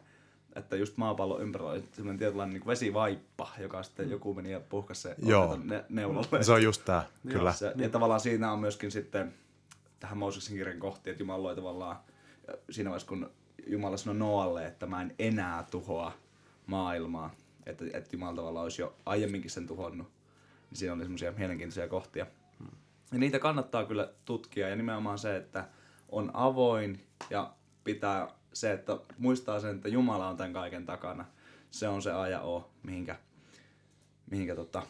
että 0.56 0.76
just 0.76 0.98
maapallon 0.98 1.42
ympärillä 1.42 1.72
oli 1.72 1.84
semmoinen 1.94 2.20
tietynlainen 2.20 2.54
niin 2.54 2.68
vesivaippa, 2.68 3.50
joka 3.60 3.84
sitten 3.84 4.10
joku 4.10 4.34
meni 4.34 4.52
ja 4.52 4.60
puhkasi 4.60 5.02
se 5.02 5.16
Joo. 5.26 5.60
ne, 5.64 5.86
neulalle. 5.90 6.44
Se 6.44 6.52
on 6.52 6.64
just 6.64 6.86
tää, 6.86 7.06
kyllä. 7.32 7.54
Se, 7.54 7.74
ja 7.76 7.90
tavallaan 7.90 8.20
siinä 8.20 8.52
on 8.52 8.60
myöskin 8.60 8.92
sitten 8.92 9.34
tähän 10.00 10.18
Mooseksen 10.18 10.58
kirjan 10.58 10.80
kohti, 10.80 11.10
että 11.10 11.24
Jumala 11.24 11.44
loi 11.44 11.56
tavallaan 11.56 11.98
siinä 12.70 12.90
vaiheessa, 12.90 13.08
kun 13.08 13.30
Jumala 13.68 13.98
sanoi 13.98 14.16
Noalle, 14.20 14.66
että 14.66 14.86
mä 14.86 15.02
en 15.02 15.16
enää 15.20 15.64
tuhoa 15.72 16.12
maailmaa, 16.68 17.32
että, 17.66 17.86
että 17.94 18.10
Jumala 18.14 18.36
tavallaan 18.36 18.64
olisi 18.64 18.82
jo 18.82 18.96
aiemminkin 19.06 19.52
sen 19.52 19.68
tuhonnut, 19.68 20.08
niin 20.70 20.78
siinä 20.78 20.94
oli 20.94 21.04
semmoisia 21.04 21.32
mielenkiintoisia 21.32 21.88
kohtia. 21.88 22.26
Ja 23.12 23.20
niitä 23.20 23.40
kannattaa 23.40 23.86
kyllä 23.86 24.14
tutkia 24.26 24.70
ja 24.70 24.76
nimenomaan 24.76 25.20
se, 25.20 25.36
että 25.36 25.68
on 26.10 26.32
avoin 26.34 27.08
ja 27.30 27.54
pitää 27.84 28.28
se, 28.54 28.72
että 28.72 28.98
muistaa 29.18 29.60
sen, 29.60 29.76
että 29.76 29.90
Jumala 29.90 30.28
on 30.28 30.38
tämän 30.38 30.54
kaiken 30.54 30.86
takana. 30.86 31.26
Se 31.72 31.88
on 31.88 32.02
se 32.02 32.12
A 32.12 32.28
ja 32.28 32.42
O, 32.42 32.72
mihinkä, 32.84 33.20
mihinkä 34.32 34.56
tota, 34.56 34.84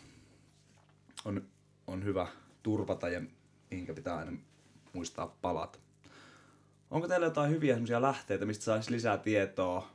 on, 1.26 1.42
on 1.88 2.04
hyvä 2.04 2.28
turvata 2.64 3.10
ja 3.10 3.22
mihinkä 3.72 3.94
pitää 3.94 4.18
aina 4.18 4.32
muistaa 4.94 5.36
palata. 5.42 5.80
Onko 6.92 7.08
teillä 7.08 7.26
jotain 7.26 7.52
hyviä 7.52 7.78
lähteitä, 8.00 8.46
mistä 8.46 8.66
saisi 8.66 8.92
lisää 8.92 9.18
tietoa 9.18 9.88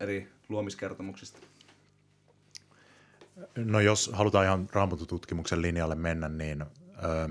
eri 0.00 0.32
luomiskertomuksista? 0.48 1.38
No 3.56 3.80
jos 3.80 4.10
halutaan 4.12 4.44
ihan 4.44 4.68
raamatututkimuksen 4.72 5.62
linjalle 5.62 5.94
mennä, 5.94 6.28
niin 6.28 6.62
ö, 6.62 7.28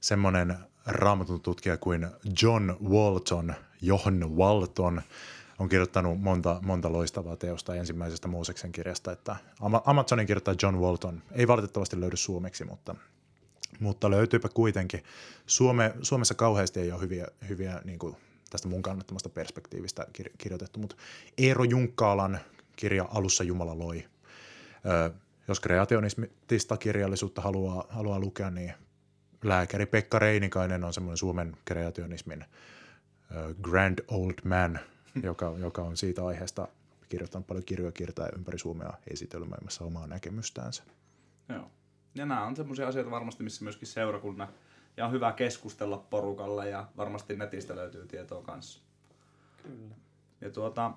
semmoinen 0.00 0.56
raamatun 0.86 1.40
tutkija 1.40 1.76
kuin 1.76 2.06
John 2.42 2.76
Walton, 2.88 3.54
John 3.82 4.24
Walton, 4.36 5.02
on 5.58 5.68
kirjoittanut 5.68 6.20
monta, 6.20 6.60
monta 6.62 6.92
loistavaa 6.92 7.36
teosta 7.36 7.74
ensimmäisestä 7.74 8.28
Mooseksen 8.28 8.72
kirjasta, 8.72 9.12
että 9.12 9.36
Amazonin 9.84 10.26
kirjoittaa 10.26 10.54
John 10.62 10.76
Walton. 10.76 11.22
Ei 11.32 11.48
valitettavasti 11.48 12.00
löydy 12.00 12.16
suomeksi, 12.16 12.64
mutta, 12.64 12.94
mutta 13.80 14.10
löytyypä 14.10 14.48
kuitenkin. 14.48 15.04
Suome, 15.46 15.94
Suomessa 16.02 16.34
kauheasti 16.34 16.80
ei 16.80 16.92
ole 16.92 17.00
hyviä, 17.00 17.26
hyviä 17.48 17.80
niin 17.84 17.98
kuin 17.98 18.16
tästä 18.50 18.68
mun 18.68 18.82
kannattamasta 18.82 19.28
perspektiivistä 19.28 20.06
kir- 20.18 20.32
kirjoitettu, 20.38 20.80
mutta 20.80 20.96
Eero 21.38 21.64
Junkkaalan 21.64 22.38
kirja 22.76 23.08
Alussa 23.14 23.44
Jumala 23.44 23.78
loi. 23.78 24.04
Jos 25.48 25.60
kreationistista 25.60 26.76
kirjallisuutta 26.76 27.42
haluaa, 27.42 27.84
haluaa 27.88 28.18
lukea, 28.18 28.50
niin 28.50 28.74
lääkäri 29.44 29.86
Pekka 29.86 30.18
Reinikainen 30.18 30.84
on 30.84 30.92
semmoinen 30.92 31.16
Suomen 31.16 31.56
kreationismin 31.64 32.44
grand 33.62 33.98
old 34.08 34.34
man, 34.44 34.78
joka, 35.22 35.54
joka 35.58 35.82
on 35.82 35.96
siitä 35.96 36.26
aiheesta 36.26 36.68
kirjoittanut 37.08 37.46
paljon 37.46 37.64
kirjoja 37.64 37.92
kiertää 37.92 38.28
ympäri 38.36 38.58
Suomea 38.58 38.92
esitelmäimässä 39.10 39.84
omaa 39.84 40.06
näkemystänsä. 40.06 40.82
Joo. 41.48 41.70
Ja 42.14 42.26
nämä 42.26 42.46
on 42.46 42.56
semmoisia 42.56 42.88
asioita 42.88 43.10
varmasti, 43.10 43.44
missä 43.44 43.64
myöskin 43.64 43.88
seurakunnan 43.88 44.48
ja 44.96 45.06
on 45.06 45.12
hyvä 45.12 45.32
keskustella 45.32 45.98
porukalla 45.98 46.64
ja 46.64 46.86
varmasti 46.96 47.36
netistä 47.36 47.76
löytyy 47.76 48.06
tietoa 48.06 48.42
kanssa. 48.42 48.80
Kyllä. 49.62 49.94
Ja 50.40 50.50
tuota, 50.50 50.92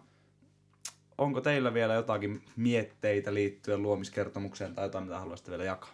onko 1.20 1.42
teillä 1.42 1.74
vielä 1.74 1.94
jotakin 1.94 2.42
mietteitä 2.56 3.34
liittyen 3.34 3.82
luomiskertomukseen 3.82 4.76
tai 4.76 4.86
jotain, 4.86 5.04
mitä 5.04 5.20
haluaisitte 5.20 5.52
vielä 5.52 5.64
jakaa? 5.64 5.94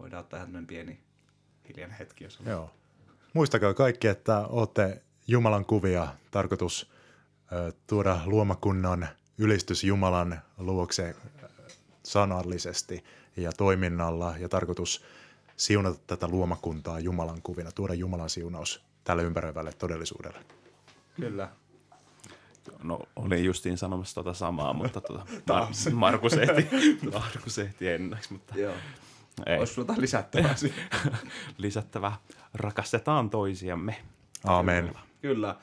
Voidaan 0.00 0.20
ottaa 0.20 0.44
ihan 0.44 0.66
pieni 0.66 1.00
hiljainen 1.68 1.96
hetki, 1.98 2.24
jos 2.24 2.40
on. 2.40 2.46
Joo. 2.46 2.70
Muistakaa 3.34 3.74
kaikki, 3.74 4.08
että 4.08 4.38
olette 4.38 5.02
Jumalan 5.26 5.64
kuvia, 5.64 6.08
tarkoitus 6.30 6.90
ö, 7.52 7.72
tuoda 7.86 8.20
luomakunnan 8.24 9.08
ylistys 9.38 9.84
Jumalan 9.84 10.40
luokse 10.58 11.16
sanallisesti 12.02 13.04
ja 13.36 13.52
toiminnalla 13.52 14.34
ja 14.38 14.48
tarkoitus 14.48 15.04
siunata 15.56 15.98
tätä 16.06 16.28
luomakuntaa 16.28 17.00
Jumalan 17.00 17.42
kuvina, 17.42 17.72
tuoda 17.72 17.94
Jumalan 17.94 18.30
siunaus 18.30 18.82
tälle 19.04 19.22
ympäröivälle 19.22 19.72
todellisuudelle. 19.72 20.38
Kyllä. 21.16 21.48
No, 22.82 23.00
olin 23.16 23.44
justiin 23.44 23.78
sanomassa 23.78 24.14
tota 24.14 24.34
samaa, 24.34 24.72
mutta 24.82 25.00
tota, 25.00 25.24
Mar- 25.50 25.92
Markus 25.92 26.32
ehti, 26.32 26.68
Markus 27.12 27.58
ehti 27.58 27.88
ennäksi, 27.88 28.32
mutta 28.32 28.58
Joo. 28.58 28.74
ei. 29.46 29.58
Olisi 29.58 29.80
jotain 29.80 30.00
lisättävää 30.00 30.56
siihen? 30.62 30.84
lisättävä. 31.58 32.12
Rakastetaan 32.54 33.30
toisiamme. 33.30 33.96
Aamen. 34.44 34.94
Kyllä. 35.22 35.56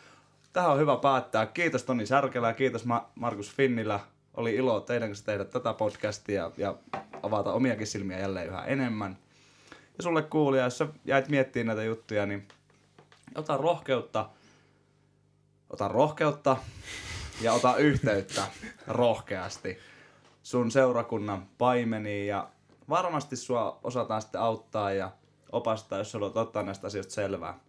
Tähän 0.54 0.72
on 0.72 0.80
hyvä 0.80 0.98
päättää. 0.98 1.46
Kiitos 1.46 1.84
Toni 1.84 2.06
Särkelä 2.06 2.48
ja 2.48 2.54
kiitos 2.54 2.86
Ma- 2.86 3.10
Markus 3.16 3.56
Finnillä. 3.56 4.00
Oli 4.34 4.56
ilo 4.56 4.80
teidän 4.82 5.10
kanssa 5.10 5.26
tehdä 5.26 5.46
tätä 5.46 5.74
podcastia 5.74 6.52
ja 6.58 6.76
avata 7.24 7.54
omiakin 7.54 7.88
silmiä 7.88 8.20
jälleen 8.20 8.48
yhä 8.48 8.66
enemmän. 8.66 9.18
Ja 9.98 10.04
sulle 10.04 10.22
kuulija, 10.22 10.64
jos 10.64 10.78
sä 10.78 10.88
jäit 11.06 11.30
miettimään 11.30 11.68
näitä 11.78 11.84
juttuja, 11.88 12.26
niin 12.26 12.48
ota 13.36 13.58
rohkeutta, 13.58 14.30
ota 15.70 15.88
rohkeutta 15.88 16.58
ja 17.42 17.54
ota 17.54 17.76
yhteyttä 17.78 18.48
rohkeasti 18.88 19.78
sun 20.44 20.72
seurakunnan 20.72 21.48
paimeniin 21.58 22.28
ja 22.28 22.50
varmasti 22.90 23.36
sua 23.36 23.80
osataan 23.84 24.22
sitten 24.22 24.42
auttaa 24.42 24.92
ja 24.92 25.12
opastaa, 25.52 25.98
jos 25.98 26.14
haluat 26.14 26.38
ottaa 26.38 26.64
näistä 26.64 26.88
asioista 26.88 27.14
selvää. 27.14 27.60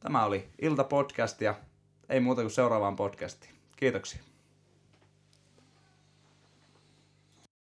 Tämä 0.00 0.24
oli 0.24 0.48
Ilta-podcast 0.62 1.40
ja 1.40 1.54
ei 2.08 2.20
muuta 2.20 2.40
kuin 2.40 2.50
seuraavaan 2.50 2.96
podcastiin. 2.96 3.54
Kiitoksia. 3.76 4.22